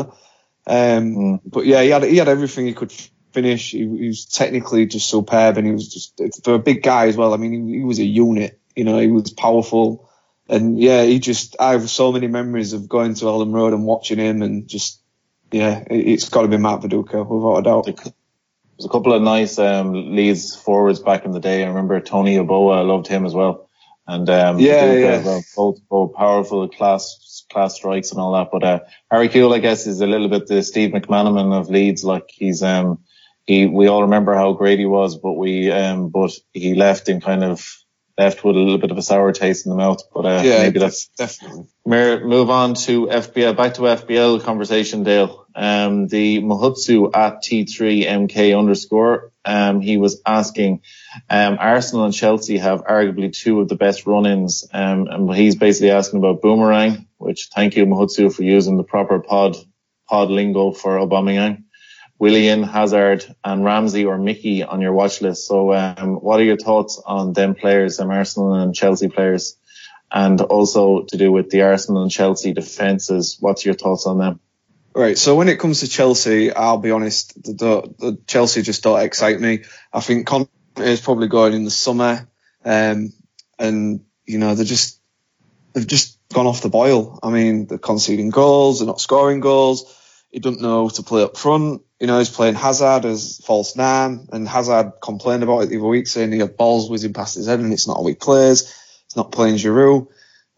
um, 0.68 1.16
Mm. 1.16 1.42
but 1.46 1.66
yeah, 1.66 1.82
he 1.82 1.90
had 1.90 2.04
he 2.04 2.18
had 2.18 2.30
everything 2.30 2.68
he 2.68 2.74
could 2.74 2.94
finish. 3.34 3.72
He, 3.72 3.80
he 3.80 4.08
was 4.08 4.26
technically 4.26 4.86
just 4.86 5.10
superb, 5.10 5.58
and 5.58 5.68
he 5.68 5.74
was 5.74 5.94
just 5.94 6.22
for 6.44 6.54
a 6.56 6.60
big 6.60 6.84
guy 6.84 7.08
as 7.08 7.18
well. 7.18 7.34
I 7.34 7.38
mean, 7.38 7.68
he, 7.68 7.80
he 7.80 7.84
was 7.84 8.00
a 8.00 8.06
unit. 8.06 8.60
You 8.76 8.86
know, 8.86 9.00
he 9.00 9.08
was 9.08 9.32
powerful, 9.32 10.10
and 10.50 10.80
yeah, 10.80 11.04
he 11.04 11.20
just 11.20 11.58
I 11.60 11.72
have 11.72 11.90
so 11.90 12.12
many 12.12 12.28
memories 12.28 12.74
of 12.74 12.88
going 12.90 13.16
to 13.16 13.26
Elland 13.26 13.54
Road 13.54 13.74
and 13.74 13.86
watching 13.86 14.20
him, 14.20 14.42
and 14.42 14.68
just 14.68 15.02
yeah, 15.52 15.80
it, 15.90 16.08
it's 16.08 16.30
got 16.30 16.44
to 16.44 16.48
be 16.48 16.58
Mark 16.58 16.82
Viduka 16.84 17.26
without 17.28 17.60
a 17.60 17.64
doubt. 17.64 17.86
There's 17.86 18.86
a 18.86 18.90
couple 18.90 19.14
of 19.14 19.22
nice 19.22 19.60
um, 19.60 20.16
Leeds 20.16 20.56
forwards 20.56 21.00
back 21.00 21.26
in 21.26 21.32
the 21.32 21.40
day. 21.40 21.64
I 21.64 21.68
remember 21.68 22.00
Tony 22.02 22.38
Yeboah, 22.38 22.78
I 22.78 22.82
loved 22.82 23.08
him 23.08 23.26
as 23.26 23.34
well. 23.34 23.70
And 24.12 24.30
um, 24.30 24.60
Yeah, 24.60 24.94
yeah. 24.94 25.08
as 25.08 25.54
both, 25.56 25.78
both 25.90 26.14
powerful 26.14 26.68
class 26.68 27.46
class 27.50 27.76
strikes 27.76 28.12
and 28.12 28.20
all 28.20 28.34
that. 28.34 28.50
But 28.52 28.64
uh, 28.64 28.80
Harry 29.10 29.30
Kewell, 29.30 29.56
I 29.56 29.60
guess, 29.60 29.88
is 29.88 30.02
a 30.02 30.08
little 30.08 30.28
bit 30.28 30.48
the 30.48 30.62
Steve 30.64 30.92
McManaman 30.92 31.58
of 31.58 31.70
Leeds. 31.70 32.04
Like 32.04 32.26
he's 32.28 32.62
um 32.62 33.00
he 33.46 33.68
we 33.68 33.88
all 33.88 34.02
remember 34.04 34.34
how 34.36 34.52
great 34.54 34.80
he 34.80 34.86
was, 34.86 35.18
but 35.18 35.34
we 35.34 35.72
um 35.72 36.10
but 36.10 36.32
he 36.54 36.76
left 36.76 37.08
in 37.08 37.22
kind 37.22 37.44
of 37.44 37.66
left 38.18 38.44
with 38.44 38.56
a 38.56 38.60
little 38.60 38.78
bit 38.78 38.92
of 38.92 38.98
a 38.98 39.02
sour 39.02 39.32
taste 39.32 39.66
in 39.66 39.72
the 39.72 39.78
mouth. 39.78 40.02
But 40.14 40.26
uh, 40.26 40.42
yeah, 40.44 40.64
maybe 40.64 40.80
that's 40.80 41.08
definitely. 41.18 41.68
Move 41.86 42.50
on 42.50 42.76
to 42.76 43.08
FPL, 43.08 43.58
back 43.58 43.76
to 43.76 43.82
FPL 43.82 44.44
conversation, 44.44 45.04
Dale. 45.04 45.48
Um, 45.54 46.08
the 46.08 46.42
Mahutsu 46.42 47.12
at 47.14 47.44
T3MK 47.44 48.58
underscore, 48.58 49.32
um, 49.44 49.82
he 49.82 49.98
was 49.98 50.22
asking, 50.26 50.82
um, 51.30 51.58
Arsenal 51.60 52.06
and 52.06 52.14
Chelsea 52.14 52.58
have 52.58 52.86
arguably 52.86 53.36
two 53.36 53.60
of 53.60 53.68
the 53.68 53.76
best 53.76 54.06
run-ins. 54.06 54.68
Um, 54.72 55.08
and 55.10 55.34
he's 55.36 55.56
basically 55.56 55.92
asking 55.92 56.20
about 56.20 56.42
Boomerang, 56.42 57.08
which 57.18 57.50
thank 57.54 57.76
you, 57.76 57.86
Mahutsu, 57.86 58.34
for 58.34 58.44
using 58.44 58.78
the 58.78 58.84
proper 58.84 59.20
pod, 59.20 59.58
pod 60.08 60.30
lingo 60.30 60.72
for 60.72 60.98
Aubameyang. 60.98 61.64
Willian, 62.22 62.64
Hazard 62.64 63.26
and 63.44 63.66
Ramsey 63.66 64.06
or 64.06 64.18
Mickey 64.18 64.64
on 64.64 64.80
your 64.80 64.94
watch 64.94 65.22
list. 65.22 65.48
So, 65.48 65.74
um, 65.74 66.16
what 66.16 66.40
are 66.40 66.44
your 66.44 66.62
thoughts 66.68 67.02
on 67.04 67.34
them 67.34 67.56
players, 67.56 68.00
um, 68.00 68.12
Arsenal 68.12 68.54
and 68.54 68.76
Chelsea 68.76 69.10
players? 69.10 69.58
and 70.12 70.42
also 70.42 71.04
to 71.04 71.18
do 71.18 71.32
with 71.32 71.50
the 71.50 71.62
Arsenal 71.62 72.02
and 72.02 72.12
Chelsea 72.12 72.54
defences. 72.54 73.38
What's 73.40 73.66
your 73.66 73.76
thoughts 73.76 74.06
on 74.06 74.18
them? 74.18 74.40
Right. 74.94 75.18
So 75.18 75.36
when 75.36 75.48
it 75.48 75.60
comes 75.60 75.80
to 75.80 75.88
Chelsea, 75.88 76.52
I'll 76.52 76.78
be 76.78 76.92
honest, 76.92 77.42
the, 77.42 77.54
the, 77.54 77.96
the 77.98 78.18
Chelsea 78.28 78.62
just 78.62 78.84
don't 78.84 79.00
excite 79.00 79.40
me. 79.40 79.64
I 79.94 80.02
think 80.02 80.28
Conte 80.28 80.50
is 80.78 81.00
probably 81.00 81.30
going 81.30 81.54
in 81.54 81.64
the 81.64 81.72
summer, 81.72 82.28
um, 82.66 83.14
and 83.58 84.02
you 84.26 84.38
know 84.38 84.54
they're 84.56 84.66
just 84.66 85.00
they've 85.74 85.88
just 85.88 86.20
gone 86.34 86.46
off 86.46 86.62
the 86.62 86.70
boil. 86.70 87.20
I 87.24 87.30
mean, 87.30 87.68
they're 87.68 87.78
conceding 87.78 88.32
goals, 88.32 88.80
they're 88.80 88.88
not 88.88 89.00
scoring 89.00 89.40
goals. 89.40 89.98
He 90.30 90.40
doesn't 90.40 90.62
know 90.62 90.90
to 90.90 91.04
play 91.04 91.24
up 91.24 91.38
front. 91.38 91.84
You 92.02 92.08
know, 92.08 92.18
he's 92.18 92.32
playing 92.32 92.56
Hazard 92.56 93.06
as 93.06 93.40
false 93.46 93.76
nine, 93.76 94.28
and 94.32 94.48
Hazard 94.48 94.94
complained 95.04 95.44
about 95.44 95.60
it 95.60 95.70
the 95.70 95.78
other 95.78 95.86
week, 95.86 96.08
saying 96.08 96.32
he 96.32 96.40
had 96.40 96.58
balls 96.58 96.90
whizzing 96.90 97.14
past 97.14 97.36
his 97.36 97.46
head, 97.46 97.60
and 97.60 97.72
it's 97.72 97.88
not 97.88 97.98
how 97.98 98.08
he 98.08 98.16
plays. 98.16 98.72
He's 99.08 99.16
not 99.16 99.32
playing 99.32 99.58
Giroud. 99.58 100.08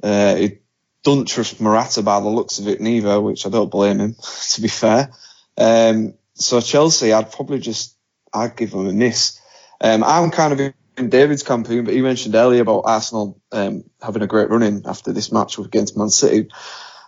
Uh, 0.02 0.36
he 0.36 0.60
don't 1.04 1.28
trust 1.28 1.60
Morata 1.60 2.02
by 2.02 2.22
the 2.22 2.30
looks 2.30 2.60
of 2.60 2.70
it 2.70 2.80
neither, 2.80 3.20
which 3.20 3.46
I 3.46 3.50
don't 3.50 3.70
blame 3.70 4.00
him, 4.00 4.16
to 4.54 4.62
be 4.62 4.70
fair. 4.70 5.12
Um, 5.58 6.14
so 6.34 6.62
Chelsea, 6.62 7.12
I'd 7.12 7.34
probably 7.34 7.60
just, 7.60 7.98
I'd 8.34 8.56
give 8.56 8.72
them 8.72 8.88
a 8.88 8.94
miss. 8.94 9.38
Um, 9.82 10.02
I'm 10.06 10.32
kind 10.32 10.54
of 10.54 10.74
in 10.98 11.10
David's 11.10 11.44
campaign, 11.44 11.84
but 11.84 11.94
he 11.94 12.02
mentioned 12.02 12.36
earlier 12.36 12.62
about 12.62 12.84
Arsenal 12.86 13.42
um, 13.52 13.84
having 14.02 14.22
a 14.22 14.28
great 14.28 14.50
run 14.50 14.64
in 14.64 14.84
after 14.86 15.12
this 15.12 15.30
match 15.30 15.58
against 15.58 15.98
Man 15.98 16.10
City. 16.10 16.48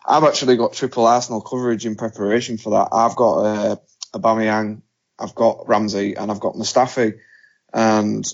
I've 0.05 0.23
actually 0.23 0.57
got 0.57 0.73
triple 0.73 1.07
Arsenal 1.07 1.41
coverage 1.41 1.85
in 1.85 1.95
preparation 1.95 2.57
for 2.57 2.71
that. 2.71 2.89
I've 2.91 3.15
got 3.15 3.37
uh, 3.39 3.75
Aubameyang, 4.15 4.81
I've 5.19 5.35
got 5.35 5.67
Ramsey, 5.67 6.15
and 6.15 6.31
I've 6.31 6.39
got 6.39 6.55
Mustafi, 6.55 7.19
and 7.73 8.25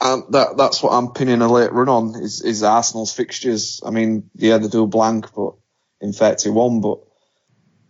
um, 0.00 0.24
that 0.30 0.56
that's 0.56 0.82
what 0.82 0.92
I'm 0.92 1.12
pinning 1.12 1.40
a 1.40 1.50
late 1.50 1.72
run 1.72 1.88
on 1.88 2.14
is, 2.16 2.42
is 2.42 2.62
Arsenal's 2.62 3.12
fixtures. 3.12 3.80
I 3.84 3.90
mean, 3.90 4.30
yeah, 4.34 4.58
they 4.58 4.68
do 4.68 4.86
blank, 4.86 5.32
but 5.34 5.54
in 6.00 6.12
31, 6.12 6.80
but 6.80 6.98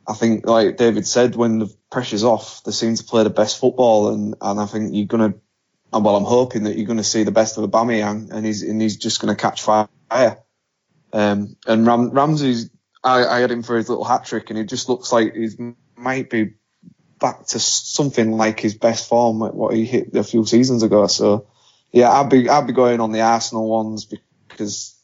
I 0.07 0.15
think, 0.15 0.47
like 0.47 0.77
David 0.77 1.07
said, 1.07 1.35
when 1.35 1.59
the 1.59 1.75
pressure's 1.91 2.25
off, 2.25 2.63
they 2.65 2.73
seem 2.73 2.95
to 2.95 3.05
play 3.05 3.25
the 3.25 3.31
best 3.31 3.59
football, 3.59 4.13
and, 4.13 4.35
and 4.41 4.61
I 4.61 4.67
think 4.67 4.95
you're 4.95 5.07
gonna, 5.07 5.35
and 5.93 6.05
well, 6.05 6.17
I'm 6.17 6.25
hoping 6.25 6.65
that 6.65 6.77
you're 6.77 6.87
gonna 6.87 7.03
see 7.05 7.25
the 7.25 7.31
best 7.31 7.59
of 7.59 7.69
Aubameyang, 7.69 8.31
and 8.31 8.45
he's 8.45 8.63
and 8.63 8.81
he's 8.81 8.97
just 8.97 9.21
gonna 9.21 9.37
catch 9.37 9.63
fire. 9.63 9.89
Um, 11.13 11.57
and 11.67 11.87
Ram, 11.87 12.11
Ramsey's, 12.11 12.71
I, 13.03 13.25
I 13.25 13.39
had 13.41 13.51
him 13.51 13.63
for 13.63 13.77
his 13.77 13.89
little 13.89 14.05
hat 14.05 14.25
trick, 14.25 14.51
and 14.51 14.59
he 14.59 14.65
just 14.65 14.89
looks 14.89 15.13
like 15.13 15.35
he 15.35 15.49
might 15.97 16.29
be 16.29 16.55
back 17.19 17.47
to 17.47 17.59
something 17.59 18.33
like 18.33 18.61
his 18.61 18.75
best 18.75 19.09
form, 19.09 19.41
what 19.41 19.75
he 19.75 19.85
hit 19.85 20.15
a 20.15 20.25
few 20.25 20.45
seasons 20.45 20.83
ago. 20.83 21.07
So 21.07 21.49
yeah, 21.93 22.11
I'd 22.11 22.31
be 22.31 22.49
I'd 22.49 22.67
be 22.67 22.73
going 22.73 23.01
on 23.01 23.13
the 23.13 23.21
Arsenal 23.21 23.69
ones 23.69 24.07
because 24.49 24.97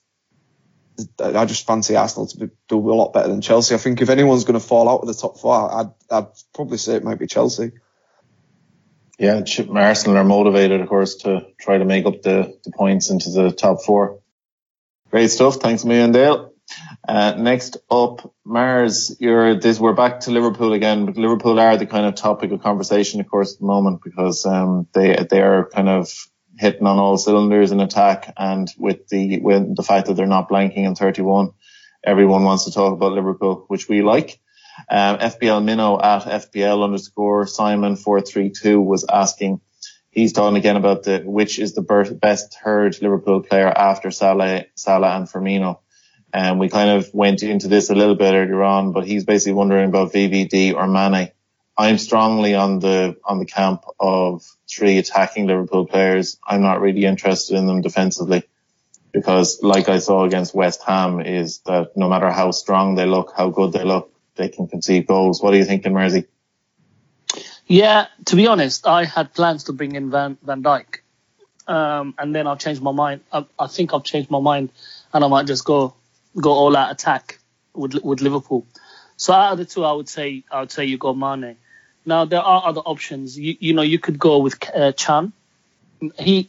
I 1.23 1.45
just 1.47 1.67
fancy 1.67 1.97
Arsenal 1.97 2.27
to 2.27 2.37
be, 2.37 2.49
do 2.69 2.79
a 2.79 2.95
lot 2.95 3.13
better 3.13 3.29
than 3.29 3.41
Chelsea. 3.41 3.75
I 3.75 3.79
think 3.79 4.03
if 4.03 4.11
anyone's 4.11 4.45
going 4.45 4.61
to 4.61 4.67
fall 4.67 4.89
out 4.89 5.01
of 5.01 5.07
the 5.07 5.15
top 5.15 5.39
four, 5.39 5.73
I'd 5.73 5.91
I'd 6.11 6.27
probably 6.55 6.79
say 6.79 6.95
it 6.95 7.05
might 7.05 7.19
be 7.19 7.27
Chelsea. 7.27 7.73
Yeah, 9.19 9.43
Arsenal 9.75 10.17
are 10.17 10.25
motivated, 10.25 10.81
of 10.81 10.89
course, 10.89 11.17
to 11.17 11.47
try 11.61 11.77
to 11.77 11.85
make 11.85 12.07
up 12.07 12.23
the, 12.23 12.59
the 12.65 12.73
points 12.73 13.11
into 13.11 13.31
the 13.31 13.53
top 13.53 13.83
four. 13.83 14.21
Great 15.11 15.31
stuff. 15.31 15.57
Thanks, 15.57 15.85
me 15.85 16.01
and 16.01 16.15
Dale. 16.15 16.55
Uh, 17.07 17.35
next 17.37 17.79
up, 17.91 18.33
Mars, 18.45 19.17
you're 19.21 19.59
this. 19.59 19.81
We're 19.81 19.95
back 19.95 20.21
to 20.21 20.31
Liverpool 20.31 20.73
again, 20.73 21.07
but 21.07 21.17
Liverpool 21.17 21.59
are 21.59 21.77
the 21.77 21.87
kind 21.87 22.07
of 22.07 22.15
topic 22.15 22.53
of 22.53 22.63
conversation, 22.63 23.21
of 23.21 23.29
course, 23.29 23.55
at 23.55 23.61
the 23.61 23.67
moment 23.67 24.03
because 24.03 24.47
um, 24.47 24.87
they 24.93 25.27
they 25.29 25.41
are 25.41 25.69
kind 25.69 25.89
of 25.89 26.11
hitting 26.59 26.87
on 26.87 26.99
all 26.99 27.17
cylinders 27.17 27.73
in 27.73 27.81
attack, 27.81 28.33
and 28.37 28.73
with 28.79 29.09
the 29.09 29.41
with 29.41 29.77
the 29.77 29.83
fact 29.83 30.07
that 30.07 30.15
they're 30.15 30.27
not 30.27 30.49
blanking 30.49 30.85
in 30.85 30.95
31, 30.95 31.51
everyone 32.05 32.45
wants 32.45 32.65
to 32.65 32.73
talk 32.73 32.93
about 32.93 33.13
Liverpool, 33.13 33.65
which 33.69 33.89
we 33.89 34.03
like. 34.03 34.41
Um, 34.89 35.19
FPL 35.19 35.65
Minnow 35.65 36.01
at 36.01 36.23
FPL 36.23 36.85
underscore 36.85 37.47
Simon 37.47 37.97
four 37.97 38.21
three 38.21 38.51
two 38.51 38.81
was 38.81 39.05
asking. 39.11 39.61
He's 40.11 40.33
talking 40.33 40.57
again 40.57 40.77
about 40.77 41.05
the 41.05 41.21
which 41.21 41.59
is 41.59 41.75
the 41.75 42.19
best 42.21 42.59
third 42.63 43.01
Liverpool 43.01 43.43
player 43.43 43.69
after 43.69 44.11
Salah, 44.11 44.65
Salah 44.75 45.17
and 45.17 45.29
Firmino. 45.29 45.79
And 46.33 46.61
we 46.61 46.69
kind 46.69 46.91
of 46.91 47.13
went 47.13 47.43
into 47.43 47.69
this 47.69 47.91
a 47.91 47.95
little 47.95 48.15
bit 48.15 48.35
earlier 48.35 48.63
on, 48.63 48.93
but 48.93 49.07
he's 49.07 49.25
basically 49.25 49.55
wondering 49.55 49.89
about 49.89 50.13
VVD 50.13 50.75
or 50.75 50.87
Mane. 50.87 51.33
I'm 51.77 51.99
strongly 51.99 52.55
on 52.55 52.79
the 52.79 53.17
on 53.25 53.39
the 53.39 53.47
camp 53.47 53.85
of 53.99 54.45
three 54.69 54.99
attacking 54.99 55.47
Liverpool 55.47 55.87
players. 55.87 56.39
I'm 56.47 56.63
not 56.63 56.81
really 56.81 57.05
interested 57.05 57.57
in 57.57 57.67
them 57.67 57.81
defensively 57.81 58.45
because, 59.13 59.63
like 59.63 59.89
I 59.89 59.99
saw 59.99 60.25
against 60.25 60.55
West 60.55 60.83
Ham, 60.87 61.21
is 61.21 61.61
that 61.61 61.97
no 61.97 62.09
matter 62.09 62.31
how 62.31 62.51
strong 62.51 62.95
they 62.95 63.07
look, 63.07 63.33
how 63.37 63.51
good 63.51 63.73
they 63.73 63.85
look, 63.85 64.13
they 64.37 64.49
can 64.49 64.69
concede 64.69 65.07
goals. 65.07 65.43
What 65.43 65.55
are 65.55 65.57
you 65.57 65.65
thinking, 65.65 65.93
Mersey? 65.93 66.27
Yeah, 67.67 68.07
to 68.27 68.37
be 68.37 68.47
honest, 68.47 68.87
I 68.87 69.05
had 69.05 69.33
plans 69.33 69.65
to 69.65 69.73
bring 69.73 69.95
in 69.95 70.11
Van 70.11 70.37
Van 70.43 70.63
Dijk, 70.63 70.99
um, 71.67 72.15
and 72.19 72.35
then 72.35 72.47
I've 72.47 72.59
changed 72.59 72.83
my 72.83 72.93
mind. 72.93 73.23
I, 73.33 73.47
I 73.59 73.69
think 73.69 73.95
I've 73.95 74.05
changed 74.05 74.31
my 74.31 74.41
mind, 74.41 74.71
and 75.13 75.25
I 75.25 75.29
might 75.29 75.47
just 75.47 75.65
go 75.65 75.95
go 76.37 76.51
all 76.53 76.77
out 76.77 76.91
attack 76.91 77.39
with 77.75 77.95
with 78.03 78.21
Liverpool. 78.21 78.67
So 79.17 79.33
out 79.33 79.53
of 79.53 79.59
the 79.59 79.65
two, 79.65 79.85
I 79.85 79.93
would 79.93 80.09
say 80.09 80.45
I 80.51 80.61
would 80.61 80.73
say 80.73 80.85
you 80.85 80.99
go 80.99 81.15
Mane. 81.15 81.57
Now 82.07 82.25
there 82.25 82.41
are 82.41 82.67
other 82.67 82.81
options. 82.81 83.39
You 83.39 83.57
you 83.61 83.75
know 83.75 83.83
you 83.83 83.99
could 83.99 84.19
go 84.19 84.39
with 84.39 84.57
uh, 84.75 84.93
Can. 84.97 85.33
He 86.19 86.49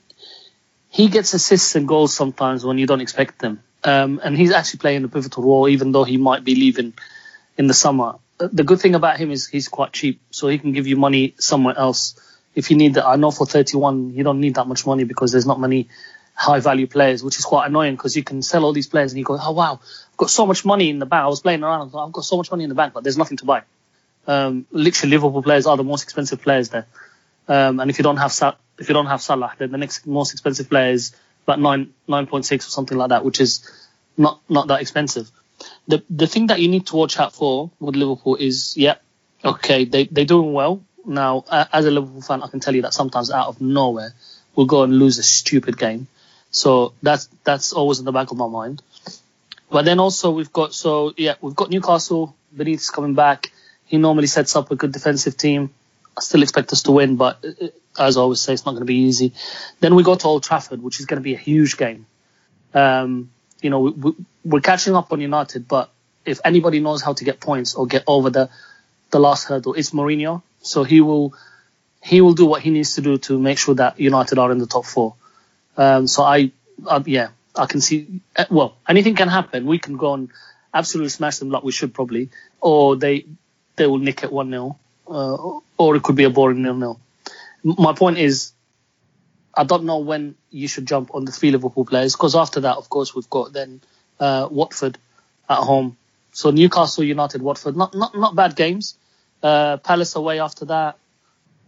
he 0.89 1.07
gets 1.07 1.33
assists 1.33 1.75
and 1.75 1.87
goals 1.87 2.13
sometimes 2.13 2.63
when 2.65 2.77
you 2.77 2.87
don't 2.87 3.01
expect 3.01 3.39
them, 3.39 3.63
um, 3.83 4.19
and 4.23 4.37
he's 4.37 4.51
actually 4.51 4.79
playing 4.79 5.03
a 5.03 5.07
pivotal 5.07 5.43
role, 5.43 5.67
even 5.67 5.91
though 5.91 6.03
he 6.03 6.17
might 6.17 6.43
be 6.43 6.55
leaving 6.55 6.93
in 7.57 7.67
the 7.67 7.73
summer. 7.73 8.15
Uh, 8.39 8.47
The 8.51 8.63
good 8.63 8.79
thing 8.79 8.95
about 8.95 9.17
him 9.17 9.31
is 9.31 9.47
he's 9.47 9.67
quite 9.67 9.93
cheap, 9.93 10.21
so 10.31 10.47
he 10.47 10.57
can 10.57 10.71
give 10.71 10.87
you 10.87 10.95
money 10.97 11.35
somewhere 11.39 11.77
else. 11.77 12.15
If 12.55 12.71
you 12.71 12.77
need 12.77 12.95
that, 12.95 13.07
I 13.07 13.15
know 13.15 13.31
for 13.31 13.45
31 13.45 14.13
you 14.13 14.23
don't 14.23 14.41
need 14.41 14.55
that 14.55 14.67
much 14.67 14.85
money 14.85 15.05
because 15.05 15.31
there's 15.31 15.45
not 15.45 15.59
many 15.59 15.87
high 16.41 16.59
value 16.59 16.87
players, 16.87 17.23
which 17.23 17.37
is 17.37 17.45
quite 17.45 17.67
annoying 17.67 17.95
because 17.95 18.15
you 18.15 18.23
can 18.23 18.41
sell 18.41 18.65
all 18.65 18.73
these 18.73 18.87
players 18.87 19.11
and 19.11 19.19
you 19.19 19.23
go, 19.23 19.37
oh 19.39 19.51
wow, 19.51 19.79
I've 19.83 20.17
got 20.17 20.31
so 20.31 20.47
much 20.47 20.65
money 20.65 20.89
in 20.89 20.97
the 20.97 21.05
bank. 21.05 21.23
I 21.23 21.27
was 21.27 21.39
playing 21.39 21.63
around, 21.63 21.93
I've 21.95 22.11
got 22.11 22.25
so 22.25 22.35
much 22.35 22.49
money 22.49 22.63
in 22.63 22.69
the 22.69 22.75
bank, 22.75 22.93
but 22.93 23.03
there's 23.03 23.17
nothing 23.17 23.37
to 23.37 23.45
buy. 23.45 23.61
Um, 24.25 24.65
literally, 24.71 25.11
Liverpool 25.11 25.43
players 25.43 25.67
are 25.67 25.77
the 25.77 25.83
most 25.83 26.03
expensive 26.03 26.41
players 26.41 26.69
there. 26.69 26.87
Um, 27.47 27.79
and 27.79 27.91
if 27.91 27.99
you 27.99 28.03
don't 28.03 28.17
have 28.17 28.33
if 28.79 28.89
you 28.89 28.93
don't 28.93 29.05
have 29.05 29.21
Salah, 29.21 29.53
then 29.59 29.71
the 29.71 29.77
next 29.77 30.07
most 30.07 30.31
expensive 30.31 30.67
player 30.67 30.91
is 30.91 31.15
about 31.45 31.59
nine 31.59 31.93
nine 32.07 32.25
point 32.25 32.45
six 32.45 32.67
or 32.67 32.71
something 32.71 32.97
like 32.97 33.09
that, 33.09 33.23
which 33.23 33.39
is 33.39 33.69
not 34.17 34.41
not 34.49 34.67
that 34.67 34.81
expensive. 34.81 35.29
The 35.87 36.03
the 36.09 36.27
thing 36.27 36.47
that 36.47 36.59
you 36.59 36.69
need 36.69 36.87
to 36.87 36.95
watch 36.95 37.19
out 37.19 37.33
for 37.35 37.69
with 37.79 37.95
Liverpool 37.95 38.35
is 38.35 38.75
yeah, 38.77 38.95
okay, 39.45 39.85
they 39.85 40.05
they're 40.05 40.25
doing 40.25 40.53
well 40.53 40.83
now. 41.05 41.43
Uh, 41.47 41.65
as 41.71 41.85
a 41.85 41.91
Liverpool 41.91 42.21
fan, 42.21 42.41
I 42.41 42.47
can 42.47 42.59
tell 42.59 42.75
you 42.75 42.81
that 42.83 42.93
sometimes 42.93 43.29
out 43.29 43.47
of 43.47 43.61
nowhere 43.61 44.13
we'll 44.55 44.65
go 44.65 44.83
and 44.83 44.97
lose 44.97 45.17
a 45.17 45.23
stupid 45.23 45.77
game. 45.77 46.07
So 46.51 46.93
that's 47.01 47.27
that's 47.43 47.73
always 47.73 47.99
in 47.99 48.05
the 48.05 48.11
back 48.11 48.31
of 48.31 48.37
my 48.37 48.47
mind. 48.47 48.81
But 49.71 49.85
then 49.85 49.99
also 49.99 50.31
we've 50.31 50.51
got 50.51 50.73
so 50.73 51.13
yeah 51.17 51.35
we've 51.41 51.55
got 51.55 51.69
Newcastle. 51.69 52.35
Benitez 52.55 52.91
coming 52.91 53.13
back. 53.13 53.51
He 53.85 53.97
normally 53.97 54.27
sets 54.27 54.55
up 54.55 54.71
a 54.71 54.75
good 54.75 54.91
defensive 54.91 55.37
team. 55.37 55.73
I 56.17 56.21
still 56.21 56.43
expect 56.43 56.73
us 56.73 56.83
to 56.83 56.91
win, 56.91 57.15
but 57.15 57.43
uh, 57.45 57.67
as 57.97 58.17
I 58.17 58.21
always 58.21 58.41
say, 58.41 58.53
it's 58.53 58.65
not 58.65 58.71
going 58.71 58.81
to 58.81 58.85
be 58.85 59.03
easy. 59.03 59.33
Then 59.79 59.95
we 59.95 60.03
go 60.03 60.15
to 60.15 60.27
Old 60.27 60.43
Trafford, 60.43 60.83
which 60.83 60.99
is 60.99 61.05
going 61.05 61.19
to 61.19 61.23
be 61.23 61.33
a 61.33 61.37
huge 61.37 61.77
game. 61.77 62.05
Um, 62.73 63.31
you 63.61 63.69
know, 63.69 63.79
we, 63.79 63.91
we, 63.91 64.11
we're 64.43 64.61
catching 64.61 64.95
up 64.95 65.13
on 65.13 65.21
United, 65.21 65.67
but 65.67 65.89
if 66.25 66.39
anybody 66.43 66.79
knows 66.81 67.01
how 67.01 67.13
to 67.13 67.23
get 67.23 67.39
points 67.39 67.75
or 67.75 67.87
get 67.87 68.03
over 68.07 68.29
the 68.29 68.49
the 69.11 69.19
last 69.19 69.45
hurdle, 69.45 69.73
it's 69.73 69.91
Mourinho. 69.91 70.41
So 70.61 70.83
he 70.83 71.01
will 71.01 71.33
he 72.03 72.21
will 72.21 72.33
do 72.33 72.45
what 72.45 72.61
he 72.61 72.69
needs 72.69 72.95
to 72.95 73.01
do 73.01 73.17
to 73.19 73.39
make 73.39 73.57
sure 73.57 73.75
that 73.75 73.99
United 73.99 74.37
are 74.37 74.51
in 74.51 74.57
the 74.57 74.67
top 74.67 74.85
four. 74.85 75.15
Um, 75.81 76.07
so 76.07 76.23
I, 76.23 76.51
I, 76.89 77.03
yeah, 77.07 77.29
I 77.55 77.65
can 77.67 77.81
see. 77.81 78.21
uh, 78.37 78.45
Well, 78.51 78.77
anything 78.87 79.15
can 79.15 79.29
happen. 79.29 79.65
We 79.65 79.79
can 79.79 79.97
go 79.97 80.13
and 80.15 80.29
absolutely 80.73 81.09
smash 81.09 81.37
them 81.39 81.51
like 81.51 81.63
we 81.63 81.73
should 81.73 81.93
probably, 81.93 82.29
or 82.61 82.97
they 82.97 83.25
they 83.77 83.87
will 83.87 83.99
nick 83.99 84.23
it 84.23 84.31
one 84.31 84.51
0 84.51 84.77
uh, 85.07 85.59
or 85.77 85.95
it 85.97 86.03
could 86.03 86.17
be 86.17 86.25
a 86.25 86.29
boring 86.29 86.63
nil 86.63 86.75
nil. 86.75 86.99
My 87.63 87.93
point 87.93 88.17
is, 88.19 88.53
I 89.55 89.63
don't 89.65 89.85
know 89.85 89.99
when 89.99 90.35
you 90.51 90.67
should 90.67 90.87
jump 90.87 91.15
on 91.15 91.25
the 91.25 91.31
three 91.31 91.51
Liverpool 91.51 91.85
players 91.85 92.13
because 92.15 92.35
after 92.35 92.61
that, 92.61 92.77
of 92.77 92.89
course, 92.89 93.15
we've 93.15 93.29
got 93.29 93.53
then 93.53 93.81
uh, 94.19 94.47
Watford 94.51 94.97
at 95.49 95.57
home. 95.57 95.97
So 96.33 96.51
Newcastle, 96.51 97.03
United, 97.03 97.41
Watford, 97.41 97.77
not 97.77 97.95
not 97.95 98.15
not 98.17 98.35
bad 98.35 98.55
games. 98.55 98.95
Uh, 99.43 99.77
Palace 99.77 100.15
away 100.15 100.39
after 100.39 100.65
that, 100.65 100.97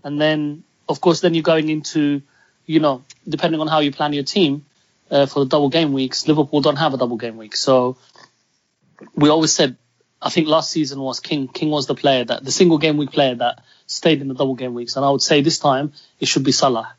and 0.04 0.22
then 0.22 0.64
of 0.90 1.02
course 1.02 1.22
then 1.22 1.34
you're 1.36 1.44
going 1.44 1.70
into, 1.70 2.22
you 2.66 2.80
know, 2.80 3.04
depending 3.28 3.62
on 3.62 3.68
how 3.68 3.80
you 3.80 3.92
plan 3.92 4.14
your 4.14 4.24
team 4.24 4.66
uh, 5.12 5.26
for 5.26 5.40
the 5.40 5.46
double 5.46 5.70
game 5.70 5.94
weeks. 5.94 6.28
Liverpool 6.28 6.62
don't 6.62 6.78
have 6.78 6.94
a 6.94 6.98
double 6.98 7.18
game 7.18 7.38
week, 7.38 7.56
so 7.56 7.98
we 9.16 9.30
always 9.30 9.54
said. 9.54 9.78
I 10.22 10.30
think 10.30 10.48
last 10.48 10.72
season 10.72 11.02
was 11.02 11.20
King. 11.20 11.50
King 11.50 11.70
was 11.70 11.86
the 11.86 11.96
player 11.96 12.24
that 12.24 12.46
the 12.46 12.52
single 12.52 12.78
game 12.78 12.96
week 12.96 13.12
player 13.12 13.36
that 13.36 13.62
stayed 13.88 14.22
in 14.22 14.30
the 14.30 14.34
double 14.34 14.56
game 14.56 14.74
weeks, 14.74 14.96
and 14.96 15.06
I 15.06 15.10
would 15.10 15.22
say 15.22 15.42
this 15.42 15.60
time 15.60 15.92
it 16.20 16.28
should 16.28 16.46
be 16.46 16.54
Salah. 16.54 16.96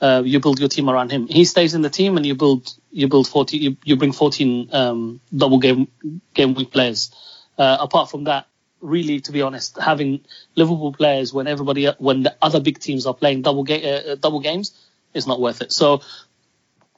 Uh, 0.00 0.22
you 0.24 0.38
build 0.38 0.60
your 0.60 0.68
team 0.68 0.88
around 0.88 1.10
him. 1.10 1.26
He 1.26 1.44
stays 1.44 1.74
in 1.74 1.82
the 1.82 1.90
team, 1.90 2.16
and 2.16 2.26
you 2.26 2.34
build 2.34 2.70
you 2.92 3.08
build 3.08 3.26
14. 3.26 3.60
You, 3.60 3.76
you 3.84 3.96
bring 3.96 4.12
14 4.12 4.68
um, 4.72 5.20
double 5.34 5.58
game 5.58 5.88
game 6.34 6.54
week 6.54 6.70
players. 6.70 7.10
Uh, 7.56 7.78
apart 7.80 8.10
from 8.10 8.24
that, 8.24 8.46
really, 8.80 9.20
to 9.20 9.32
be 9.32 9.42
honest, 9.42 9.78
having 9.80 10.20
Liverpool 10.54 10.92
players 10.92 11.32
when 11.32 11.46
everybody 11.46 11.86
when 11.98 12.22
the 12.22 12.36
other 12.42 12.60
big 12.60 12.78
teams 12.78 13.06
are 13.06 13.14
playing 13.14 13.42
double 13.42 13.66
uh, 13.68 13.74
uh, 13.74 14.14
double 14.16 14.40
games 14.40 14.72
is 15.14 15.26
not 15.26 15.40
worth 15.40 15.62
it. 15.62 15.72
So 15.72 16.02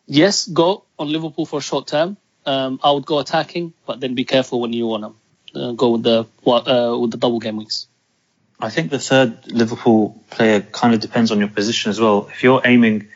yes, 0.07 0.47
go 0.47 0.85
on 0.99 1.11
Liverpool 1.11 1.47
for 1.47 1.59
a 1.59 1.63
short 1.63 1.87
term. 1.87 2.17
Um, 2.47 2.81
I 2.83 2.91
would 2.91 3.07
go 3.07 3.19
attacking, 3.19 3.73
but 3.87 4.01
then 4.01 4.15
be 4.15 4.25
careful 4.25 4.61
when 4.61 4.73
you 4.73 4.87
want 4.87 5.15
to 5.53 5.61
uh, 5.61 5.73
go 5.73 5.91
with 5.91 6.03
the 6.03 6.27
uh, 6.47 6.99
with 6.99 7.11
the 7.11 7.19
double 7.19 7.39
game 7.39 7.57
weeks. 7.57 7.87
I 8.61 8.71
think 8.71 8.91
the 8.91 8.99
third 8.99 9.47
Liverpool 9.47 10.23
player 10.31 10.61
kind 10.61 10.95
of 10.95 11.01
depends 11.01 11.31
on 11.31 11.39
your 11.39 11.49
position 11.49 11.91
as 11.91 12.01
well. 12.01 12.29
If 12.29 12.43
you're 12.43 12.61
aiming, 12.65 13.09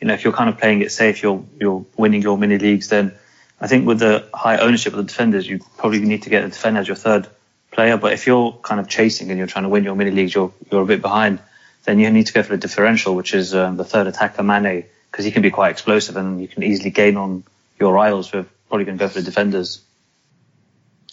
you 0.00 0.06
know, 0.06 0.14
if 0.14 0.22
you're 0.24 0.32
kind 0.32 0.48
of 0.48 0.58
playing 0.58 0.82
it 0.82 0.92
safe, 0.92 1.22
you're 1.22 1.44
you're 1.60 1.84
winning 1.96 2.22
your 2.22 2.38
mini 2.38 2.58
leagues, 2.58 2.88
then 2.88 3.12
I 3.60 3.66
think 3.66 3.86
with 3.86 3.98
the 3.98 4.28
high 4.34 4.58
ownership 4.58 4.92
of 4.92 4.98
the 4.98 5.04
defenders, 5.04 5.48
you 5.48 5.60
probably 5.78 6.00
need 6.00 6.22
to 6.24 6.30
get 6.30 6.42
the 6.42 6.48
defender 6.48 6.80
as 6.80 6.88
your 6.88 6.96
third 6.96 7.28
player. 7.70 7.96
But 7.96 8.12
if 8.12 8.26
you're 8.26 8.52
kind 8.62 8.80
of 8.80 8.88
chasing 8.88 9.30
and 9.30 9.38
you're 9.38 9.46
trying 9.46 9.64
to 9.64 9.68
win 9.68 9.84
your 9.84 9.94
mini 9.96 10.10
leagues, 10.10 10.34
you're 10.34 10.52
you're 10.70 10.82
a 10.82 10.86
bit 10.86 11.02
behind. 11.02 11.40
Then 11.84 11.98
you 11.98 12.10
need 12.10 12.26
to 12.26 12.32
go 12.32 12.42
for 12.42 12.52
the 12.52 12.58
differential, 12.58 13.14
which 13.14 13.34
is 13.34 13.54
um, 13.54 13.76
the 13.76 13.84
third 13.84 14.06
attacker, 14.06 14.42
Mane, 14.42 14.84
because 15.10 15.24
he 15.24 15.32
can 15.32 15.42
be 15.42 15.50
quite 15.50 15.70
explosive 15.70 16.16
and 16.16 16.40
you 16.40 16.48
can 16.48 16.62
easily 16.62 16.90
gain 16.90 17.16
on 17.16 17.44
your 17.78 17.92
rivals. 17.92 18.30
Who 18.30 18.38
are 18.38 18.46
probably 18.68 18.84
going 18.86 18.96
to 18.98 19.04
go 19.04 19.08
for 19.08 19.20
the 19.20 19.24
defenders. 19.24 19.82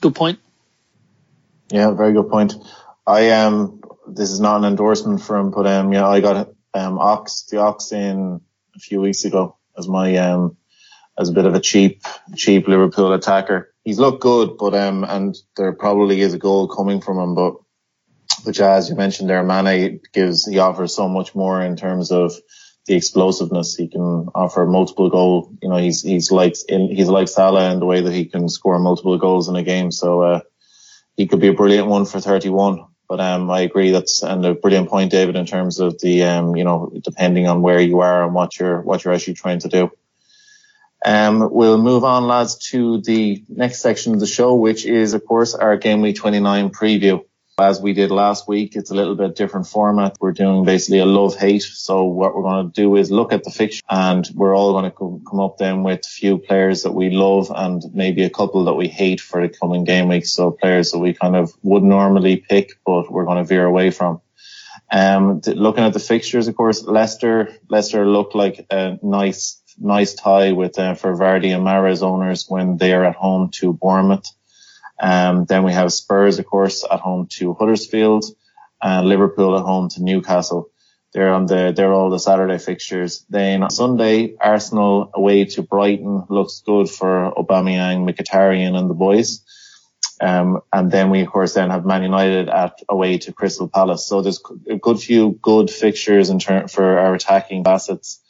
Good 0.01 0.15
point. 0.15 0.39
Yeah, 1.71 1.91
very 1.91 2.13
good 2.13 2.29
point. 2.29 2.53
I 3.05 3.31
um, 3.31 3.81
this 4.07 4.31
is 4.31 4.39
not 4.39 4.57
an 4.57 4.65
endorsement 4.65 5.21
for 5.21 5.37
him, 5.37 5.51
but 5.51 5.67
um, 5.67 5.91
yeah, 5.91 6.07
I 6.07 6.21
got 6.21 6.49
um 6.73 6.99
Ox 6.99 7.43
the 7.49 7.57
Ox 7.57 7.91
in 7.91 8.41
a 8.75 8.79
few 8.79 9.01
weeks 9.01 9.25
ago 9.25 9.57
as 9.77 9.87
my 9.87 10.15
um 10.17 10.57
as 11.17 11.29
a 11.29 11.33
bit 11.33 11.45
of 11.45 11.53
a 11.53 11.59
cheap 11.59 12.01
cheap 12.35 12.67
Liverpool 12.67 13.13
attacker. 13.13 13.73
He's 13.83 13.99
looked 13.99 14.21
good, 14.21 14.57
but 14.57 14.73
um, 14.73 15.03
and 15.03 15.35
there 15.57 15.73
probably 15.73 16.21
is 16.21 16.33
a 16.33 16.39
goal 16.39 16.67
coming 16.67 17.01
from 17.01 17.19
him, 17.19 17.35
but 17.35 17.55
which 18.43 18.59
as 18.59 18.89
you 18.89 18.95
mentioned 18.95 19.29
there, 19.29 19.43
Mane 19.43 20.01
gives 20.13 20.45
he 20.45 20.59
offers 20.59 20.95
so 20.95 21.07
much 21.07 21.35
more 21.35 21.61
in 21.61 21.75
terms 21.75 22.11
of 22.11 22.33
the 22.85 22.95
explosiveness. 22.95 23.75
He 23.75 23.87
can 23.87 24.29
offer 24.33 24.65
multiple 24.65 25.09
goal. 25.09 25.53
You 25.61 25.69
know, 25.69 25.77
he's 25.77 26.01
he's 26.01 26.31
like 26.31 26.55
he's 26.67 27.07
like 27.07 27.27
Salah 27.27 27.71
in 27.71 27.79
the 27.79 27.85
way 27.85 28.01
that 28.01 28.13
he 28.13 28.25
can 28.25 28.49
score 28.49 28.79
multiple 28.79 29.17
goals 29.17 29.49
in 29.49 29.55
a 29.55 29.63
game. 29.63 29.91
So 29.91 30.21
uh, 30.21 30.41
he 31.15 31.27
could 31.27 31.39
be 31.39 31.49
a 31.49 31.53
brilliant 31.53 31.87
one 31.87 32.05
for 32.05 32.19
31. 32.19 32.85
But 33.07 33.19
um, 33.19 33.49
I 33.49 33.61
agree 33.61 33.91
that's 33.91 34.21
and 34.21 34.45
a 34.45 34.53
brilliant 34.53 34.89
point, 34.89 35.11
David, 35.11 35.35
in 35.35 35.45
terms 35.45 35.79
of 35.79 35.99
the 35.99 36.23
um, 36.23 36.55
you 36.55 36.63
know, 36.63 36.91
depending 37.03 37.47
on 37.47 37.61
where 37.61 37.79
you 37.79 37.99
are 38.01 38.23
and 38.23 38.35
what 38.35 38.59
you're 38.59 38.81
what 38.81 39.03
you're 39.03 39.13
actually 39.13 39.33
trying 39.33 39.59
to 39.59 39.69
do. 39.69 39.91
Um, 41.03 41.49
we'll 41.51 41.77
move 41.77 42.03
on, 42.03 42.27
lads, 42.27 42.57
to 42.71 43.01
the 43.01 43.43
next 43.47 43.81
section 43.81 44.13
of 44.13 44.19
the 44.19 44.27
show, 44.27 44.55
which 44.55 44.85
is, 44.85 45.13
of 45.13 45.25
course, 45.25 45.55
our 45.55 45.77
Game 45.77 46.01
Week 46.01 46.17
29 46.17 46.71
preview. 46.71 47.23
As 47.59 47.81
we 47.81 47.91
did 47.91 48.09
last 48.09 48.47
week, 48.47 48.77
it's 48.77 48.89
a 48.89 48.95
little 48.95 49.15
bit 49.15 49.35
different 49.35 49.67
format. 49.67 50.15
We're 50.21 50.31
doing 50.31 50.63
basically 50.63 50.99
a 50.99 51.05
love 51.05 51.35
hate. 51.35 51.63
So 51.63 52.05
what 52.05 52.33
we're 52.33 52.43
going 52.43 52.71
to 52.71 52.81
do 52.81 52.95
is 52.95 53.11
look 53.11 53.33
at 53.33 53.43
the 53.43 53.51
fixture 53.51 53.83
and 53.89 54.25
we're 54.33 54.55
all 54.55 54.71
going 54.71 54.89
to 54.89 55.21
come 55.29 55.39
up 55.41 55.57
then 55.57 55.83
with 55.83 56.05
a 56.05 56.09
few 56.09 56.37
players 56.37 56.83
that 56.83 56.93
we 56.93 57.09
love 57.09 57.51
and 57.53 57.83
maybe 57.93 58.23
a 58.23 58.29
couple 58.29 58.65
that 58.65 58.75
we 58.75 58.87
hate 58.87 59.19
for 59.19 59.45
the 59.45 59.53
coming 59.53 59.83
game 59.83 60.07
weeks. 60.07 60.31
So 60.31 60.51
players 60.51 60.91
that 60.91 60.99
we 60.99 61.13
kind 61.13 61.35
of 61.35 61.51
would 61.61 61.83
normally 61.83 62.37
pick, 62.37 62.71
but 62.85 63.11
we're 63.11 63.25
going 63.25 63.43
to 63.43 63.47
veer 63.47 63.65
away 63.65 63.91
from. 63.91 64.21
Um, 64.89 65.41
looking 65.45 65.83
at 65.83 65.93
the 65.93 65.99
fixtures, 65.99 66.47
of 66.47 66.55
course, 66.55 66.83
Leicester, 66.83 67.53
Leicester 67.67 68.07
looked 68.07 68.35
like 68.35 68.65
a 68.71 68.97
nice, 69.03 69.61
nice 69.77 70.13
tie 70.13 70.53
with, 70.53 70.79
uh, 70.79 70.95
for 70.95 71.13
Vardy 71.15 71.53
and 71.53 71.65
Mahrez 71.65 72.03
owners 72.03 72.45
when 72.47 72.77
they 72.77 72.93
are 72.93 73.03
at 73.03 73.15
home 73.15 73.49
to 73.55 73.73
Bournemouth. 73.73 74.25
Um, 74.99 75.45
then 75.45 75.63
we 75.63 75.73
have 75.73 75.93
Spurs, 75.93 76.39
of 76.39 76.45
course, 76.45 76.85
at 76.89 76.99
home 76.99 77.27
to 77.37 77.53
Huddersfield 77.53 78.25
and 78.81 79.07
Liverpool 79.07 79.57
at 79.57 79.63
home 79.63 79.89
to 79.89 80.03
Newcastle. 80.03 80.69
They're 81.13 81.33
on 81.33 81.47
the, 81.47 81.73
they're 81.75 81.93
all 81.93 82.09
the 82.09 82.19
Saturday 82.19 82.59
fixtures. 82.59 83.25
Then 83.29 83.63
on 83.63 83.71
Sunday, 83.71 84.35
Arsenal 84.39 85.09
away 85.13 85.45
to 85.45 85.63
Brighton 85.63 86.25
looks 86.29 86.61
good 86.65 86.89
for 86.89 87.33
Aubameyang, 87.35 88.07
Mkhitaryan 88.07 88.77
and 88.77 88.89
the 88.89 88.93
boys. 88.93 89.43
Um, 90.21 90.61
and 90.71 90.91
then 90.91 91.09
we, 91.09 91.21
of 91.21 91.29
course, 91.29 91.53
then 91.53 91.69
have 91.69 91.85
Man 91.85 92.03
United 92.03 92.49
at 92.49 92.79
away 92.89 93.17
to 93.19 93.33
Crystal 93.33 93.69
Palace. 93.69 94.05
So 94.05 94.21
there's 94.21 94.41
a 94.69 94.75
good 94.75 94.99
few 94.99 95.39
good 95.41 95.69
fixtures 95.69 96.29
in 96.29 96.39
turn 96.39 96.67
for 96.67 96.99
our 96.99 97.15
attacking 97.15 97.63
facets. 97.63 98.21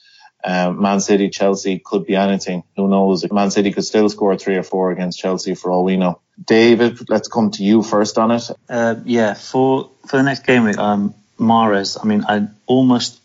Um, 0.44 0.82
Man 0.82 1.00
City, 1.02 1.30
Chelsea 1.30 1.80
could 1.80 2.06
be 2.06 2.16
anything. 2.16 2.64
Who 2.78 2.88
knows? 2.88 3.30
Man 3.32 3.52
City 3.52 3.72
could 3.72 3.84
still 3.84 4.08
score 4.10 4.38
three 4.38 4.56
or 4.56 4.64
four 4.64 4.92
against 4.92 5.20
Chelsea 5.20 5.56
for 5.56 5.72
all 5.72 5.84
we 5.84 5.98
know. 5.98 6.22
David, 6.44 7.10
let's 7.10 7.28
come 7.28 7.52
to 7.52 7.64
you 7.64 7.84
first 7.84 8.18
on 8.18 8.32
it. 8.32 8.50
Uh, 8.70 8.96
yeah, 9.04 9.34
for 9.34 9.92
for 10.08 10.18
the 10.18 10.24
next 10.24 10.46
game 10.46 10.64
week, 10.64 10.78
um, 10.78 11.14
Mahrez. 11.38 11.98
I 12.02 12.08
mean, 12.08 12.24
I 12.28 12.48
almost 12.66 13.20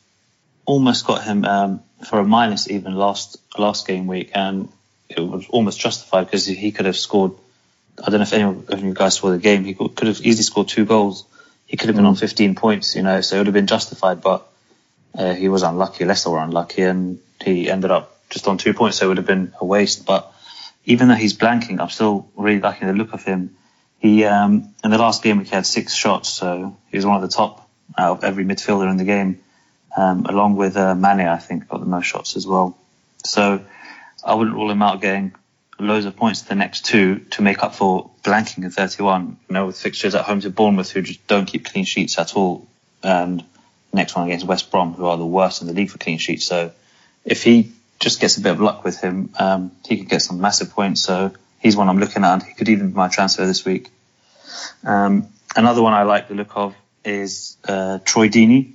almost 0.65 1.07
got 1.07 1.23
him 1.23 1.45
um, 1.45 1.81
for 2.05 2.19
a 2.19 2.25
minus 2.25 2.69
even 2.69 2.97
last 2.97 3.39
last 3.57 3.87
game 3.87 4.09
week, 4.09 4.33
and 4.35 4.69
it 5.09 5.21
was 5.21 5.47
almost 5.49 5.79
justified 5.79 6.25
because 6.25 6.47
he 6.47 6.73
could 6.73 6.87
have 6.87 6.97
scored. 6.97 7.33
I 8.03 8.11
don't 8.11 8.19
know 8.19 8.23
if 8.23 8.33
anyone 8.33 8.65
of 8.69 8.83
you 8.83 8.93
guys 8.93 9.15
saw 9.15 9.31
the 9.31 9.39
game. 9.39 9.65
He 9.65 9.75
could 9.75 9.95
could 9.95 10.09
have 10.09 10.21
easily 10.21 10.43
scored 10.43 10.69
two 10.69 10.85
goals. 10.85 11.25
He 11.67 11.77
could 11.77 11.89
have 11.89 11.97
been 11.97 12.07
on 12.07 12.17
15 12.17 12.57
points, 12.57 12.95
you 12.95 13.03
know, 13.03 13.21
so 13.21 13.37
it 13.37 13.39
would 13.39 13.47
have 13.47 13.55
been 13.55 13.67
justified. 13.67 14.21
But 14.21 14.47
uh, 15.17 15.35
he 15.35 15.49
was 15.49 15.63
unlucky. 15.63 16.05
Leicester 16.05 16.31
were 16.31 16.39
unlucky, 16.39 16.83
and 16.83 17.21
he 17.43 17.71
ended 17.71 17.91
up 17.91 18.19
just 18.31 18.49
on 18.49 18.59
two 18.59 18.75
points, 18.75 18.99
so 18.99 19.07
it 19.07 19.09
would 19.09 19.17
have 19.19 19.27
been 19.27 19.53
a 19.61 19.65
waste. 19.65 20.07
But 20.07 20.33
even 20.85 21.09
though 21.09 21.15
he's 21.15 21.35
blanking, 21.35 21.81
I'm 21.81 21.91
still 21.91 22.29
really 22.37 22.61
liking 22.61 22.89
the 22.89 22.95
look 22.95 23.13
of 23.13 23.25
him. 23.25 23.57
He 23.99 24.25
um, 24.25 24.75
in 24.83 24.91
the 24.91 24.99
last 24.99 25.23
game 25.23 25.43
he 25.43 25.51
had 25.51 25.67
six 25.67 25.95
shots, 25.95 26.29
so 26.29 26.77
he 26.91 26.97
was 26.97 27.07
one 27.07 27.17
of 27.17 27.23
the 27.23 27.35
top 27.35 27.69
out 27.97 28.19
of 28.19 28.25
every 28.25 28.45
midfielder 28.45 28.91
in 28.91 28.97
the 28.97 29.05
game, 29.05 29.41
um, 29.97 30.27
along 30.27 30.57
with 30.57 30.77
uh, 30.77 30.95
Mane, 30.95 31.21
I 31.21 31.39
think, 31.39 31.69
got 31.69 31.81
the 31.81 31.87
most 31.87 32.07
shots 32.07 32.37
as 32.37 32.47
well. 32.47 32.77
So 33.25 33.65
I 34.25 34.35
wouldn't 34.35 34.57
rule 34.57 34.71
him 34.71 34.83
out 34.83 35.01
getting 35.01 35.35
loads 35.79 36.07
of 36.07 36.17
points 36.17 36.43
the 36.43 36.55
next 36.55 36.85
two 36.85 37.21
to 37.31 37.43
make 37.43 37.63
up 37.63 37.75
for 37.75 38.11
blanking 38.23 38.65
in 38.65 38.71
31. 38.71 39.39
You 39.49 39.55
know, 39.55 39.67
with 39.67 39.79
fixtures 39.79 40.15
at 40.15 40.25
home 40.25 40.41
to 40.41 40.51
Bournemouth 40.51 40.91
who 40.91 41.03
just 41.03 41.27
don't 41.27 41.47
keep 41.47 41.65
clean 41.67 41.85
sheets 41.85 42.19
at 42.19 42.37
all, 42.37 42.67
and 43.03 43.45
next 43.95 44.17
one 44.17 44.27
against 44.27 44.47
West 44.47 44.71
Brom 44.71 44.95
who 44.95 45.07
are 45.07 45.17
the 45.17 45.27
worst 45.27 45.63
in 45.63 45.69
the 45.69 45.75
league 45.75 45.91
for 45.91 45.99
clean 45.99 46.19
sheets. 46.19 46.47
So 46.47 46.73
if 47.25 47.43
he 47.43 47.73
just 48.01 48.21
gets 48.21 48.37
a 48.37 48.41
bit 48.41 48.53
of 48.53 48.61
luck 48.61 48.85
with 48.85 49.01
him, 49.01 49.31
um, 49.39 49.73
he 49.87 49.99
could 49.99 50.09
get 50.09 50.23
some 50.23 50.41
massive 50.41 50.71
points. 50.71 51.01
So 51.01 51.33
he's 51.61 51.77
one 51.77 51.89
I'm 51.89 51.99
looking 51.99 52.25
at. 52.25 52.43
He 52.43 52.55
could 52.55 52.69
even 52.69 52.91
be 52.91 52.95
my 52.95 53.09
transfer 53.09 53.47
this 53.47 53.65
week. 53.65 53.91
Um, 54.85 55.29
another 55.57 55.83
one 55.83 55.93
I 55.93 56.03
like 56.03 56.29
the 56.29 56.35
look 56.35 56.57
of 56.57 56.75
is 57.05 57.57
uh, 57.67 57.99
Troy 58.05 58.29
Deeney. 58.29 58.73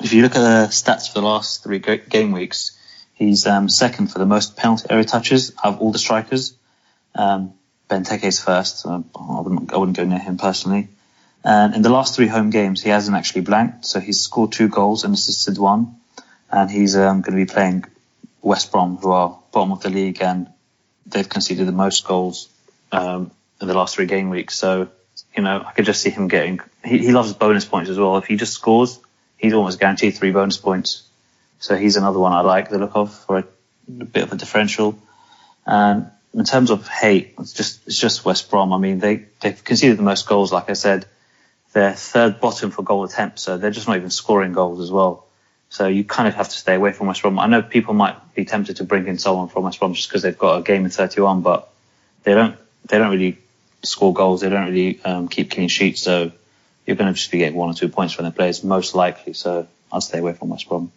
If 0.00 0.12
you 0.12 0.22
look 0.22 0.36
at 0.36 0.40
the 0.40 0.68
stats 0.70 1.08
for 1.08 1.20
the 1.20 1.26
last 1.26 1.62
three 1.62 1.78
game 1.78 2.32
weeks, 2.32 2.78
he's 3.14 3.46
um, 3.46 3.68
second 3.68 4.08
for 4.08 4.18
the 4.18 4.26
most 4.26 4.56
penalty 4.56 4.86
area 4.88 5.04
touches 5.04 5.50
of 5.62 5.80
all 5.80 5.92
the 5.92 5.98
strikers. 5.98 6.54
Um, 7.14 7.52
Benteke's 7.90 8.42
first. 8.42 8.80
So 8.80 9.04
I, 9.14 9.40
wouldn't, 9.40 9.72
I 9.74 9.76
wouldn't 9.76 9.96
go 9.96 10.04
near 10.04 10.18
him 10.18 10.38
personally. 10.38 10.88
And 11.44 11.74
in 11.74 11.82
the 11.82 11.90
last 11.90 12.14
three 12.14 12.26
home 12.26 12.50
games, 12.50 12.82
he 12.82 12.90
hasn't 12.90 13.16
actually 13.16 13.42
blanked. 13.42 13.86
So 13.86 14.00
he's 14.00 14.20
scored 14.20 14.52
two 14.52 14.68
goals 14.68 15.04
and 15.04 15.14
assisted 15.14 15.58
one. 15.58 15.96
And 16.50 16.70
he's 16.70 16.96
um, 16.96 17.22
going 17.22 17.38
to 17.38 17.44
be 17.44 17.50
playing 17.50 17.84
West 18.42 18.72
Brom, 18.72 18.96
who 18.96 19.10
are 19.10 19.38
bottom 19.52 19.72
of 19.72 19.80
the 19.82 19.90
league, 19.90 20.20
and 20.20 20.48
they've 21.06 21.28
conceded 21.28 21.66
the 21.66 21.72
most 21.72 22.06
goals 22.06 22.48
um, 22.92 23.30
in 23.60 23.68
the 23.68 23.74
last 23.74 23.94
three 23.94 24.06
game 24.06 24.30
weeks. 24.30 24.56
So, 24.56 24.88
you 25.36 25.42
know, 25.42 25.62
I 25.66 25.72
could 25.72 25.84
just 25.84 26.02
see 26.02 26.10
him 26.10 26.28
getting. 26.28 26.60
He, 26.84 26.98
he 26.98 27.12
loves 27.12 27.32
bonus 27.32 27.64
points 27.64 27.90
as 27.90 27.98
well. 27.98 28.16
If 28.16 28.26
he 28.26 28.36
just 28.36 28.52
scores, 28.52 28.98
he's 29.36 29.52
almost 29.52 29.78
guaranteed 29.78 30.16
three 30.16 30.32
bonus 30.32 30.56
points. 30.56 31.06
So 31.58 31.76
he's 31.76 31.96
another 31.96 32.18
one 32.18 32.32
I 32.32 32.40
like 32.40 32.70
the 32.70 32.78
look 32.78 32.92
of 32.94 33.14
for 33.14 33.38
a, 33.38 33.44
a 34.00 34.04
bit 34.04 34.24
of 34.24 34.32
a 34.32 34.36
differential. 34.36 34.98
And 35.66 36.10
in 36.34 36.44
terms 36.44 36.70
of 36.70 36.88
hate, 36.88 37.34
it's 37.38 37.52
just 37.52 37.86
it's 37.86 37.98
just 37.98 38.24
West 38.24 38.50
Brom. 38.50 38.72
I 38.72 38.78
mean, 38.78 38.98
they 38.98 39.26
they've 39.40 39.62
conceded 39.62 39.98
the 39.98 40.02
most 40.02 40.26
goals. 40.26 40.52
Like 40.52 40.70
I 40.70 40.74
said, 40.74 41.06
they're 41.72 41.94
third 41.94 42.40
bottom 42.40 42.70
for 42.70 42.82
goal 42.82 43.04
attempts, 43.04 43.42
so 43.42 43.56
they're 43.56 43.70
just 43.70 43.86
not 43.86 43.96
even 43.96 44.10
scoring 44.10 44.52
goals 44.52 44.80
as 44.80 44.90
well. 44.90 45.26
So 45.68 45.86
you 45.86 46.02
kind 46.02 46.26
of 46.26 46.34
have 46.34 46.48
to 46.48 46.56
stay 46.56 46.74
away 46.74 46.92
from 46.92 47.06
West 47.06 47.22
Brom. 47.22 47.38
I 47.38 47.46
know 47.46 47.62
people 47.62 47.94
might 47.94 48.34
be 48.34 48.44
tempted 48.44 48.76
to 48.78 48.84
bring 48.84 49.06
in 49.06 49.18
someone 49.18 49.48
from 49.48 49.62
West 49.62 49.78
Brom 49.78 49.94
just 49.94 50.08
because 50.08 50.22
they've 50.22 50.36
got 50.36 50.58
a 50.58 50.62
game 50.62 50.84
in 50.84 50.90
31, 50.90 51.42
but 51.42 51.72
they 52.24 52.34
don't 52.34 52.56
they 52.88 52.98
don't 52.98 53.10
really 53.10 53.38
score 53.84 54.12
goals. 54.12 54.40
They 54.40 54.48
don't 54.48 54.66
really 54.66 55.00
um, 55.04 55.28
keep 55.28 55.52
clean 55.52 55.68
sheets. 55.68 56.02
So 56.02 56.32
you're 56.86 56.96
going 56.96 57.12
to 57.12 57.18
just 57.18 57.30
be 57.30 57.38
getting 57.38 57.56
one 57.56 57.70
or 57.70 57.74
two 57.74 57.88
points 57.88 58.14
from 58.14 58.24
their 58.24 58.32
players 58.32 58.64
most 58.64 58.96
likely. 58.96 59.32
So 59.32 59.68
I'll 59.92 60.00
stay 60.00 60.18
away 60.18 60.32
from 60.32 60.48
West 60.48 60.68
Brom. 60.68 60.90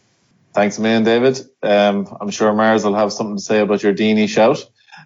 Thanks, 0.53 0.79
man, 0.79 1.03
David. 1.03 1.39
Um, 1.61 2.15
I'm 2.19 2.29
sure 2.29 2.51
Mars 2.53 2.83
will 2.83 2.95
have 2.95 3.13
something 3.13 3.37
to 3.37 3.41
say 3.41 3.59
about 3.59 3.83
your 3.83 3.93
Deeney 3.93 4.27
shout. 4.27 4.63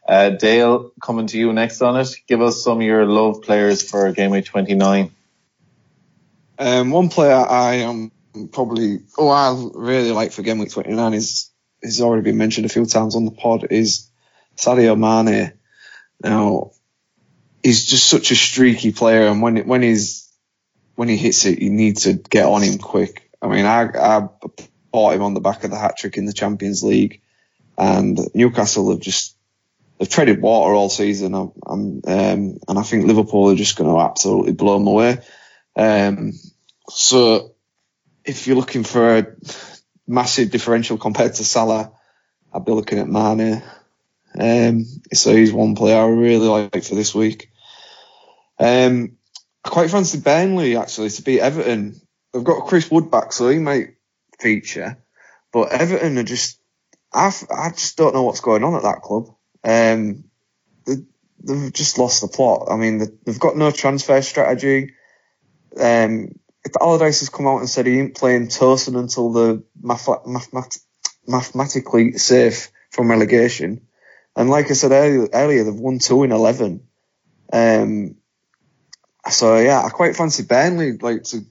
Uh, 0.07 0.29
Dale, 0.29 0.91
coming 1.01 1.27
to 1.27 1.37
you 1.37 1.51
next 1.51 1.81
on 1.81 1.97
it. 1.97 2.15
Give 2.27 2.41
us 2.41 2.63
some 2.63 2.77
of 2.77 2.83
your 2.83 3.05
love 3.05 3.41
players 3.41 3.89
for 3.89 4.11
game 4.11 4.31
week 4.31 4.45
29. 4.45 5.11
Um, 6.59 6.91
one 6.91 7.09
player 7.09 7.35
I 7.35 7.75
am 7.75 8.11
probably, 8.51 8.99
oh, 9.17 9.29
I 9.29 9.69
really 9.75 10.11
like 10.11 10.31
for 10.31 10.41
game 10.41 10.59
week 10.59 10.71
29 10.71 11.13
is, 11.13 11.51
has 11.83 12.01
already 12.01 12.23
been 12.23 12.37
mentioned 12.37 12.65
a 12.65 12.69
few 12.69 12.85
times 12.85 13.15
on 13.15 13.25
the 13.25 13.31
pod 13.31 13.67
is 13.69 14.09
Sadio 14.55 14.97
Mane. 14.97 15.53
Now, 16.23 16.71
he's 17.63 17.85
just 17.85 18.07
such 18.07 18.31
a 18.31 18.35
streaky 18.35 18.91
player, 18.91 19.27
and 19.27 19.41
when 19.41 19.67
when 19.67 19.81
he's 19.81 20.31
when 20.95 21.09
he 21.09 21.17
hits 21.17 21.45
it, 21.45 21.59
you 21.61 21.69
need 21.69 21.97
to 21.97 22.13
get 22.13 22.45
on 22.45 22.63
him 22.63 22.79
quick. 22.79 23.29
I 23.41 23.47
mean, 23.47 23.65
I, 23.65 23.89
I 23.95 24.27
bought 24.91 25.13
him 25.13 25.21
on 25.21 25.33
the 25.35 25.41
back 25.41 25.63
of 25.63 25.71
the 25.71 25.77
hat 25.77 25.97
trick 25.97 26.17
in 26.17 26.25
the 26.25 26.33
Champions 26.33 26.81
League, 26.83 27.21
and 27.77 28.19
Newcastle 28.33 28.89
have 28.89 28.99
just 28.99 29.35
they've 29.99 30.09
treaded 30.09 30.41
water 30.41 30.73
all 30.73 30.89
season. 30.89 31.35
I'm, 31.35 31.51
I'm 31.65 32.01
um, 32.07 32.59
and 32.67 32.79
I 32.79 32.83
think 32.83 33.05
Liverpool 33.05 33.51
are 33.51 33.55
just 33.55 33.77
going 33.77 33.89
to 33.89 33.99
absolutely 33.99 34.53
blow 34.53 34.79
them 34.79 34.87
away. 34.87 35.19
Um, 35.77 36.33
so 36.89 37.53
if 38.25 38.47
you're 38.47 38.57
looking 38.57 38.83
for 38.83 39.17
a 39.17 39.27
massive 40.07 40.51
differential 40.51 40.97
compared 40.97 41.35
to 41.35 41.45
Salah, 41.45 41.91
I'd 42.53 42.65
be 42.65 42.71
looking 42.71 42.99
at 42.99 43.07
Mane. 43.07 43.63
Um, 44.37 44.85
so 45.13 45.35
he's 45.35 45.53
one 45.53 45.75
player 45.75 45.97
I 45.97 46.07
really 46.07 46.47
like 46.47 46.83
for 46.83 46.95
this 46.95 47.13
week. 47.13 47.51
Um, 48.59 49.17
I 49.63 49.69
quite 49.69 49.91
fancy 49.91 50.19
Burnley 50.19 50.77
actually 50.77 51.09
to 51.09 51.21
beat 51.21 51.41
Everton. 51.41 52.01
They've 52.33 52.43
got 52.43 52.67
Chris 52.67 52.89
Wood 52.89 53.11
back, 53.11 53.31
so 53.31 53.49
he 53.49 53.59
might 53.59 53.95
feature. 54.39 54.97
But 55.51 55.71
Everton 55.71 56.17
are 56.17 56.23
just, 56.23 56.59
I, 57.13 57.31
I 57.55 57.69
just 57.69 57.97
don't 57.97 58.13
know 58.13 58.23
what's 58.23 58.41
going 58.41 58.63
on 58.63 58.75
at 58.75 58.83
that 58.83 59.01
club. 59.01 59.35
Um, 59.63 60.25
they, 60.85 60.95
they've 61.43 61.73
just 61.73 61.97
lost 61.97 62.21
the 62.21 62.27
plot. 62.27 62.67
I 62.71 62.77
mean, 62.77 62.99
they've 63.25 63.39
got 63.39 63.57
no 63.57 63.71
transfer 63.71 64.21
strategy. 64.21 64.93
Um, 65.79 66.39
Allardyce 66.81 67.21
has 67.21 67.29
come 67.29 67.47
out 67.47 67.59
and 67.59 67.69
said 67.69 67.85
he 67.85 67.99
ain't 67.99 68.17
playing 68.17 68.47
Tosun 68.47 68.97
until 68.97 69.31
the 69.31 69.63
math- 69.81 70.09
mathematically 71.27 72.13
safe 72.13 72.71
from 72.91 73.09
relegation. 73.09 73.87
And 74.35 74.49
like 74.49 74.69
I 74.69 74.73
said 74.73 74.91
earlier, 74.91 75.27
earlier 75.33 75.63
they've 75.63 75.73
won 75.73 75.99
two 75.99 76.23
in 76.23 76.31
11. 76.31 76.81
Um, 77.51 78.15
so 79.29 79.57
yeah, 79.57 79.81
I 79.83 79.89
quite 79.89 80.15
fancy 80.15 80.43
Burnley 80.43 80.97
like 80.97 81.23
to 81.25 81.45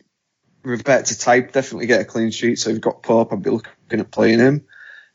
revert 0.63 1.07
to 1.07 1.19
type, 1.19 1.53
definitely 1.53 1.87
get 1.87 2.01
a 2.01 2.05
clean 2.05 2.31
sheet. 2.31 2.59
So 2.59 2.71
you've 2.71 2.81
got 2.81 3.03
Pope, 3.03 3.33
I'd 3.33 3.43
be 3.43 3.51
looking 3.51 4.01
at 4.01 4.11
playing 4.11 4.41
him. 4.41 4.67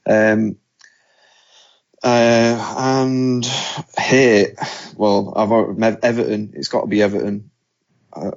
Um, 0.06 0.58
uh, 2.04 2.76
and 2.78 3.46
hate, 3.98 4.56
well, 4.96 5.34
I've 5.36 5.52
Everton. 6.04 6.54
It's 6.56 6.68
got 6.68 6.82
to 6.82 6.88
be 6.88 7.04
Everton. 7.04 7.52
Uh, 8.12 8.32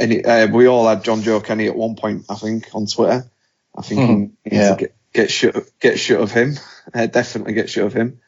any, 0.00 0.24
uh, 0.24 0.48
we 0.48 0.66
all 0.66 0.88
had 0.88 1.04
Jonjoe 1.04 1.44
Kenny 1.44 1.66
at 1.68 1.76
one 1.76 1.96
point, 1.96 2.26
I 2.28 2.34
think, 2.34 2.68
on 2.74 2.86
Twitter. 2.86 3.30
I 3.76 3.82
think 3.82 4.00
Hmm, 4.00 4.24
he 4.48 4.56
yeah. 4.56 4.76
get, 4.76 4.96
get 5.12 5.30
shut, 5.30 5.56
get 5.80 5.98
shut 5.98 6.20
of 6.20 6.32
him. 6.32 6.54
Uh, 6.92 7.06
definitely 7.06 7.52
get 7.54 7.70
shut 7.70 7.84
of 7.86 7.92
him. 7.92 8.20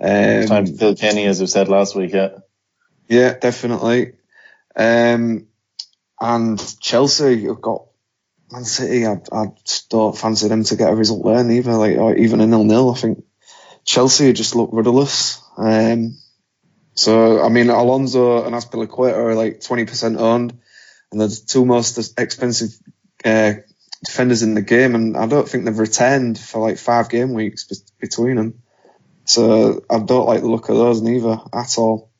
Um, 0.00 0.46
Time 0.46 0.64
to 0.66 0.72
fill 0.72 0.96
Kenny, 0.96 1.26
as 1.26 1.40
we 1.40 1.46
said 1.46 1.68
last 1.68 1.94
week. 1.94 2.12
Yeah. 2.12 2.38
Yeah, 3.08 3.34
definitely. 3.34 4.14
Um, 4.76 5.46
and 6.20 6.80
Chelsea 6.80 7.46
have 7.46 7.60
got 7.60 7.86
Man 8.52 8.64
City. 8.64 9.06
I, 9.06 9.20
I 9.32 9.46
just 9.64 9.90
don't 9.90 10.16
fancy 10.16 10.48
them 10.48 10.64
to 10.64 10.76
get 10.76 10.92
a 10.92 10.96
result 10.96 11.24
there 11.24 11.44
neither. 11.44 11.74
Like 11.74 11.96
or 11.96 12.16
even 12.16 12.40
a 12.40 12.46
nil 12.46 12.64
nil. 12.64 12.90
I 12.90 12.94
think 12.98 13.24
Chelsea 13.84 14.32
just 14.32 14.54
look 14.54 14.70
rudderless. 14.72 15.40
Um, 15.56 16.16
so 16.94 17.42
I 17.42 17.48
mean 17.48 17.70
Alonso 17.70 18.44
and 18.44 18.54
Azpilicueta 18.54 19.14
are 19.16 19.34
like 19.34 19.60
twenty 19.62 19.84
percent 19.84 20.18
owned, 20.18 20.58
and 21.10 21.20
they're 21.20 21.28
the 21.28 21.42
two 21.46 21.64
most 21.64 22.18
expensive 22.18 22.70
uh, 23.24 23.54
defenders 24.04 24.42
in 24.42 24.54
the 24.54 24.62
game. 24.62 24.94
And 24.94 25.16
I 25.16 25.26
don't 25.26 25.48
think 25.48 25.64
they've 25.64 25.78
returned 25.78 26.38
for 26.38 26.60
like 26.60 26.78
five 26.78 27.08
game 27.08 27.34
weeks 27.34 27.64
be- 27.64 27.76
between 28.00 28.36
them. 28.36 28.62
So 29.24 29.84
I 29.90 29.98
don't 29.98 30.26
like 30.26 30.40
the 30.40 30.48
look 30.48 30.68
of 30.68 30.76
those 30.76 31.02
neither 31.02 31.40
at 31.52 31.78
all. 31.78 32.10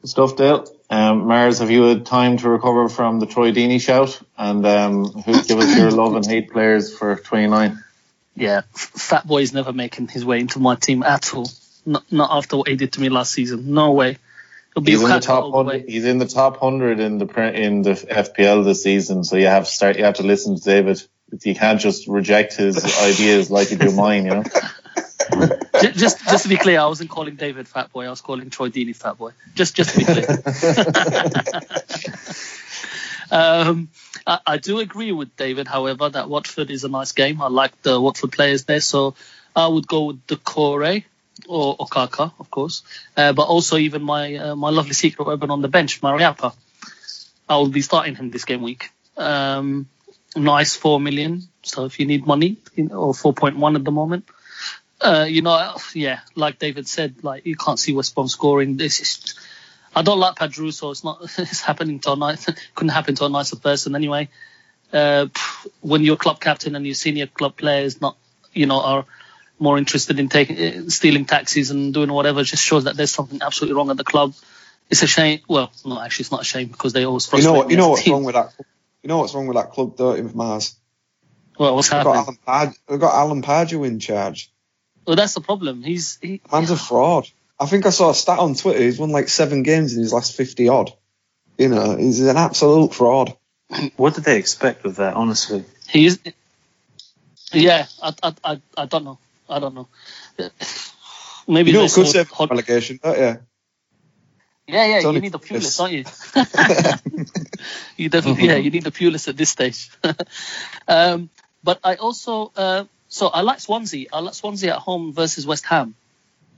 Good 0.00 0.08
stuff, 0.08 0.36
Dale. 0.36 0.66
Um, 0.88 1.26
Mars, 1.26 1.58
have 1.58 1.70
you 1.70 1.82
had 1.84 2.06
time 2.06 2.38
to 2.38 2.48
recover 2.48 2.88
from 2.88 3.20
the 3.20 3.26
Troy 3.26 3.52
Deeney 3.52 3.80
shout? 3.80 4.20
And 4.36 4.66
um, 4.66 5.04
who 5.04 5.42
give 5.42 5.58
us 5.58 5.76
your 5.76 5.90
love 5.90 6.16
and 6.16 6.26
hate 6.26 6.50
players 6.50 6.96
for 6.96 7.16
29? 7.16 7.82
Yeah, 8.34 8.62
Fat 8.72 9.26
Boy's 9.26 9.52
never 9.52 9.72
making 9.72 10.08
his 10.08 10.24
way 10.24 10.40
into 10.40 10.58
my 10.58 10.74
team 10.74 11.02
at 11.02 11.34
all. 11.34 11.50
Not, 11.84 12.10
not 12.10 12.30
after 12.32 12.56
what 12.56 12.68
he 12.68 12.76
did 12.76 12.92
to 12.94 13.00
me 13.00 13.08
last 13.08 13.32
season. 13.32 13.72
No 13.74 13.92
way. 13.92 14.18
He's 14.76 15.02
in 15.02 15.08
the 15.08 15.20
top 15.20 15.44
all 15.44 15.50
the 15.50 15.56
way. 15.64 15.78
hundred. 15.78 15.90
He's 15.90 16.04
in 16.04 16.18
the 16.18 16.26
top 16.26 16.58
hundred 16.58 17.00
in 17.00 17.18
the 17.18 17.26
in 17.52 17.82
the 17.82 17.92
FPL 17.92 18.64
this 18.64 18.82
season. 18.82 19.24
So 19.24 19.36
you 19.36 19.46
have 19.46 19.64
to 19.64 19.70
start. 19.70 19.98
You 19.98 20.04
have 20.04 20.14
to 20.14 20.22
listen 20.22 20.56
to 20.56 20.62
David. 20.62 21.02
You 21.42 21.54
can't 21.54 21.80
just 21.80 22.06
reject 22.06 22.54
his 22.54 22.84
ideas 23.02 23.50
like 23.50 23.70
you 23.70 23.76
do 23.76 23.90
mine. 23.92 24.26
You 24.26 24.30
know. 24.30 24.44
Just, 25.80 26.24
just 26.24 26.42
to 26.44 26.48
be 26.48 26.56
clear, 26.56 26.80
I 26.80 26.86
wasn't 26.86 27.10
calling 27.10 27.36
David 27.36 27.68
Fat 27.68 27.92
Boy. 27.92 28.06
I 28.06 28.10
was 28.10 28.20
calling 28.20 28.50
Troy 28.50 28.68
Deeney 28.68 28.94
Fat 28.94 29.16
Boy. 29.16 29.30
Just, 29.54 29.76
just 29.76 29.90
to 29.90 29.98
be 29.98 30.04
clear. 30.04 30.26
um, 33.30 33.88
I, 34.26 34.40
I 34.46 34.58
do 34.58 34.80
agree 34.80 35.12
with 35.12 35.36
David, 35.36 35.68
however, 35.68 36.08
that 36.08 36.28
Watford 36.28 36.70
is 36.70 36.84
a 36.84 36.88
nice 36.88 37.12
game. 37.12 37.40
I 37.40 37.48
like 37.48 37.80
the 37.82 38.00
Watford 38.00 38.32
players 38.32 38.64
there, 38.64 38.80
so 38.80 39.14
I 39.54 39.68
would 39.68 39.86
go 39.86 40.04
with 40.06 40.26
Doucouré 40.26 41.04
or 41.48 41.76
Okaka, 41.76 42.32
of 42.38 42.50
course, 42.50 42.82
uh, 43.16 43.32
but 43.32 43.42
also 43.44 43.76
even 43.76 44.02
my 44.02 44.36
uh, 44.36 44.56
my 44.56 44.70
lovely 44.70 44.94
secret 44.94 45.26
weapon 45.26 45.50
on 45.50 45.62
the 45.62 45.68
bench, 45.68 46.00
Mariappa. 46.00 46.54
I 47.48 47.56
will 47.56 47.68
be 47.68 47.82
starting 47.82 48.14
him 48.14 48.30
this 48.30 48.44
game 48.44 48.62
week. 48.62 48.90
Um, 49.16 49.88
nice 50.36 50.76
four 50.76 51.00
million. 51.00 51.42
So 51.62 51.84
if 51.84 51.98
you 51.98 52.06
need 52.06 52.26
money, 52.26 52.56
you 52.74 52.84
know, 52.84 52.96
or 52.96 53.14
four 53.14 53.32
point 53.32 53.56
one 53.56 53.76
at 53.76 53.84
the 53.84 53.90
moment, 53.90 54.24
uh, 55.00 55.26
you 55.28 55.42
know, 55.42 55.76
yeah, 55.94 56.20
like 56.34 56.58
David 56.58 56.86
said, 56.86 57.16
like 57.22 57.46
you 57.46 57.56
can't 57.56 57.78
see 57.78 57.92
West 57.92 58.14
Brom 58.14 58.28
scoring. 58.28 58.76
This 58.76 59.00
is, 59.00 59.34
I 59.94 60.02
don't 60.02 60.18
like 60.18 60.36
Pardew, 60.36 60.72
so 60.72 60.90
it's 60.90 61.04
not. 61.04 61.20
It's 61.38 61.60
happening 61.60 62.00
to 62.00 62.12
a 62.12 62.16
nice. 62.16 62.46
Couldn't 62.74 62.90
happen 62.92 63.14
to 63.16 63.24
a 63.24 63.28
nicer 63.28 63.56
person 63.56 63.94
anyway. 63.94 64.28
Uh, 64.92 65.26
when 65.80 66.02
you're 66.02 66.16
club 66.16 66.40
captain 66.40 66.74
and 66.74 66.84
your 66.84 66.94
senior 66.94 67.26
club 67.26 67.56
players 67.56 68.00
not, 68.00 68.16
you 68.52 68.66
know, 68.66 68.80
are 68.80 69.04
more 69.60 69.78
interested 69.78 70.18
in 70.20 70.28
taking 70.28 70.58
uh, 70.58 70.90
stealing 70.90 71.26
taxis 71.26 71.70
and 71.70 71.94
doing 71.94 72.12
whatever, 72.12 72.42
just 72.44 72.64
shows 72.64 72.84
that 72.84 72.96
there's 72.96 73.12
something 73.12 73.40
absolutely 73.42 73.76
wrong 73.76 73.90
at 73.90 73.96
the 73.98 74.04
club. 74.04 74.34
It's 74.90 75.02
a 75.02 75.06
shame. 75.06 75.40
Well, 75.48 75.72
no, 75.84 76.00
actually, 76.00 76.24
it's 76.24 76.32
not 76.32 76.42
a 76.42 76.44
shame 76.44 76.68
because 76.68 76.92
they 76.92 77.04
always 77.04 77.26
You 77.26 77.30
frustrate 77.30 77.44
know 77.44 77.58
what? 77.58 77.70
You 77.70 77.76
know 77.76 77.82
as 77.82 77.86
a 77.86 77.90
what's 77.90 78.02
team. 78.04 78.12
wrong 78.14 78.24
with 78.24 78.34
that? 78.34 78.54
You 79.02 79.08
know 79.08 79.18
what's 79.18 79.34
wrong 79.34 79.46
with 79.46 79.56
that 79.56 79.70
club, 79.70 79.96
don't 79.96 80.16
you, 80.18 80.24
with 80.24 80.34
Mars? 80.34 80.76
Well, 81.58 81.74
what's 81.76 81.88
They've 81.90 82.02
got 82.02 82.16
happening? 82.16 82.24
Alan, 82.24 82.38
Pard- 82.46 82.74
they've 82.88 83.00
got 83.00 83.14
Alan 83.14 83.42
Pardew 83.42 83.86
in 83.86 84.00
charge. 84.00 84.50
Well, 85.06 85.16
that's 85.16 85.34
the 85.34 85.40
problem. 85.40 85.82
He's 85.82 86.18
he, 86.22 86.40
Man's 86.52 86.70
a 86.70 86.76
fraud. 86.76 87.28
I 87.58 87.66
think 87.66 87.86
I 87.86 87.90
saw 87.90 88.10
a 88.10 88.14
stat 88.14 88.38
on 88.38 88.54
Twitter. 88.54 88.80
He's 88.82 88.98
won 88.98 89.10
like 89.10 89.28
seven 89.28 89.62
games 89.62 89.94
in 89.94 90.02
his 90.02 90.12
last 90.12 90.36
fifty 90.36 90.68
odd. 90.68 90.92
You 91.58 91.68
know, 91.68 91.96
he's 91.96 92.20
an 92.20 92.36
absolute 92.36 92.94
fraud. 92.94 93.36
What 93.96 94.14
did 94.14 94.24
they 94.24 94.38
expect 94.38 94.84
with 94.84 94.96
that? 94.96 95.14
Honestly, 95.14 95.64
He 95.88 96.06
is. 96.06 96.18
Yeah, 97.52 97.86
I, 98.02 98.14
I, 98.22 98.34
I, 98.44 98.60
I 98.76 98.86
don't 98.86 99.04
know. 99.04 99.18
I 99.50 99.58
don't 99.58 99.74
know. 99.74 99.88
Maybe 101.48 101.70
You 101.70 101.74
know, 101.74 101.80
they 101.80 101.86
it 101.86 101.92
could 101.92 102.06
saw 102.06 102.12
save 102.12 102.30
hot- 102.30 102.50
relegation, 102.50 103.00
don't 103.02 103.18
you? 103.18 103.38
Yeah, 104.66 104.86
yeah. 104.86 104.96
it's 104.98 105.04
You 105.04 105.20
need 105.20 105.32
the 105.32 105.38
Pulis. 105.38 105.76
Pulis, 105.76 105.78
don't 105.78 105.92
you? 105.92 107.24
you 108.04 108.08
definitely, 108.08 108.46
yeah. 108.46 108.56
You 108.56 108.70
need 108.70 108.84
the 108.84 108.92
Pulis 108.92 109.26
at 109.28 109.36
this 109.36 109.50
stage. 109.50 109.90
um, 110.88 111.28
but 111.64 111.80
I 111.82 111.96
also, 111.96 112.52
uh, 112.56 112.84
so 113.08 113.26
I 113.26 113.40
like 113.40 113.58
Swansea. 113.60 114.06
I 114.12 114.20
like 114.20 114.34
Swansea 114.34 114.74
at 114.74 114.78
home 114.78 115.12
versus 115.12 115.44
West 115.46 115.66
Ham. 115.66 115.96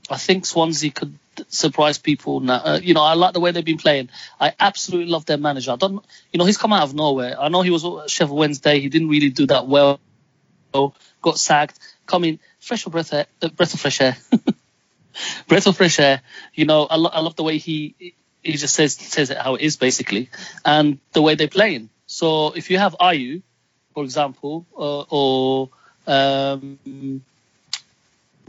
I 0.09 0.17
think 0.17 0.45
Swansea 0.45 0.91
could 0.91 1.17
surprise 1.47 1.97
people. 1.97 2.39
Now. 2.41 2.55
Uh, 2.63 2.79
you 2.83 2.93
know, 2.93 3.01
I 3.01 3.15
like 3.15 3.33
the 3.33 3.39
way 3.39 3.51
they've 3.51 3.65
been 3.65 3.77
playing. 3.79 4.09
I 4.39 4.53
absolutely 4.59 5.09
love 5.11 5.25
their 5.25 5.37
manager. 5.37 5.71
I 5.71 5.77
don't, 5.77 6.05
you 6.31 6.37
know, 6.37 6.45
he's 6.45 6.57
come 6.57 6.73
out 6.73 6.83
of 6.83 6.93
nowhere. 6.93 7.39
I 7.39 7.49
know 7.49 7.61
he 7.61 7.71
was 7.71 7.83
at 7.83 8.09
Sheffield 8.11 8.37
Wednesday. 8.37 8.79
He 8.79 8.89
didn't 8.89 9.09
really 9.09 9.29
do 9.29 9.47
that 9.47 9.67
well. 9.67 9.99
Got 11.21 11.37
sacked. 11.39 11.79
Coming 12.05 12.39
fresh 12.59 12.85
of 12.85 12.91
breath, 12.91 13.13
air, 13.13 13.27
uh, 13.41 13.49
breath 13.49 13.73
of 13.73 13.79
fresh 13.79 14.01
air. 14.01 14.17
breath 15.47 15.67
of 15.67 15.77
fresh 15.77 15.99
air. 15.99 16.21
You 16.53 16.65
know, 16.65 16.85
I, 16.85 16.95
lo- 16.97 17.11
I 17.13 17.19
love 17.21 17.35
the 17.35 17.43
way 17.43 17.57
he 17.57 18.15
he 18.43 18.53
just 18.53 18.75
says 18.75 18.93
says 18.95 19.29
it 19.29 19.37
how 19.37 19.55
it 19.55 19.61
is 19.61 19.77
basically, 19.77 20.29
and 20.65 20.99
the 21.13 21.21
way 21.21 21.35
they're 21.35 21.47
playing. 21.47 21.89
So 22.07 22.51
if 22.53 22.69
you 22.69 22.77
have 22.77 22.95
Ayew, 22.99 23.41
for 23.93 24.03
example, 24.03 24.65
uh, 24.77 25.01
or 25.09 25.69
um, 26.07 26.79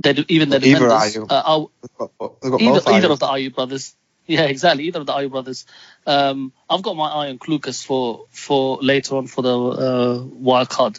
they 0.02 0.24
even 0.28 0.48
the 0.48 0.58
Either 0.66 0.88
uh, 1.30 1.66
got, 1.98 2.12
they've 2.42 2.50
got 2.50 2.60
either, 2.60 2.80
either 2.90 3.10
of 3.12 3.20
the 3.20 3.26
Ayew 3.26 3.54
brothers. 3.54 3.94
Yeah, 4.26 4.42
exactly. 4.44 4.84
Either 4.84 5.00
of 5.00 5.06
the 5.06 5.12
Ayew 5.12 5.30
brothers. 5.30 5.66
Um, 6.06 6.52
I've 6.68 6.82
got 6.82 6.96
my 6.96 7.08
eye 7.08 7.28
on 7.28 7.38
Clucas 7.38 7.84
for 7.84 8.26
for 8.30 8.78
later 8.82 9.16
on 9.16 9.26
for 9.26 9.42
the 9.42 9.58
uh, 9.58 10.22
wild 10.24 10.68
card. 10.68 10.98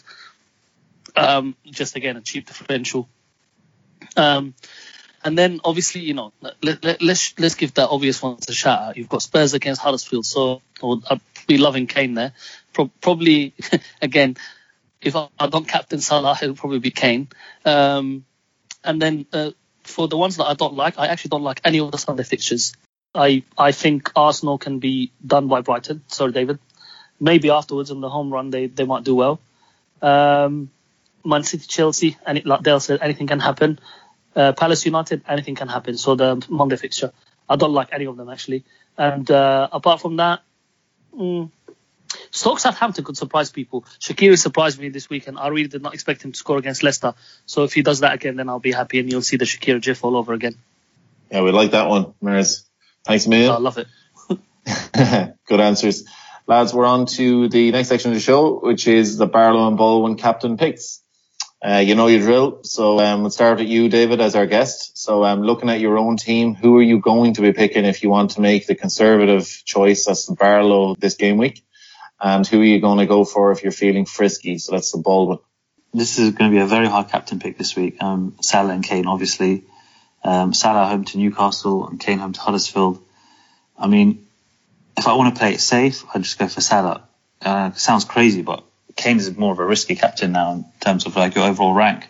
Um, 1.15 1.55
just 1.65 1.95
again 1.95 2.17
a 2.17 2.21
cheap 2.21 2.47
differential. 2.47 3.07
Um, 4.17 4.53
and 5.23 5.37
then 5.37 5.59
obviously 5.63 6.01
you 6.01 6.13
know 6.13 6.33
let, 6.41 6.83
let, 6.83 7.01
let's 7.01 7.37
let's 7.39 7.55
give 7.55 7.73
that 7.75 7.89
obvious 7.89 8.21
one 8.21 8.37
a 8.47 8.53
shout 8.53 8.81
out. 8.81 8.97
You've 8.97 9.09
got 9.09 9.21
Spurs 9.21 9.53
against 9.53 9.81
Huddersfield, 9.81 10.25
so 10.25 10.61
I 10.81 10.85
would, 10.85 11.03
be 11.47 11.57
loving 11.59 11.85
Kane 11.85 12.15
there. 12.15 12.33
Pro- 12.73 12.91
probably 13.01 13.53
again 14.01 14.35
if 15.01 15.15
I, 15.15 15.27
I 15.39 15.47
don't 15.47 15.67
captain 15.67 16.01
Salah, 16.01 16.37
it'll 16.41 16.55
probably 16.55 16.79
be 16.79 16.89
Kane. 16.89 17.27
Um, 17.63 18.25
and 18.83 18.99
then 18.99 19.27
uh, 19.31 19.51
for 19.83 20.07
the 20.07 20.17
ones 20.17 20.37
that 20.37 20.45
I 20.45 20.55
don't 20.55 20.73
like, 20.73 20.97
I 20.97 21.07
actually 21.07 21.29
don't 21.29 21.43
like 21.43 21.61
any 21.63 21.79
of 21.79 21.91
the 21.91 21.97
Sunday 21.97 22.23
fixtures. 22.23 22.73
I 23.13 23.43
I 23.57 23.71
think 23.71 24.11
Arsenal 24.15 24.57
can 24.57 24.79
be 24.79 25.11
done 25.25 25.47
by 25.47 25.61
Brighton. 25.61 26.01
Sorry, 26.07 26.31
David. 26.31 26.59
Maybe 27.19 27.49
afterwards 27.49 27.91
in 27.91 28.01
the 28.01 28.09
home 28.09 28.33
run 28.33 28.49
they, 28.49 28.67
they 28.67 28.83
might 28.83 29.03
do 29.03 29.15
well. 29.15 29.39
Um, 30.01 30.69
Man 31.25 31.43
City, 31.43 31.65
Chelsea, 31.67 32.17
and 32.25 32.37
it, 32.37 32.45
like 32.45 32.61
Dale 32.63 32.79
said, 32.79 32.99
anything 33.01 33.27
can 33.27 33.39
happen. 33.39 33.79
Uh, 34.35 34.51
Palace 34.53 34.85
United, 34.85 35.23
anything 35.27 35.55
can 35.55 35.67
happen. 35.67 35.97
So 35.97 36.15
the 36.15 36.45
Monday 36.49 36.75
fixture, 36.75 37.11
I 37.49 37.55
don't 37.55 37.73
like 37.73 37.89
any 37.91 38.05
of 38.05 38.17
them 38.17 38.29
actually. 38.29 38.63
And 38.97 39.29
uh, 39.29 39.67
apart 39.71 40.01
from 40.01 40.17
that, 40.17 40.41
mm, 41.17 41.49
Stoke 42.31 42.59
Southampton 42.59 43.03
could 43.03 43.17
surprise 43.17 43.51
people. 43.51 43.85
Shaqiri 43.99 44.37
surprised 44.37 44.79
me 44.79 44.89
this 44.89 45.09
weekend. 45.09 45.37
I 45.37 45.47
really 45.47 45.67
did 45.67 45.81
not 45.81 45.93
expect 45.93 46.23
him 46.23 46.31
to 46.31 46.37
score 46.37 46.57
against 46.57 46.83
Leicester. 46.83 47.13
So 47.45 47.63
if 47.63 47.73
he 47.73 47.81
does 47.81 48.01
that 48.01 48.13
again, 48.13 48.35
then 48.35 48.49
I'll 48.49 48.59
be 48.59 48.71
happy, 48.71 48.99
and 48.99 49.11
you'll 49.11 49.21
see 49.21 49.37
the 49.37 49.45
Shakira 49.45 49.81
GIF 49.81 50.03
all 50.03 50.17
over 50.17 50.33
again. 50.33 50.55
Yeah, 51.31 51.41
we 51.41 51.51
like 51.51 51.71
that 51.71 51.87
one, 51.89 52.13
Mars. 52.21 52.65
Thanks 53.05 53.27
million. 53.27 53.51
I 53.51 53.57
love 53.57 53.77
it. 53.77 53.87
Good 55.47 55.59
answers. 55.61 56.05
Lads, 56.47 56.73
we're 56.73 56.85
on 56.85 57.05
to 57.07 57.49
the 57.49 57.71
next 57.71 57.89
section 57.89 58.11
of 58.11 58.15
the 58.15 58.21
show, 58.21 58.59
which 58.59 58.87
is 58.87 59.17
the 59.17 59.25
Barlow 59.25 59.67
and 59.67 59.77
Baldwin 59.77 60.15
captain 60.15 60.57
picks. 60.57 61.01
Uh, 61.65 61.77
you 61.79 61.95
know 61.95 62.05
your 62.05 62.19
drill. 62.19 62.59
So 62.63 62.99
um, 62.99 63.21
we'll 63.21 63.31
start 63.31 63.57
with 63.57 63.67
you, 63.67 63.89
David, 63.89 64.21
as 64.21 64.35
our 64.35 64.45
guest. 64.45 64.99
So 64.99 65.23
um, 65.23 65.41
looking 65.41 65.69
at 65.71 65.79
your 65.79 65.97
own 65.97 66.15
team, 66.15 66.53
who 66.53 66.77
are 66.77 66.83
you 66.83 66.99
going 66.99 67.33
to 67.35 67.41
be 67.41 67.53
picking 67.53 67.85
if 67.85 68.03
you 68.03 68.09
want 68.09 68.31
to 68.31 68.41
make 68.41 68.67
the 68.67 68.75
conservative 68.75 69.63
choice? 69.65 70.05
That's 70.05 70.27
the 70.27 70.35
Barlow 70.35 70.93
this 70.93 71.15
game 71.15 71.37
week. 71.37 71.63
And 72.21 72.45
who 72.45 72.61
are 72.61 72.63
you 72.63 72.79
going 72.81 72.99
to 72.99 73.07
go 73.07 73.25
for 73.25 73.51
if 73.51 73.63
you're 73.63 73.71
feeling 73.71 74.05
frisky? 74.05 74.59
So 74.59 74.73
that's 74.73 74.91
the 74.91 74.99
Baldwin. 74.99 75.39
this 75.91 76.19
is 76.19 76.31
going 76.31 76.51
to 76.51 76.55
be 76.55 76.61
a 76.61 76.67
very 76.67 76.87
hard 76.87 77.09
captain 77.09 77.39
pick 77.39 77.57
this 77.57 77.75
week. 77.75 78.01
Um, 78.01 78.35
Salah 78.41 78.73
and 78.73 78.83
Kane, 78.83 79.07
obviously. 79.07 79.63
Um, 80.23 80.53
Salah 80.53 80.87
home 80.87 81.05
to 81.05 81.17
Newcastle 81.17 81.87
and 81.87 81.99
Kane 81.99 82.19
home 82.19 82.33
to 82.33 82.41
Huddersfield. 82.41 83.03
I 83.75 83.87
mean, 83.87 84.27
if 84.97 85.07
I 85.07 85.13
want 85.13 85.33
to 85.33 85.39
play 85.39 85.53
it 85.53 85.61
safe, 85.61 86.03
I'd 86.13 86.21
just 86.21 86.37
go 86.37 86.47
for 86.47 86.61
Salah. 86.61 87.07
Uh, 87.41 87.71
sounds 87.71 88.05
crazy, 88.05 88.43
but 88.43 88.63
Kane 88.95 89.17
is 89.17 89.35
more 89.35 89.51
of 89.51 89.59
a 89.59 89.65
risky 89.65 89.95
captain 89.95 90.31
now 90.31 90.53
in 90.53 90.65
terms 90.79 91.05
of 91.05 91.15
like 91.15 91.35
your 91.35 91.45
overall 91.45 91.73
rank. 91.73 92.07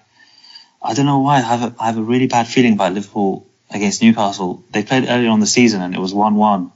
I 0.81 0.93
don't 0.93 1.05
know 1.05 1.19
why. 1.19 1.37
I 1.37 1.41
have 1.41 1.63
a, 1.63 1.75
I 1.81 1.87
have 1.87 1.97
a 1.97 2.03
really 2.03 2.27
bad 2.27 2.47
feeling 2.47 2.73
about 2.73 2.93
Liverpool 2.93 3.47
against 3.71 4.01
Newcastle. 4.01 4.63
They 4.71 4.83
played 4.83 5.07
earlier 5.09 5.29
on 5.29 5.39
the 5.39 5.47
season 5.47 5.81
and 5.81 5.95
it 5.95 5.99
was 5.99 6.13
1-1. 6.13 6.71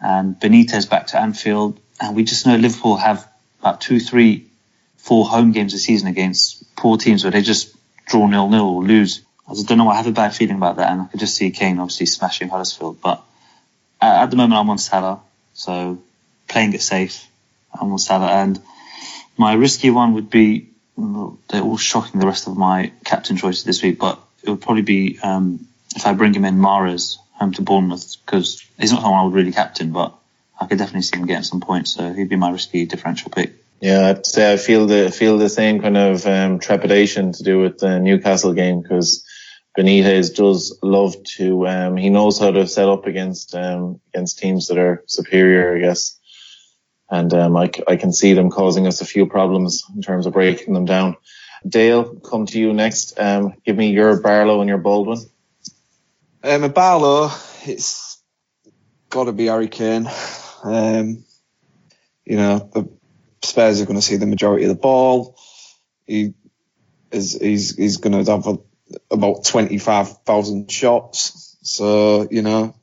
And 0.00 0.38
Benitez 0.38 0.90
back 0.90 1.08
to 1.08 1.20
Anfield. 1.20 1.78
and 2.00 2.16
we 2.16 2.24
just 2.24 2.44
know 2.44 2.56
Liverpool 2.56 2.96
have 2.96 3.28
about 3.60 3.80
two, 3.80 4.00
three, 4.00 4.48
four 4.96 5.24
home 5.26 5.52
games 5.52 5.74
a 5.74 5.78
season 5.78 6.08
against 6.08 6.74
poor 6.76 6.96
teams 6.96 7.22
where 7.24 7.30
they 7.30 7.42
just 7.42 7.74
draw 8.06 8.26
nil 8.26 8.48
nil 8.48 8.68
or 8.68 8.82
lose. 8.82 9.22
I 9.48 9.54
just 9.54 9.68
don't 9.68 9.78
know. 9.78 9.88
I 9.88 9.96
have 9.96 10.06
a 10.06 10.12
bad 10.12 10.34
feeling 10.34 10.56
about 10.56 10.76
that, 10.76 10.90
and 10.90 11.02
I 11.02 11.06
could 11.06 11.20
just 11.20 11.36
see 11.36 11.50
Kane 11.50 11.78
obviously 11.78 12.06
smashing 12.06 12.48
Huddersfield. 12.48 13.00
But 13.00 13.22
at 14.00 14.30
the 14.30 14.36
moment, 14.36 14.60
I'm 14.60 14.70
on 14.70 14.78
Salah, 14.78 15.20
so 15.54 16.02
playing 16.48 16.72
it 16.74 16.82
safe. 16.82 17.28
I'm 17.74 17.92
on 17.92 17.98
Salah, 17.98 18.30
and 18.30 18.60
my 19.36 19.54
risky 19.54 19.90
one 19.90 20.14
would 20.14 20.30
be 20.30 20.68
they're 20.96 21.62
all 21.62 21.76
shocking 21.76 22.20
the 22.20 22.26
rest 22.26 22.46
of 22.46 22.56
my 22.56 22.92
captain 23.04 23.36
choices 23.36 23.64
this 23.64 23.82
week, 23.82 23.98
but 23.98 24.20
it 24.42 24.50
would 24.50 24.60
probably 24.60 24.82
be 24.82 25.18
um, 25.22 25.66
if 25.94 26.06
I 26.06 26.12
bring 26.12 26.34
him 26.34 26.44
in 26.44 26.56
Mahrez 26.56 27.16
home 27.32 27.52
to 27.54 27.62
Bournemouth 27.62 28.16
because 28.24 28.64
he's 28.78 28.92
not 28.92 29.02
someone 29.02 29.20
I 29.20 29.24
would 29.24 29.34
really 29.34 29.52
captain, 29.52 29.92
but 29.92 30.14
I 30.60 30.66
could 30.66 30.78
definitely 30.78 31.02
see 31.02 31.18
him 31.18 31.26
getting 31.26 31.44
some 31.44 31.60
points, 31.60 31.94
so 31.94 32.12
he'd 32.12 32.28
be 32.28 32.36
my 32.36 32.50
risky 32.50 32.86
differential 32.86 33.30
pick. 33.30 33.52
Yeah, 33.80 34.10
I'd 34.10 34.26
say 34.26 34.52
I 34.52 34.56
feel 34.58 34.86
the 34.86 35.10
feel 35.10 35.38
the 35.38 35.48
same 35.48 35.80
kind 35.80 35.96
of 35.96 36.24
um, 36.24 36.60
trepidation 36.60 37.32
to 37.32 37.42
do 37.42 37.58
with 37.58 37.78
the 37.78 37.98
Newcastle 37.98 38.52
game 38.52 38.80
because 38.80 39.26
Benitez 39.76 40.34
does 40.34 40.78
love 40.82 41.16
to. 41.36 41.66
Um, 41.66 41.96
he 41.96 42.08
knows 42.08 42.38
how 42.38 42.52
to 42.52 42.68
set 42.68 42.88
up 42.88 43.06
against 43.06 43.56
um, 43.56 44.00
against 44.14 44.38
teams 44.38 44.68
that 44.68 44.78
are 44.78 45.02
superior, 45.06 45.76
I 45.76 45.80
guess. 45.80 46.16
And 47.12 47.32
um, 47.34 47.58
I, 47.58 47.70
I 47.86 47.96
can 47.96 48.10
see 48.10 48.32
them 48.32 48.48
causing 48.48 48.86
us 48.86 49.02
a 49.02 49.04
few 49.04 49.26
problems 49.26 49.84
in 49.94 50.00
terms 50.00 50.24
of 50.24 50.32
breaking 50.32 50.72
them 50.72 50.86
down. 50.86 51.16
Dale, 51.68 52.16
come 52.16 52.46
to 52.46 52.58
you 52.58 52.72
next. 52.72 53.20
Um, 53.20 53.52
give 53.66 53.76
me 53.76 53.90
your 53.90 54.18
Barlow 54.18 54.60
and 54.62 54.68
your 54.68 54.78
Baldwin. 54.78 55.18
Um, 56.42 56.64
at 56.64 56.74
Barlow, 56.74 57.30
it's 57.66 58.18
got 59.10 59.24
to 59.24 59.32
be 59.32 59.46
Harry 59.46 59.68
Kane. 59.68 60.08
Um, 60.64 61.22
you 62.24 62.38
know, 62.38 62.70
the 62.72 62.88
Spurs 63.42 63.82
are 63.82 63.86
going 63.86 64.00
to 64.00 64.06
see 64.06 64.16
the 64.16 64.26
majority 64.26 64.64
of 64.64 64.70
the 64.70 64.80
ball. 64.80 65.38
He 66.06 66.32
is 67.10 67.38
he's 67.38 67.76
he's 67.76 67.98
going 67.98 68.24
to 68.24 68.32
have 68.32 68.46
a, 68.46 68.56
about 69.10 69.44
twenty 69.44 69.76
five 69.76 70.22
thousand 70.24 70.70
shots. 70.70 71.58
So 71.62 72.26
you 72.30 72.40
know, 72.40 72.74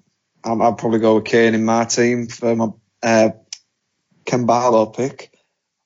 I'm, 0.44 0.62
I'd 0.62 0.78
probably 0.78 1.00
go 1.00 1.16
with 1.16 1.26
Kane 1.26 1.56
in 1.56 1.66
my 1.66 1.86
team 1.86 2.28
for 2.28 2.56
my 2.56 2.68
uh, 3.02 3.30
Ken 4.30 4.46
Barlow 4.46 4.86
pick. 4.86 5.32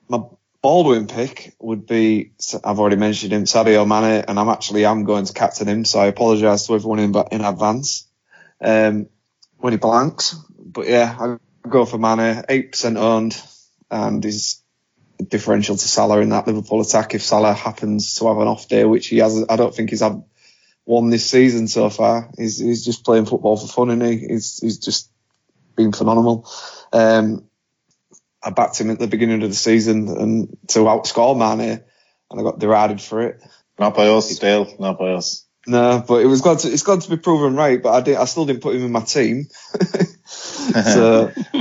My 0.10 0.20
Baldwin 0.62 1.08
pick 1.08 1.56
would 1.60 1.86
be 1.86 2.34
I've 2.62 2.78
already 2.78 2.98
mentioned 2.98 3.32
him, 3.32 3.46
Sadio 3.46 3.88
Mane, 3.88 4.26
and 4.28 4.38
I'm 4.38 4.50
actually 4.50 4.86
I'm 4.86 5.06
going 5.06 5.24
to 5.26 5.32
captain 5.34 5.70
him. 5.70 5.86
So 5.86 6.00
I 6.00 6.08
apologise 6.08 6.68
to 6.68 6.76
everyone 6.76 7.00
in 7.00 7.16
in 7.32 7.46
advance 7.46 8.06
um, 8.60 9.08
when 9.60 9.72
he 9.72 9.78
blanks. 9.78 10.36
But 10.60 10.90
yeah, 10.90 11.16
I 11.18 11.70
go 11.70 11.86
for 11.86 11.98
Mane, 11.98 12.44
eight 12.50 12.74
percent 12.74 12.98
owned, 12.98 13.42
and 13.90 14.22
he's 14.22 14.62
differential 15.26 15.78
to 15.78 15.88
Salah 15.88 16.20
in 16.20 16.30
that 16.30 16.46
Liverpool 16.46 16.82
attack. 16.82 17.16
If 17.16 17.24
Salah 17.24 17.54
happens 17.54 18.16
to 18.16 18.28
have 18.28 18.40
an 18.40 18.50
off 18.50 18.68
day, 18.68 18.84
which 18.84 19.08
he 19.08 19.20
has, 19.20 19.46
I 19.48 19.56
don't 19.56 19.74
think 19.74 19.90
he's 19.90 20.02
had 20.02 20.22
one 20.84 21.10
this 21.10 21.30
season 21.30 21.70
so 21.70 21.90
far. 21.90 22.30
He's 22.38 22.60
he's 22.60 22.84
just 22.84 23.06
playing 23.06 23.26
football 23.26 23.56
for 23.56 23.68
fun, 23.68 23.90
and 23.90 24.04
he? 24.04 24.18
he's 24.18 24.60
he's 24.60 24.80
just 24.80 25.10
been 25.78 25.94
phenomenal. 25.94 26.50
Um, 26.92 27.48
I 28.46 28.50
backed 28.50 28.80
him 28.80 28.90
at 28.92 29.00
the 29.00 29.08
beginning 29.08 29.42
of 29.44 29.50
the 29.50 29.56
season 29.56 30.08
and 30.10 30.58
to 30.70 30.80
outscore 30.80 31.38
Mane, 31.38 31.82
and 32.32 32.40
I 32.40 32.44
got 32.44 32.60
derided 32.60 33.02
for 33.02 33.22
it. 33.22 33.42
Not 33.80 33.96
by 33.96 34.08
us, 34.08 34.38
Dale. 34.40 34.68
Not 34.80 35.00
by 35.00 35.14
us. 35.14 35.46
No, 35.66 36.04
but 36.06 36.22
it 36.22 36.26
was 36.26 36.42
glad 36.42 36.60
to 36.60 36.68
it's 36.72 36.84
glad 36.84 37.02
to 37.02 37.10
be 37.10 37.18
proven 37.18 37.56
right. 37.56 37.82
But 37.82 37.94
I 37.94 38.02
did 38.02 38.18
I 38.18 38.26
still 38.26 38.46
didn't 38.46 38.62
put 38.62 38.76
him 38.76 38.84
in 38.86 38.92
my 38.92 39.02
team. 39.02 39.48
so, 40.26 41.32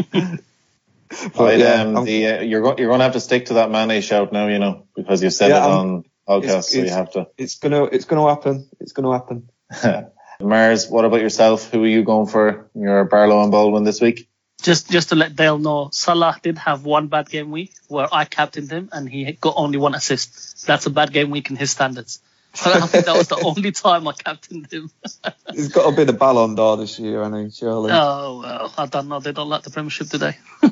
but 1.36 1.58
yeah, 1.58 1.82
um, 1.82 2.04
the, 2.04 2.26
uh, 2.26 2.40
you're 2.40 2.62
go- 2.62 2.74
you're 2.78 2.88
going 2.88 2.98
to 2.98 3.04
have 3.04 3.12
to 3.12 3.20
stick 3.20 3.46
to 3.46 3.54
that 3.54 3.70
Mane 3.70 4.02
shout 4.02 4.32
now, 4.32 4.48
you 4.48 4.58
know, 4.58 4.86
because 4.96 5.22
you 5.22 5.30
said 5.30 5.50
Yeah, 5.50 5.58
it 5.64 5.68
I'm- 5.68 5.78
on 5.78 6.04
podcast, 6.28 6.44
it's- 6.44 6.72
so 6.72 6.78
you 6.78 6.90
have 6.90 7.12
to. 7.12 7.26
it's 7.36 7.56
gonna 7.58 7.84
it's 7.84 8.04
gonna 8.04 8.28
happen. 8.28 8.68
It's 8.80 8.92
gonna 8.92 9.12
happen. 9.12 9.48
Mars, 10.40 10.88
what 10.88 11.04
about 11.04 11.20
yourself? 11.20 11.70
Who 11.70 11.84
are 11.84 11.88
you 11.88 12.02
going 12.02 12.26
for 12.26 12.68
in 12.74 12.82
your 12.82 13.04
Barlow 13.04 13.42
and 13.42 13.52
Baldwin 13.52 13.84
this 13.84 14.00
week? 14.00 14.28
Just 14.62 14.90
just 14.90 15.08
to 15.10 15.16
let 15.16 15.34
Dale 15.34 15.58
know, 15.58 15.90
Salah 15.92 16.38
did 16.42 16.58
have 16.58 16.84
one 16.84 17.08
bad 17.08 17.28
game 17.28 17.50
week 17.50 17.72
where 17.88 18.08
I 18.12 18.24
captained 18.24 18.70
him 18.70 18.88
and 18.92 19.08
he 19.08 19.30
got 19.32 19.54
only 19.56 19.78
one 19.78 19.94
assist. 19.94 20.66
That's 20.66 20.86
a 20.86 20.90
bad 20.90 21.12
game 21.12 21.30
week 21.30 21.50
in 21.50 21.56
his 21.56 21.70
standards. 21.70 22.20
I 22.64 22.86
think 22.86 23.06
that 23.06 23.16
was 23.16 23.28
the 23.28 23.40
only 23.42 23.72
time 23.86 24.06
I 24.06 24.12
captained 24.12 24.70
him. 24.70 24.90
He's 25.52 25.68
got 25.68 25.92
a 25.92 25.96
bit 25.96 26.08
of 26.08 26.18
Ballon 26.18 26.54
d'Or 26.54 26.76
this 26.76 26.98
year, 26.98 27.22
I 27.22 27.28
know, 27.28 27.48
surely. 27.48 27.90
Oh 27.92 28.40
well, 28.42 28.74
I 28.76 28.86
don't 28.86 29.08
know. 29.08 29.20
They 29.20 29.32
don't 29.32 29.48
like 29.48 29.62
the 29.62 29.70
Premiership 29.70 30.08
today. 30.08 30.36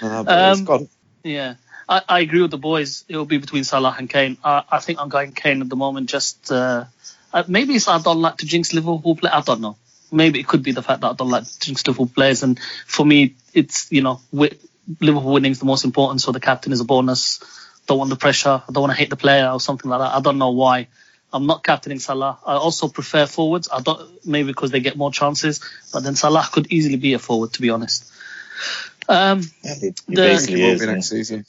No, 0.00 0.24
Um, 0.28 0.88
Yeah, 1.24 1.54
I, 1.88 2.02
I 2.08 2.20
agree 2.20 2.40
with 2.42 2.52
the 2.52 2.58
boys. 2.58 3.04
It 3.08 3.16
will 3.16 3.24
be 3.24 3.38
between 3.38 3.64
Salah 3.64 3.96
and 3.98 4.08
Kane. 4.08 4.36
I, 4.44 4.62
I 4.70 4.78
think 4.78 5.00
I'm 5.00 5.08
going 5.08 5.32
Kane 5.32 5.60
at 5.60 5.68
the 5.68 5.74
moment. 5.74 6.08
Just 6.08 6.52
uh, 6.52 6.84
uh, 7.32 7.42
maybe 7.48 7.74
it's 7.74 7.88
I 7.88 7.98
don't 7.98 8.20
like 8.20 8.36
to 8.36 8.46
jinx 8.46 8.72
Liverpool 8.72 9.16
play. 9.16 9.30
I 9.32 9.40
don't 9.40 9.60
know. 9.60 9.76
Maybe 10.10 10.40
it 10.40 10.46
could 10.46 10.62
be 10.62 10.72
the 10.72 10.82
fact 10.82 11.00
that 11.02 11.08
I 11.08 11.12
don't 11.14 11.30
like 11.30 11.44
to 11.44 11.58
jinx 11.60 11.86
Liverpool 11.86 12.06
players. 12.14 12.42
And 12.42 12.58
for 12.86 13.04
me, 13.04 13.34
it's 13.54 13.90
you 13.92 14.02
know 14.02 14.20
wi- 14.32 14.56
Liverpool 15.00 15.32
winning 15.32 15.52
is 15.52 15.58
the 15.58 15.66
most 15.66 15.84
important. 15.84 16.20
So 16.20 16.32
the 16.32 16.40
captain 16.40 16.72
is 16.72 16.80
a 16.80 16.84
bonus. 16.84 17.40
Don't 17.86 17.98
want 17.98 18.10
the 18.10 18.16
pressure. 18.16 18.62
I 18.68 18.72
don't 18.72 18.82
want 18.82 18.92
to 18.92 18.98
hate 18.98 19.10
the 19.10 19.16
player 19.16 19.48
or 19.50 19.60
something 19.60 19.90
like 19.90 20.00
that. 20.00 20.14
I 20.14 20.20
don't 20.20 20.38
know 20.38 20.50
why. 20.50 20.88
I'm 21.32 21.46
not 21.46 21.62
captaining 21.62 21.98
Salah. 21.98 22.38
I 22.46 22.54
also 22.54 22.88
prefer 22.88 23.26
forwards. 23.26 23.68
I 23.70 23.80
don't 23.80 24.26
maybe 24.26 24.48
because 24.48 24.70
they 24.70 24.80
get 24.80 24.96
more 24.96 25.12
chances, 25.12 25.60
but 25.92 26.02
then 26.02 26.14
Salah 26.16 26.46
could 26.50 26.72
easily 26.72 26.96
be 26.96 27.12
a 27.14 27.18
forward 27.18 27.52
to 27.54 27.60
be 27.60 27.68
honest. 27.70 28.10
Um, 29.08 29.42
He 29.42 29.92
The- 30.08 30.14
basically 30.14 30.62
will 30.62 30.70
is. 30.70 30.80
be 30.80 30.84
isn't 30.84 30.94
next 30.94 31.08
season. 31.08 31.46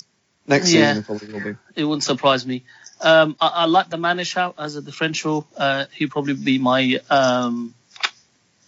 Next 0.47 0.71
Yeah. 0.73 0.89
season, 0.89 1.03
probably 1.03 1.33
will 1.33 1.53
be. 1.53 1.57
it 1.75 1.83
wouldn't 1.83 2.03
surprise 2.03 2.45
me. 2.45 2.63
Um, 3.01 3.35
I, 3.39 3.47
I 3.47 3.65
like 3.65 3.89
the 3.89 3.97
Mane 3.97 4.23
shout 4.25 4.55
as 4.57 4.75
a 4.75 4.81
differential. 4.81 5.47
Uh, 5.55 5.85
he'd 5.93 6.11
probably 6.11 6.33
be 6.33 6.57
my 6.59 6.99
um, 7.09 7.73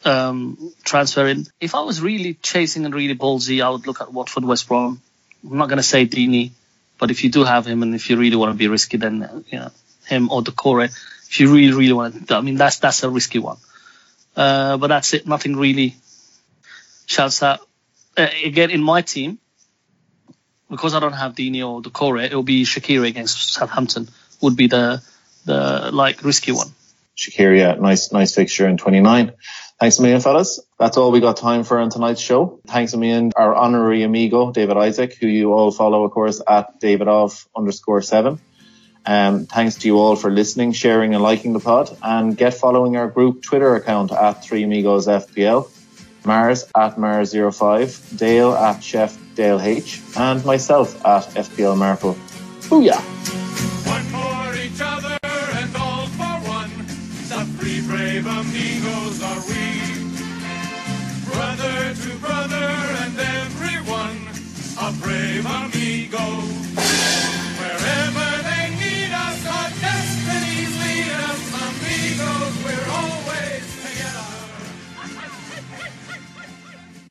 um, 0.06 0.74
transfer 0.84 1.28
in. 1.28 1.48
If 1.60 1.76
I 1.76 1.82
was 1.82 2.02
really 2.02 2.34
chasing 2.36 2.86
and 2.86 2.94
really 2.94 3.16
ballsy, 3.16 3.64
I 3.64 3.70
would 3.70 3.88
look 3.88 4.02
at 4.02 4.12
Watford 4.12 4.46
West 4.46 4.68
Brom. 4.68 5.02
I'm 5.44 5.58
not 5.58 5.70
going 5.70 5.78
to 5.78 5.84
say 5.84 6.06
Deeney, 6.06 6.52
but 7.00 7.12
if 7.12 7.24
you 7.24 7.32
do 7.32 7.44
have 7.44 7.66
him 7.66 7.84
and 7.84 7.96
if 7.96 8.10
you 8.10 8.18
really 8.18 8.36
want 8.36 8.52
to 8.52 8.58
be 8.58 8.68
risky, 8.68 8.98
then 8.98 9.44
you 9.50 9.60
know 9.60 9.72
him 10.06 10.32
or 10.32 10.42
the 10.42 10.52
Core. 10.52 10.84
If 10.84 11.40
you 11.40 11.54
really, 11.54 11.74
really 11.74 11.94
want 11.94 12.28
to, 12.28 12.36
I 12.36 12.42
mean 12.42 12.56
that's 12.56 12.80
that's 12.80 13.04
a 13.04 13.10
risky 13.10 13.40
one. 13.40 13.58
Uh, 14.36 14.78
but 14.78 14.88
that's 14.88 15.14
it. 15.14 15.28
Nothing 15.28 15.56
really 15.56 15.96
shouts 17.06 17.44
out. 17.44 17.60
Uh, 18.16 18.28
again, 18.44 18.70
in 18.70 18.82
my 18.82 19.02
team, 19.02 19.40
because 20.70 20.94
I 20.94 21.00
don't 21.00 21.14
have 21.14 21.36
Deeney 21.36 21.68
or 21.68 21.82
the 21.82 21.90
core, 21.90 22.18
it 22.18 22.34
will 22.34 22.44
be 22.44 22.64
Shakira 22.64 23.08
against 23.08 23.54
Southampton 23.54 24.08
would 24.42 24.56
be 24.56 24.68
the 24.68 25.02
the 25.46 25.92
like 25.92 26.24
risky 26.24 26.52
one. 26.52 26.68
Shakira, 27.18 27.80
nice, 27.80 28.12
nice 28.12 28.34
fixture 28.34 28.68
in 28.68 28.78
29. 28.78 29.34
Thanks 29.82 29.98
a 29.98 30.04
million, 30.04 30.22
fellas. 30.22 30.60
That's 30.78 30.96
all 30.96 31.12
we 31.12 31.22
got 31.22 31.38
time 31.38 31.64
for 31.64 31.80
on 31.80 31.90
tonight's 31.90 32.22
show. 32.22 32.60
Thanks 32.68 32.94
a 32.94 33.00
million, 33.00 33.32
our 33.36 33.56
honorary 33.56 34.04
amigo, 34.04 34.52
David 34.52 34.78
Isaac, 34.78 35.16
who 35.16 35.26
you 35.26 35.54
all 35.54 35.72
follow, 35.72 36.04
of 36.04 36.12
course, 36.12 36.40
at 36.48 36.80
davidoff 36.80 37.48
underscore 37.56 38.04
seven. 38.04 38.40
Um, 39.08 39.48
thanks 39.48 39.78
to 39.78 39.88
you 39.88 39.98
all 39.98 40.16
for 40.16 40.30
listening, 40.30 40.74
sharing 40.74 41.16
and 41.16 41.24
liking 41.24 41.54
the 41.54 41.60
pod 41.60 41.98
and 42.04 42.38
get 42.38 42.54
following 42.54 42.96
our 42.96 43.08
group 43.08 43.42
Twitter 43.42 43.74
account 43.74 44.12
at 44.12 44.44
3 44.44 44.62
Amigos 44.62 45.08
FPL, 45.08 45.68
Mars 46.26 46.66
at 46.76 46.98
Mars05, 46.98 48.20
Dale 48.20 48.54
at 48.54 48.84
Chef 48.84 49.18
Dale 49.34 49.60
H 49.60 50.00
and 50.16 50.46
myself 50.46 51.04
at 51.04 51.24
FPL 51.24 51.76
Marple. 51.76 52.14
Booyah! 52.70 53.51
Brother 61.62 61.94
to 61.94 62.18
brother 62.18 62.56
and 62.56 63.20
everyone, 63.20 64.18
a 64.82 64.92
brave 64.94 65.46
amigo. 65.46 66.71